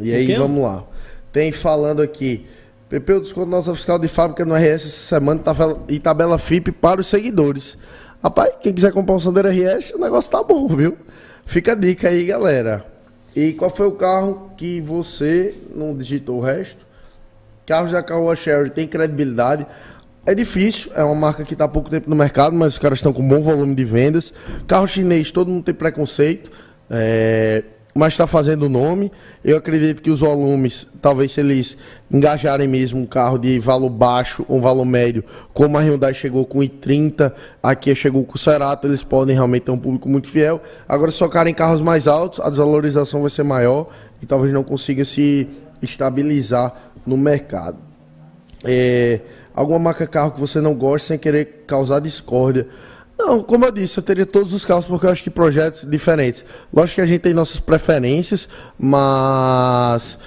[0.00, 0.84] E aí, vamos lá.
[1.32, 2.46] Tem falando aqui.
[2.90, 5.42] O desconto nossa fiscal de fábrica no RS essa semana
[5.88, 7.76] e tabela FIP para os seguidores.
[8.22, 10.96] Rapaz, quem quiser comprar um Sandero RS, o negócio tá bom, viu?
[11.44, 12.86] Fica a dica aí, galera.
[13.34, 16.86] E qual foi o carro que você não digitou o resto?
[17.66, 19.66] Carros da Caoa Sherry tem credibilidade.
[20.26, 22.98] É difícil, é uma marca que está há pouco tempo no mercado, mas os caras
[22.98, 24.32] estão com bom volume de vendas.
[24.66, 26.50] Carro chinês, todo mundo tem preconceito.
[26.88, 29.12] É, mas está fazendo nome.
[29.44, 31.76] Eu acredito que os volumes, talvez se eles
[32.10, 35.22] engajarem mesmo um carro de valor baixo, um valor médio,
[35.52, 39.70] como a Hyundai chegou com i30, aqui chegou com o Cerato, eles podem realmente ter
[39.70, 40.60] um público muito fiel.
[40.88, 43.88] Agora, se focarem em carros mais altos, a desvalorização vai ser maior
[44.20, 45.46] e talvez não consiga se
[45.80, 46.74] estabilizar
[47.06, 47.76] no mercado.
[48.64, 49.20] É,
[49.54, 52.66] alguma marca carro que você não gosta sem querer causar discórdia.
[53.18, 56.44] Não, como eu disse, eu teria todos os carros porque eu acho que projetos diferentes.
[56.72, 60.18] Lógico que a gente tem nossas preferências, mas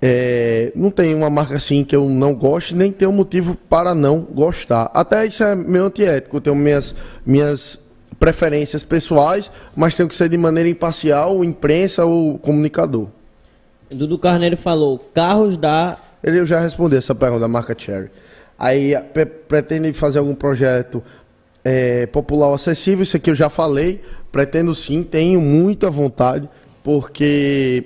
[0.00, 3.94] é, não tem uma marca assim que eu não goste, nem tem um motivo para
[3.94, 4.90] não gostar.
[4.94, 6.94] Até isso é meio antiético, eu tenho minhas,
[7.26, 7.78] minhas
[8.18, 13.08] preferências pessoais, mas tem que ser de maneira imparcial, imprensa ou comunicador.
[13.90, 15.98] Dudu Carneiro falou, carros da...
[16.22, 18.10] Ele eu já respondi essa pergunta da marca Cherry.
[18.58, 18.94] Aí
[19.48, 21.02] pretende fazer algum projeto
[21.64, 26.48] é, popular acessível, isso aqui eu já falei, pretendo sim, tenho muita vontade,
[26.82, 27.84] porque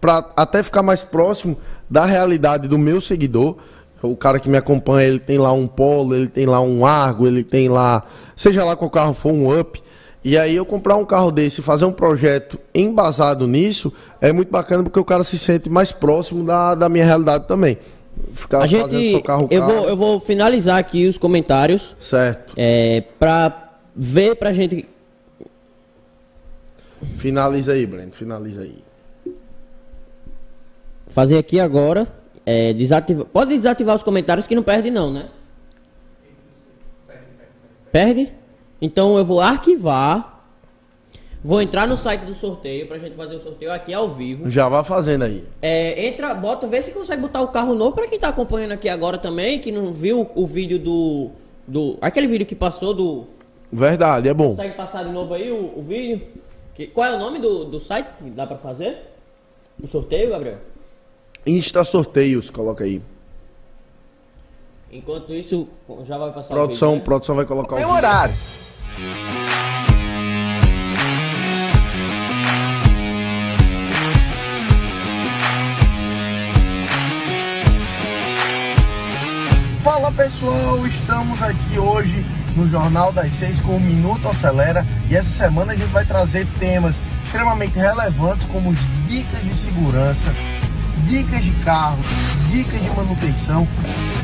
[0.00, 1.56] para até ficar mais próximo
[1.88, 3.56] da realidade do meu seguidor,
[4.02, 7.26] o cara que me acompanha, ele tem lá um Polo, ele tem lá um Argo,
[7.26, 8.04] ele tem lá,
[8.36, 9.82] seja lá qual carro for, um Up.
[10.22, 14.50] E aí eu comprar um carro desse e fazer um projeto embasado nisso é muito
[14.50, 17.78] bacana porque o cara se sente mais próximo da, da minha realidade também.
[18.32, 21.96] Ficar a gente, carro eu vou, eu vou finalizar aqui os comentários.
[22.00, 22.52] Certo.
[22.56, 24.88] É, pra ver pra gente.
[27.16, 28.82] Finaliza aí, Breno, finaliza aí.
[31.08, 32.08] Fazer aqui agora.
[32.46, 33.24] É, desativa...
[33.24, 35.28] Pode desativar os comentários que não perde não, né?
[37.90, 38.32] Perde?
[38.80, 40.33] Então eu vou arquivar.
[41.44, 44.48] Vou entrar no site do sorteio pra gente fazer o sorteio aqui ao vivo.
[44.48, 45.44] Já vai fazendo aí.
[45.60, 48.88] É, entra, bota, vê se consegue botar o carro novo pra quem tá acompanhando aqui
[48.88, 51.30] agora também, que não viu o vídeo do.
[51.68, 53.26] do aquele vídeo que passou do.
[53.70, 54.50] Verdade, é bom.
[54.50, 56.22] Consegue passar de novo aí o, o vídeo?
[56.74, 59.02] Que, qual é o nome do, do site que dá pra fazer?
[59.82, 60.58] O sorteio, Gabriel?
[61.46, 63.02] Insta sorteios, coloca aí.
[64.90, 65.68] Enquanto isso,
[66.06, 67.04] já vai passar produção, o vídeo, né?
[67.04, 68.34] Produção vai colocar o horário.
[79.84, 82.24] Fala pessoal, estamos aqui hoje
[82.56, 86.46] no Jornal das Seis com o Minuto Acelera e essa semana a gente vai trazer
[86.58, 88.72] temas extremamente relevantes como
[89.06, 90.34] dicas de segurança,
[91.06, 91.98] dicas de carro,
[92.50, 93.68] dicas de manutenção.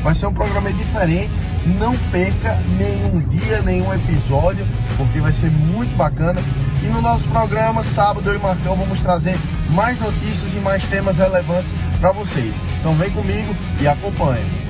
[0.02, 1.30] Vai ser um programa diferente.
[1.78, 4.66] Não perca nenhum dia, nenhum episódio,
[4.96, 6.40] porque vai ser muito bacana.
[6.82, 9.36] E no nosso programa, sábado, eu e Marcão vamos trazer
[9.72, 11.70] mais notícias e mais temas relevantes
[12.00, 12.54] para vocês.
[12.78, 14.69] Então vem comigo e acompanhe.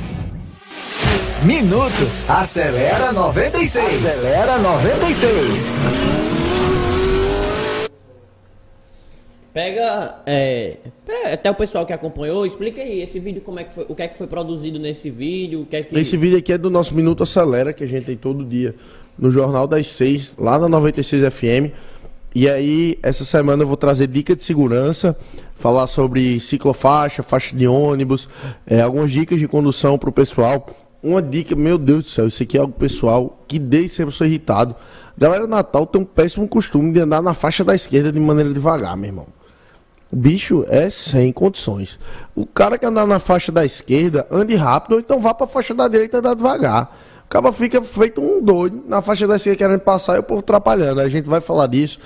[1.45, 4.07] Minuto Acelera 96.
[4.07, 5.73] Acelera 96.
[9.53, 10.77] Pega, é,
[11.32, 14.03] até o pessoal que acompanhou, explica aí esse vídeo como é que foi, o que
[14.03, 15.99] é que foi produzido nesse vídeo, o que é que...
[15.99, 18.74] Esse vídeo aqui é do nosso Minuto Acelera, que a gente tem todo dia
[19.19, 21.74] no Jornal das Seis, lá na 96 FM.
[22.32, 25.16] E aí, essa semana eu vou trazer dica de segurança,
[25.57, 28.28] falar sobre ciclofaixa, faixa de ônibus,
[28.65, 30.69] é, algumas dicas de condução para o pessoal.
[31.03, 34.27] Uma dica, meu Deus do céu, isso aqui é algo pessoal que desde sempre sou
[34.27, 34.77] irritado.
[35.17, 38.97] Galera, Natal tem um péssimo costume de andar na faixa da esquerda de maneira devagar,
[38.97, 39.27] meu irmão.
[40.13, 41.99] O bicho é sem condições.
[42.35, 45.49] O cara que andar na faixa da esquerda, ande rápido, ou então vá para a
[45.49, 46.97] faixa da direita andar devagar.
[47.25, 50.41] O cara fica feito um doido na faixa da esquerda querendo passar e o povo
[50.41, 51.01] atrapalhando.
[51.01, 51.99] A gente vai falar disso.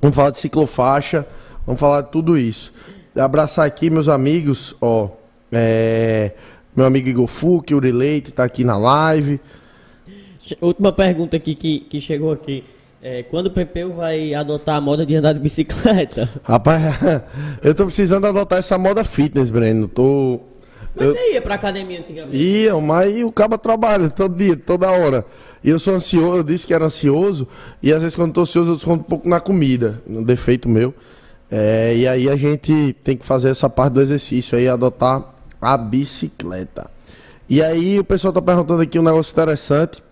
[0.00, 1.26] Vamos falar de ciclofaixa,
[1.66, 2.72] vamos falar de tudo isso.
[3.14, 5.08] Abraçar aqui meus amigos, ó.
[5.52, 6.32] É,
[6.80, 9.38] meu amigo Igor Fuc, Uri Leite, tá aqui na live.
[10.62, 12.64] Última pergunta aqui que, que chegou aqui.
[13.02, 16.28] É, quando o Pepeu vai adotar a moda de andar de bicicleta?
[16.42, 16.82] Rapaz,
[17.62, 19.88] eu tô precisando adotar essa moda fitness, Breno.
[19.88, 20.40] Tô.
[20.96, 21.12] Mas eu...
[21.12, 22.36] você ia pra academia antigamente?
[22.36, 25.26] Ia, mas o cabo trabalha todo dia, toda hora.
[25.62, 27.46] E eu sou ansioso, eu disse que era ansioso,
[27.82, 30.66] e às vezes quando eu tô ansioso eu desconto um pouco na comida, um defeito
[30.66, 30.94] meu.
[31.50, 35.76] É, e aí a gente tem que fazer essa parte do exercício aí, adotar a
[35.76, 36.90] bicicleta.
[37.48, 40.02] E aí o pessoal tá perguntando aqui um negócio interessante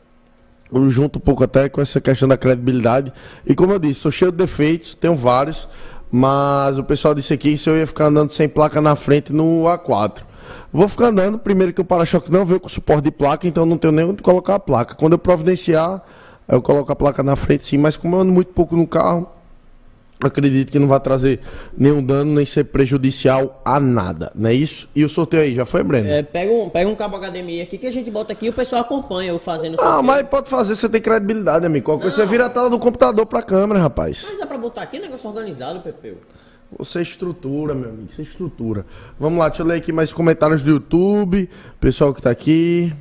[0.89, 3.13] junto um pouco até com essa questão da credibilidade.
[3.47, 5.69] E como eu disse, sou cheio de defeitos, tenho vários,
[6.11, 9.65] mas o pessoal disse aqui se eu ia ficar andando sem placa na frente no
[9.65, 10.23] A4.
[10.73, 13.79] Vou ficar andando, primeiro que o para-choque não veio com suporte de placa, então não
[13.79, 14.95] tenho nem onde colocar a placa.
[14.95, 16.03] Quando eu providenciar,
[16.47, 19.29] eu coloco a placa na frente sim, mas como eu ando muito pouco no carro,
[20.27, 21.41] acredito que não vai trazer
[21.77, 24.89] nenhum dano nem ser prejudicial a nada, não é isso?
[24.95, 26.09] E o sorteio aí, já foi, Breno?
[26.09, 28.53] É, pega um, pega um cabo HDMI aqui que a gente bota aqui e o
[28.53, 29.99] pessoal acompanha eu fazendo sorteio.
[29.99, 31.87] Ah, mas pode fazer, você tem credibilidade, amigo.
[31.87, 34.27] Qualquer coisa, você vira a tela do computador pra câmera, rapaz.
[34.29, 36.19] Mas dá pra botar aqui negócio organizado, Pepeu.
[36.77, 38.85] Você estrutura, meu amigo, você estrutura.
[39.19, 41.49] Vamos lá, deixa eu ler aqui mais comentários do YouTube,
[41.81, 42.93] pessoal que tá aqui.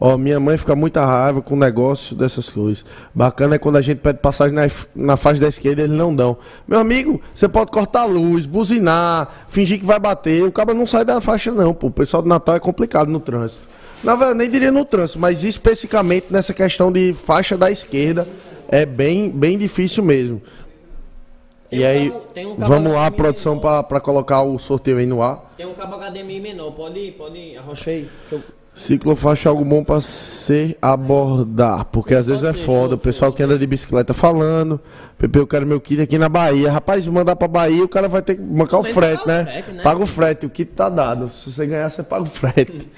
[0.00, 2.84] Ó, minha mãe fica muita raiva com o negócio dessas coisas.
[3.14, 4.62] Bacana é quando a gente pede passagem na,
[4.94, 6.36] na faixa da esquerda e eles não dão.
[6.66, 10.42] Meu amigo, você pode cortar a luz, buzinar, fingir que vai bater.
[10.42, 11.86] O cara não sai da faixa, não, pô.
[11.86, 13.62] O pessoal do Natal é complicado no trânsito.
[14.02, 18.28] Na verdade, nem diria no trânsito, mas especificamente nessa questão de faixa da esquerda,
[18.68, 20.42] é bem, bem difícil mesmo.
[21.70, 25.22] Tem e um aí, cabo, um vamos lá, produção, para colocar o sorteio aí no
[25.22, 25.52] ar.
[25.56, 28.08] Tem um cabo HDMI menor, pode, pode arrochar aí.
[28.30, 28.42] Eu...
[28.74, 32.96] Ciclofaixa é algo bom para se abordar, porque às vezes é foda.
[32.96, 34.80] O pessoal que anda de bicicleta falando,
[35.16, 36.72] Pepe, eu quero meu kit aqui na Bahia.
[36.72, 39.44] Rapaz, mandar pra Bahia, o cara vai ter que bancar o frete, né?
[39.44, 39.82] frete, né?
[39.82, 41.30] Paga o frete, o kit tá dado.
[41.30, 42.88] Se você ganhar, você paga o frete.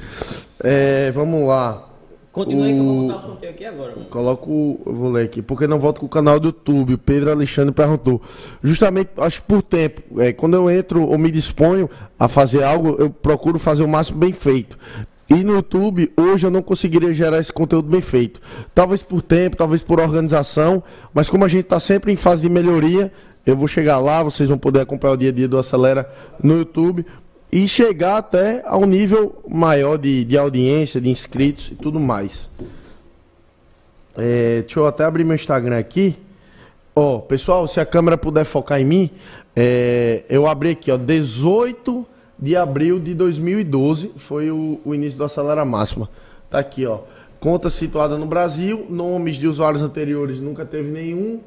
[0.65, 1.86] é, vamos lá.
[2.32, 3.93] Continua aí que eu vou botar o sorteio aqui agora.
[3.93, 4.07] Mano.
[4.07, 6.94] Coloco, eu vou ler aqui, porque não volto com o canal do YouTube.
[6.94, 8.20] O Pedro Alexandre perguntou.
[8.62, 11.89] Justamente, acho que por tempo, é, quando eu entro ou me disponho
[12.19, 14.78] a fazer algo, eu procuro fazer o máximo bem feito.
[15.28, 18.40] E no YouTube, hoje eu não conseguiria gerar esse conteúdo bem feito.
[18.74, 20.82] Talvez por tempo, talvez por organização,
[21.12, 23.12] mas como a gente está sempre em fase de melhoria,
[23.44, 26.09] eu vou chegar lá, vocês vão poder acompanhar o dia a dia do Acelera
[26.43, 27.05] no YouTube
[27.51, 32.48] e chegar até a um nível maior de, de audiência, de inscritos e tudo mais.
[34.16, 36.16] É, deixa eu até abrir meu Instagram aqui.
[36.94, 39.11] Ó, pessoal, se a câmera puder focar em mim,
[39.55, 42.07] é, eu abri aqui, ó, 18
[42.38, 46.08] de abril de 2012 foi o, o início do Acelera Máxima.
[46.50, 47.00] Tá aqui, ó.
[47.40, 51.40] Conta situada no Brasil, nomes de usuários anteriores nunca teve nenhum.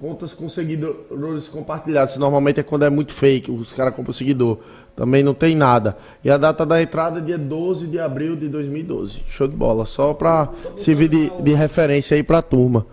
[0.00, 2.16] Contas com seguidores compartilhados.
[2.16, 4.58] Normalmente é quando é muito fake, os caras compram seguidor.
[4.96, 5.96] Também não tem nada.
[6.24, 9.22] E a data da entrada é dia 12 de abril de 2012.
[9.28, 9.86] Show de bola.
[9.86, 12.84] Só pra servir de, de referência aí pra turma.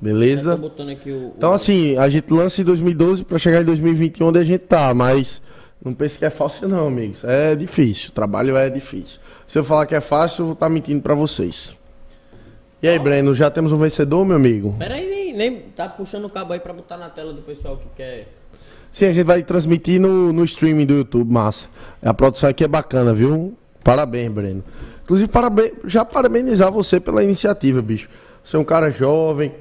[0.00, 0.60] Beleza?
[1.36, 4.92] Então, assim, a gente lança em 2012 para chegar em 2021 onde a gente tá,
[4.92, 5.40] mas
[5.84, 7.22] não pense que é fácil, não, amigos.
[7.24, 8.10] É difícil.
[8.10, 9.20] O trabalho é difícil.
[9.46, 11.76] Se eu falar que é fácil, eu vou estar tá mentindo para vocês.
[12.82, 14.74] E aí, Breno, já temos um vencedor, meu amigo?
[14.78, 17.88] Peraí, nem, nem tá puxando o cabo aí pra botar na tela do pessoal que
[17.96, 18.28] quer.
[18.90, 21.68] Sim, a gente vai transmitir no, no streaming do YouTube, massa.
[22.02, 23.56] A produção aqui é bacana, viu?
[23.82, 24.64] Parabéns, Breno.
[25.04, 28.08] Inclusive, parabéns, já parabenizar você pela iniciativa, bicho.
[28.42, 29.52] Você é um cara jovem,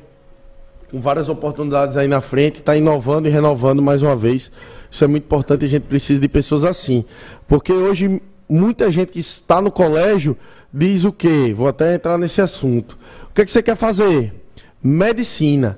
[0.95, 4.49] com várias oportunidades aí na frente, está inovando e renovando mais uma vez.
[4.89, 7.03] Isso é muito importante a gente precisa de pessoas assim.
[7.49, 10.37] Porque hoje muita gente que está no colégio
[10.73, 11.53] diz o quê?
[11.53, 12.97] Vou até entrar nesse assunto.
[13.29, 14.33] O que, é que você quer fazer?
[14.81, 15.77] Medicina.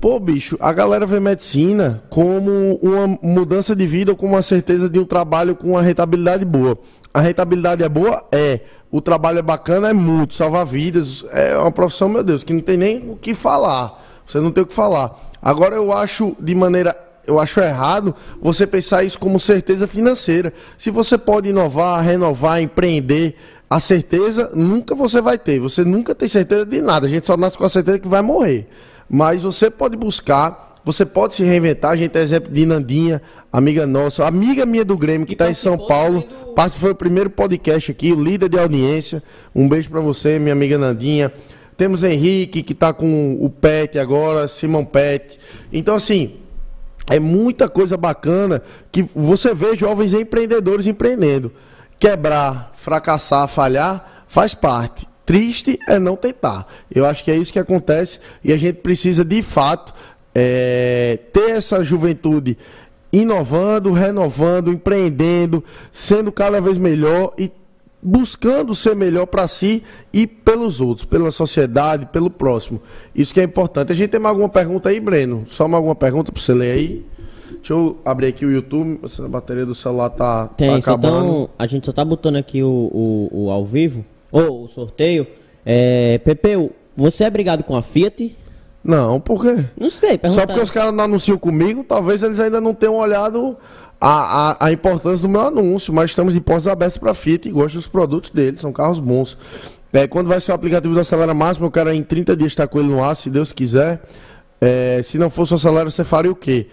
[0.00, 4.90] Pô, bicho, a galera vê medicina como uma mudança de vida ou como uma certeza
[4.90, 6.76] de um trabalho com uma rentabilidade boa.
[7.12, 8.24] A rentabilidade é boa?
[8.32, 8.58] É.
[8.90, 9.90] O trabalho é bacana?
[9.90, 10.34] É muito.
[10.34, 11.24] Salvar vidas.
[11.30, 14.03] É uma profissão, meu Deus, que não tem nem o que falar.
[14.26, 15.32] Você não tem o que falar.
[15.40, 16.96] Agora eu acho de maneira
[17.26, 20.52] eu acho errado você pensar isso como certeza financeira.
[20.76, 23.36] Se você pode inovar, renovar, empreender,
[23.68, 25.58] a certeza nunca você vai ter.
[25.58, 27.06] Você nunca tem certeza de nada.
[27.06, 28.68] A gente só nasce com a certeza que vai morrer.
[29.08, 31.92] Mas você pode buscar, você pode se reinventar.
[31.92, 33.22] A gente é exemplo de Nandinha,
[33.52, 36.24] amiga nossa, amiga minha do Grêmio, que está em São Paulo.
[36.56, 36.70] Do...
[36.70, 39.22] Foi o primeiro podcast aqui, o líder de audiência.
[39.54, 41.32] Um beijo para você, minha amiga Nandinha.
[41.76, 45.38] Temos Henrique, que está com o Pet agora, Simão Pet.
[45.72, 46.36] Então, assim,
[47.08, 51.52] é muita coisa bacana que você vê jovens empreendedores empreendendo.
[51.98, 55.06] Quebrar, fracassar, falhar, faz parte.
[55.26, 56.66] Triste é não tentar.
[56.94, 59.94] Eu acho que é isso que acontece e a gente precisa, de fato,
[60.34, 62.58] é, ter essa juventude
[63.12, 67.50] inovando, renovando, empreendendo, sendo cada vez melhor e
[68.04, 69.82] buscando ser melhor para si
[70.12, 72.82] e pelos outros, pela sociedade, pelo próximo.
[73.14, 73.90] Isso que é importante.
[73.90, 75.44] A gente tem mais alguma pergunta aí, Breno?
[75.46, 77.06] Só mais alguma pergunta para você ler aí?
[77.52, 79.00] Deixa eu abrir aqui o YouTube.
[79.18, 81.16] A bateria do celular tá, tá tem, tá acabando.
[81.16, 85.26] Então, a gente só tá botando aqui o, o, o ao vivo, ou o sorteio.
[85.64, 88.36] É, Pepeu, você é brigado com a Fiat?
[88.84, 89.64] Não, por quê?
[89.80, 93.56] Não sei, Só porque os caras não anunciam comigo, talvez eles ainda não tenham olhado
[94.00, 97.52] a, a, a, importância do meu anúncio, mas estamos de portas abertas para Fiat e
[97.52, 99.36] gosto dos produtos deles, são carros bons.
[99.92, 102.66] É, quando vai ser o aplicativo do Acelera Máximo, eu quero em 30 dias estar
[102.66, 104.02] com ele no ar, se Deus quiser.
[104.60, 106.66] É, se não fosse o Acelera, você faria o quê?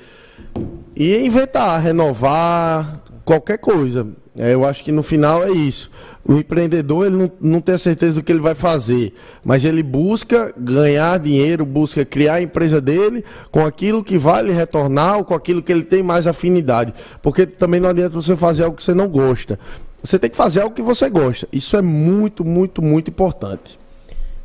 [0.95, 4.07] E inventar, renovar, qualquer coisa.
[4.38, 5.91] É, eu acho que no final é isso.
[6.24, 9.14] O empreendedor ele não, não tem a certeza do que ele vai fazer,
[9.44, 14.53] mas ele busca ganhar dinheiro, busca criar a empresa dele com aquilo que vai lhe
[14.53, 16.94] retornar ou com aquilo que ele tem mais afinidade.
[17.22, 19.60] Porque também não adianta você fazer algo que você não gosta.
[20.02, 21.48] Você tem que fazer algo que você gosta.
[21.52, 23.78] Isso é muito, muito, muito importante.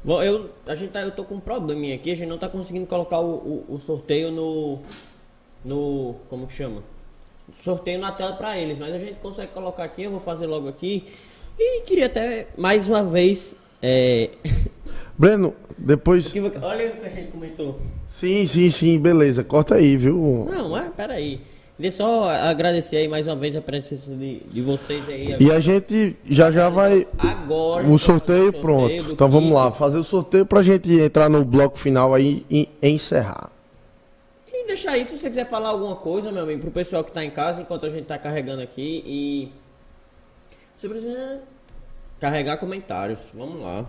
[0.04, 2.48] Bom, eu, a gente tá, eu tô com um probleminha aqui, a gente não está
[2.48, 4.80] conseguindo colocar o, o, o sorteio no.
[5.64, 6.16] no.
[6.28, 6.82] como que chama?
[7.62, 10.68] Sorteio na tela para eles, mas a gente consegue colocar aqui, eu vou fazer logo
[10.68, 11.04] aqui.
[11.58, 13.54] E queria até mais uma vez.
[13.82, 14.30] É...
[15.18, 16.32] Breno, depois.
[16.60, 17.80] Olha o que a gente comentou.
[18.06, 19.42] Sim, sim, sim, beleza.
[19.42, 20.46] Corta aí, viu?
[20.50, 21.40] Não, mas peraí.
[21.76, 25.34] Queria só agradecer aí mais uma vez a presença de, de vocês aí.
[25.34, 25.42] Agora.
[25.42, 27.06] E a gente já já vai.
[27.18, 27.86] Agora.
[27.86, 29.12] O sorteio, sorteio pronto.
[29.12, 33.50] Então vamos lá, fazer o sorteio pra gente entrar no bloco final aí e encerrar.
[34.58, 37.22] E deixar aí, se você quiser falar alguma coisa, meu amigo, pro pessoal que tá
[37.22, 39.52] em casa, enquanto a gente tá carregando aqui e.
[40.78, 41.40] Você precisa.
[42.18, 43.20] Carregar comentários.
[43.34, 43.84] Vamos lá.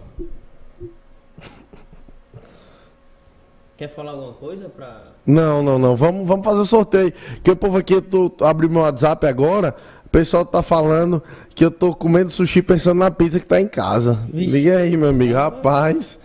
[3.77, 5.06] Quer falar alguma coisa pra.
[5.26, 5.95] Não, não, não.
[5.95, 7.14] Vamos, vamos fazer o sorteio.
[7.41, 9.73] Que o povo aqui, eu tô, abri meu WhatsApp agora.
[10.06, 11.23] O pessoal tá falando
[11.56, 14.19] que eu tô comendo sushi pensando na pizza que tá em casa.
[14.34, 14.52] Vixe.
[14.52, 15.34] Liga aí, meu amigo.
[15.34, 16.19] Rapaz.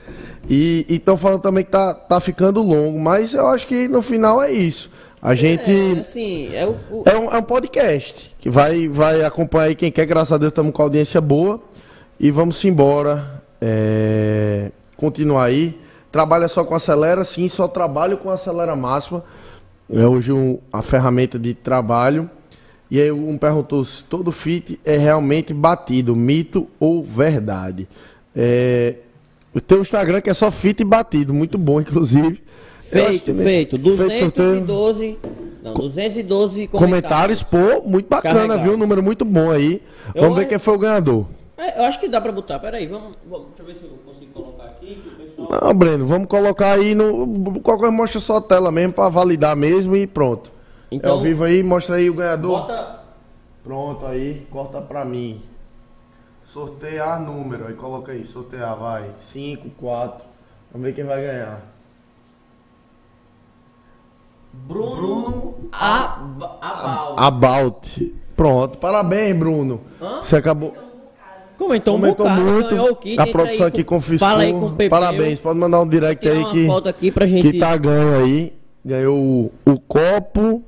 [0.48, 2.98] E estão falando também que tá, tá ficando longo.
[2.98, 4.90] Mas eu acho que no final é isso.
[5.20, 5.70] A gente.
[5.70, 7.04] É, assim, é, o, o...
[7.06, 10.04] é, um, é um podcast que vai, vai acompanhar aí quem quer.
[10.06, 11.60] Graças a Deus estamos com audiência boa.
[12.18, 13.42] E vamos embora.
[13.60, 14.70] É...
[14.96, 15.78] Continuar aí.
[16.10, 17.24] Trabalha só com acelera?
[17.24, 19.24] Sim, só trabalho com acelera máxima.
[19.90, 22.28] É hoje um, a ferramenta de trabalho.
[22.90, 27.88] E aí um perguntou se todo fit é realmente batido, mito ou verdade.
[28.36, 28.96] É,
[29.54, 32.42] o teu Instagram que é só fit e batido, muito bom, inclusive.
[32.78, 33.78] Feito, feito.
[33.78, 35.18] 212,
[35.62, 37.42] não, 212 comentários.
[37.42, 37.42] comentários.
[37.42, 38.62] Pô, muito bacana, Carregado.
[38.62, 38.74] viu?
[38.74, 39.82] Um número muito bom aí.
[40.14, 41.26] Eu, vamos ver quem foi o ganhador.
[41.56, 42.58] É, eu acho que dá pra botar.
[42.58, 43.46] Peraí, vamos, vamos.
[43.56, 45.02] Deixa eu ver se eu consigo colocar aqui.
[45.38, 47.60] Não, Breno, vamos colocar aí no.
[47.60, 50.52] Qualquer mostra só a tela mesmo pra validar mesmo e pronto.
[50.90, 52.60] Então, é ao vivo aí, mostra aí o ganhador.
[52.60, 53.00] Bota...
[53.64, 55.40] Pronto aí, corta pra mim.
[56.52, 59.08] Sortear número, aí coloca aí, sortear, vai.
[59.16, 60.22] 5, 4.
[60.70, 61.62] Vamos ver quem vai ganhar.
[64.52, 67.14] Bruno, Bruno About.
[67.16, 68.16] About.
[68.36, 69.80] Pronto, parabéns, Bruno.
[69.98, 70.18] Hã?
[70.22, 70.76] Você acabou.
[71.56, 72.96] Comentou, Comentou um bocado, muito.
[72.96, 74.28] Kit, a produção aqui confiscou.
[74.28, 74.90] Fala aí com o.
[74.90, 77.50] Parabéns, pode mandar um direct aí que, foto aqui pra gente...
[77.50, 78.52] que tá ganho aí.
[78.84, 80.62] Ganhou o, o copo,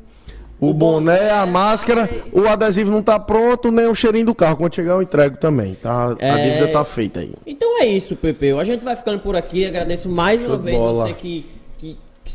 [0.64, 2.08] o, o boné, a máscara.
[2.32, 4.56] O adesivo não tá pronto, nem o cheirinho do carro.
[4.56, 5.74] Quando chegar eu entrego também.
[5.74, 6.30] Tá, é...
[6.30, 7.32] A dívida tá feita aí.
[7.46, 8.52] Então é isso, Pepe.
[8.52, 9.66] A gente vai ficando por aqui.
[9.66, 11.06] Agradeço mais Show uma vez bola.
[11.06, 11.54] você que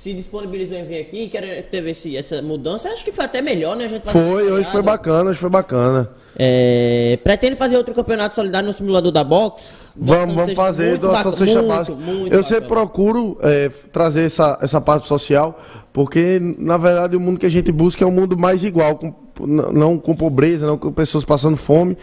[0.01, 3.75] se disponibilizou em vir aqui, quer teve esse, essa mudança, acho que foi até melhor,
[3.75, 3.85] né?
[3.85, 6.09] A gente foi, hoje foi bacana, hoje foi bacana.
[6.37, 9.77] É, pretende fazer outro campeonato solidário no simulador da box?
[9.95, 11.97] Vamos, vamos fazer doação de cesta básica.
[12.31, 15.59] Eu sempre procuro é, trazer essa, essa parte social,
[15.99, 19.13] porque na verdade o mundo que a gente busca é um mundo mais igual, com,
[19.45, 21.97] não com pobreza, não com pessoas passando fome.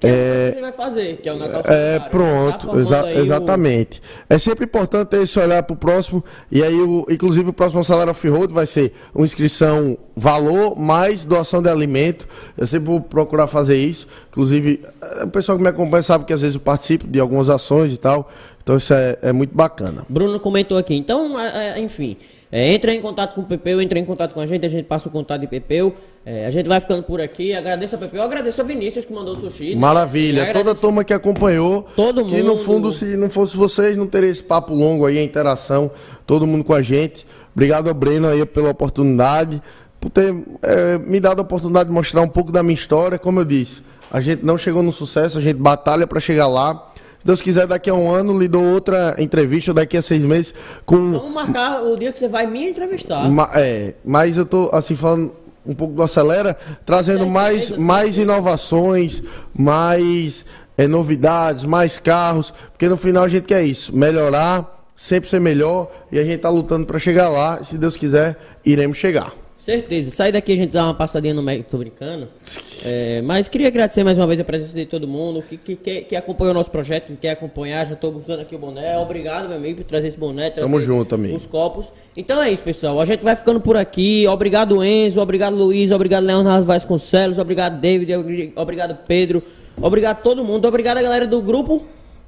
[0.00, 4.00] Que é, é, que vai fazer, que é o Natal É, pronto, tá exa exatamente.
[4.00, 4.34] O...
[4.34, 7.84] É sempre importante ter esse olhar para o próximo, e aí, o, inclusive, o próximo
[7.84, 12.26] salário off-road vai ser uma inscrição valor mais doação de alimento.
[12.58, 14.08] Eu sempre vou procurar fazer isso.
[14.28, 17.48] Inclusive, é, o pessoal que me acompanha sabe que às vezes eu participo de algumas
[17.48, 18.28] ações e tal.
[18.60, 20.04] Então isso é, é muito bacana.
[20.08, 20.96] Bruno comentou aqui.
[20.96, 22.16] Então, é, enfim,
[22.50, 24.84] é, entra em contato com o Pepeu, entra em contato com a gente, a gente
[24.84, 25.94] passa o contato de Pepeu.
[26.24, 27.54] É, a gente vai ficando por aqui.
[27.54, 29.74] Agradeço a Pepeu, agradeço a Vinícius que mandou o sushi.
[29.74, 30.52] Maravilha, né?
[30.52, 31.86] toda a turma que acompanhou.
[31.96, 32.34] Todo mundo.
[32.34, 35.90] Que no fundo, se não fosse vocês, não teria esse papo longo aí, a interação,
[36.26, 37.26] todo mundo com a gente.
[37.54, 39.60] Obrigado ao Breno aí pela oportunidade,
[40.00, 43.18] por ter é, me dado a oportunidade de mostrar um pouco da minha história.
[43.18, 46.92] Como eu disse, a gente não chegou no sucesso, a gente batalha para chegar lá.
[47.24, 51.12] Deus quiser, daqui a um ano lhe dou outra entrevista, daqui a seis meses com...
[51.12, 53.28] Vamos marcar o dia que você vai me entrevistar.
[53.30, 55.32] Ma é, mas eu tô, assim, falando
[55.66, 59.22] um pouco do Acelera, trazendo mais, mais inovações,
[59.52, 60.46] mais
[60.78, 65.90] é, novidades, mais carros, porque no final a gente quer isso, melhorar, sempre ser melhor,
[66.12, 69.32] e a gente tá lutando para chegar lá, se Deus quiser, iremos chegar.
[69.66, 70.12] Certeza.
[70.12, 72.28] Sai daqui a gente dá uma passadinha no Mac, tô brincando.
[72.84, 76.00] É, mas queria agradecer mais uma vez a presença de todo mundo que, que, que,
[76.02, 77.84] que acompanhou o nosso projeto, que quer acompanhar.
[77.84, 78.96] Já estou usando aqui o boné.
[78.96, 80.50] Obrigado, meu amigo, por trazer esse boné.
[80.50, 81.34] Trazer Tamo junto, amigo.
[81.34, 81.92] Os copos.
[82.16, 83.00] Então é isso, pessoal.
[83.00, 84.24] A gente vai ficando por aqui.
[84.28, 85.20] Obrigado, Enzo.
[85.20, 85.90] Obrigado, Luiz.
[85.90, 87.36] Obrigado, Leonardo Vasconcelos.
[87.36, 88.52] Obrigado, David.
[88.54, 89.42] Obrigado, Pedro.
[89.82, 90.68] Obrigado a todo mundo.
[90.68, 91.84] Obrigado a galera do grupo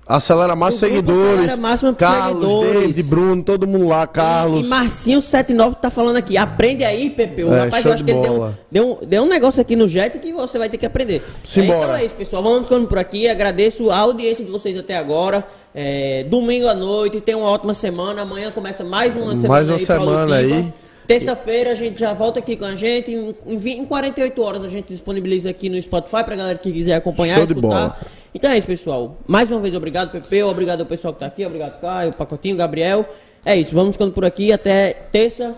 [0.08, 1.40] Acelera mais seguidores.
[1.40, 2.80] Acelera máximo Carlos, seguidores.
[2.80, 4.64] David, Bruno, todo mundo lá, Carlos.
[4.64, 6.38] E, e Marcinho79 tá falando aqui.
[6.38, 7.44] Aprende aí, Pepe.
[7.44, 10.18] O é, rapaz, eu acho que ele deu, deu, deu um negócio aqui no jet
[10.18, 11.22] que você vai ter que aprender.
[11.44, 11.78] Simbora.
[11.78, 12.42] É, então é isso, pessoal.
[12.42, 13.28] Vamos ficando por aqui.
[13.28, 15.46] Agradeço a audiência de vocês até agora.
[15.74, 18.22] É, domingo à noite, tenham uma ótima semana.
[18.22, 20.72] Amanhã começa mais uma semana Mais uma aí, semana aí.
[21.06, 23.10] Terça-feira a gente já volta aqui com a gente.
[23.10, 27.36] Em, em, 48 horas a gente disponibiliza aqui no Spotify pra galera que quiser acompanhar,
[27.36, 27.60] Show escutar.
[27.60, 27.96] De bola.
[28.38, 29.18] Então é isso, pessoal.
[29.26, 30.44] Mais uma vez, obrigado, Pepe.
[30.44, 31.44] Obrigado ao pessoal que tá aqui.
[31.44, 33.04] Obrigado, Caio, Pacotinho, Gabriel.
[33.44, 34.52] É isso, vamos ficando por aqui.
[34.52, 35.56] Até terça.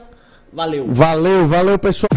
[0.51, 0.87] Valeu.
[0.89, 2.09] Valeu, valeu, pessoal.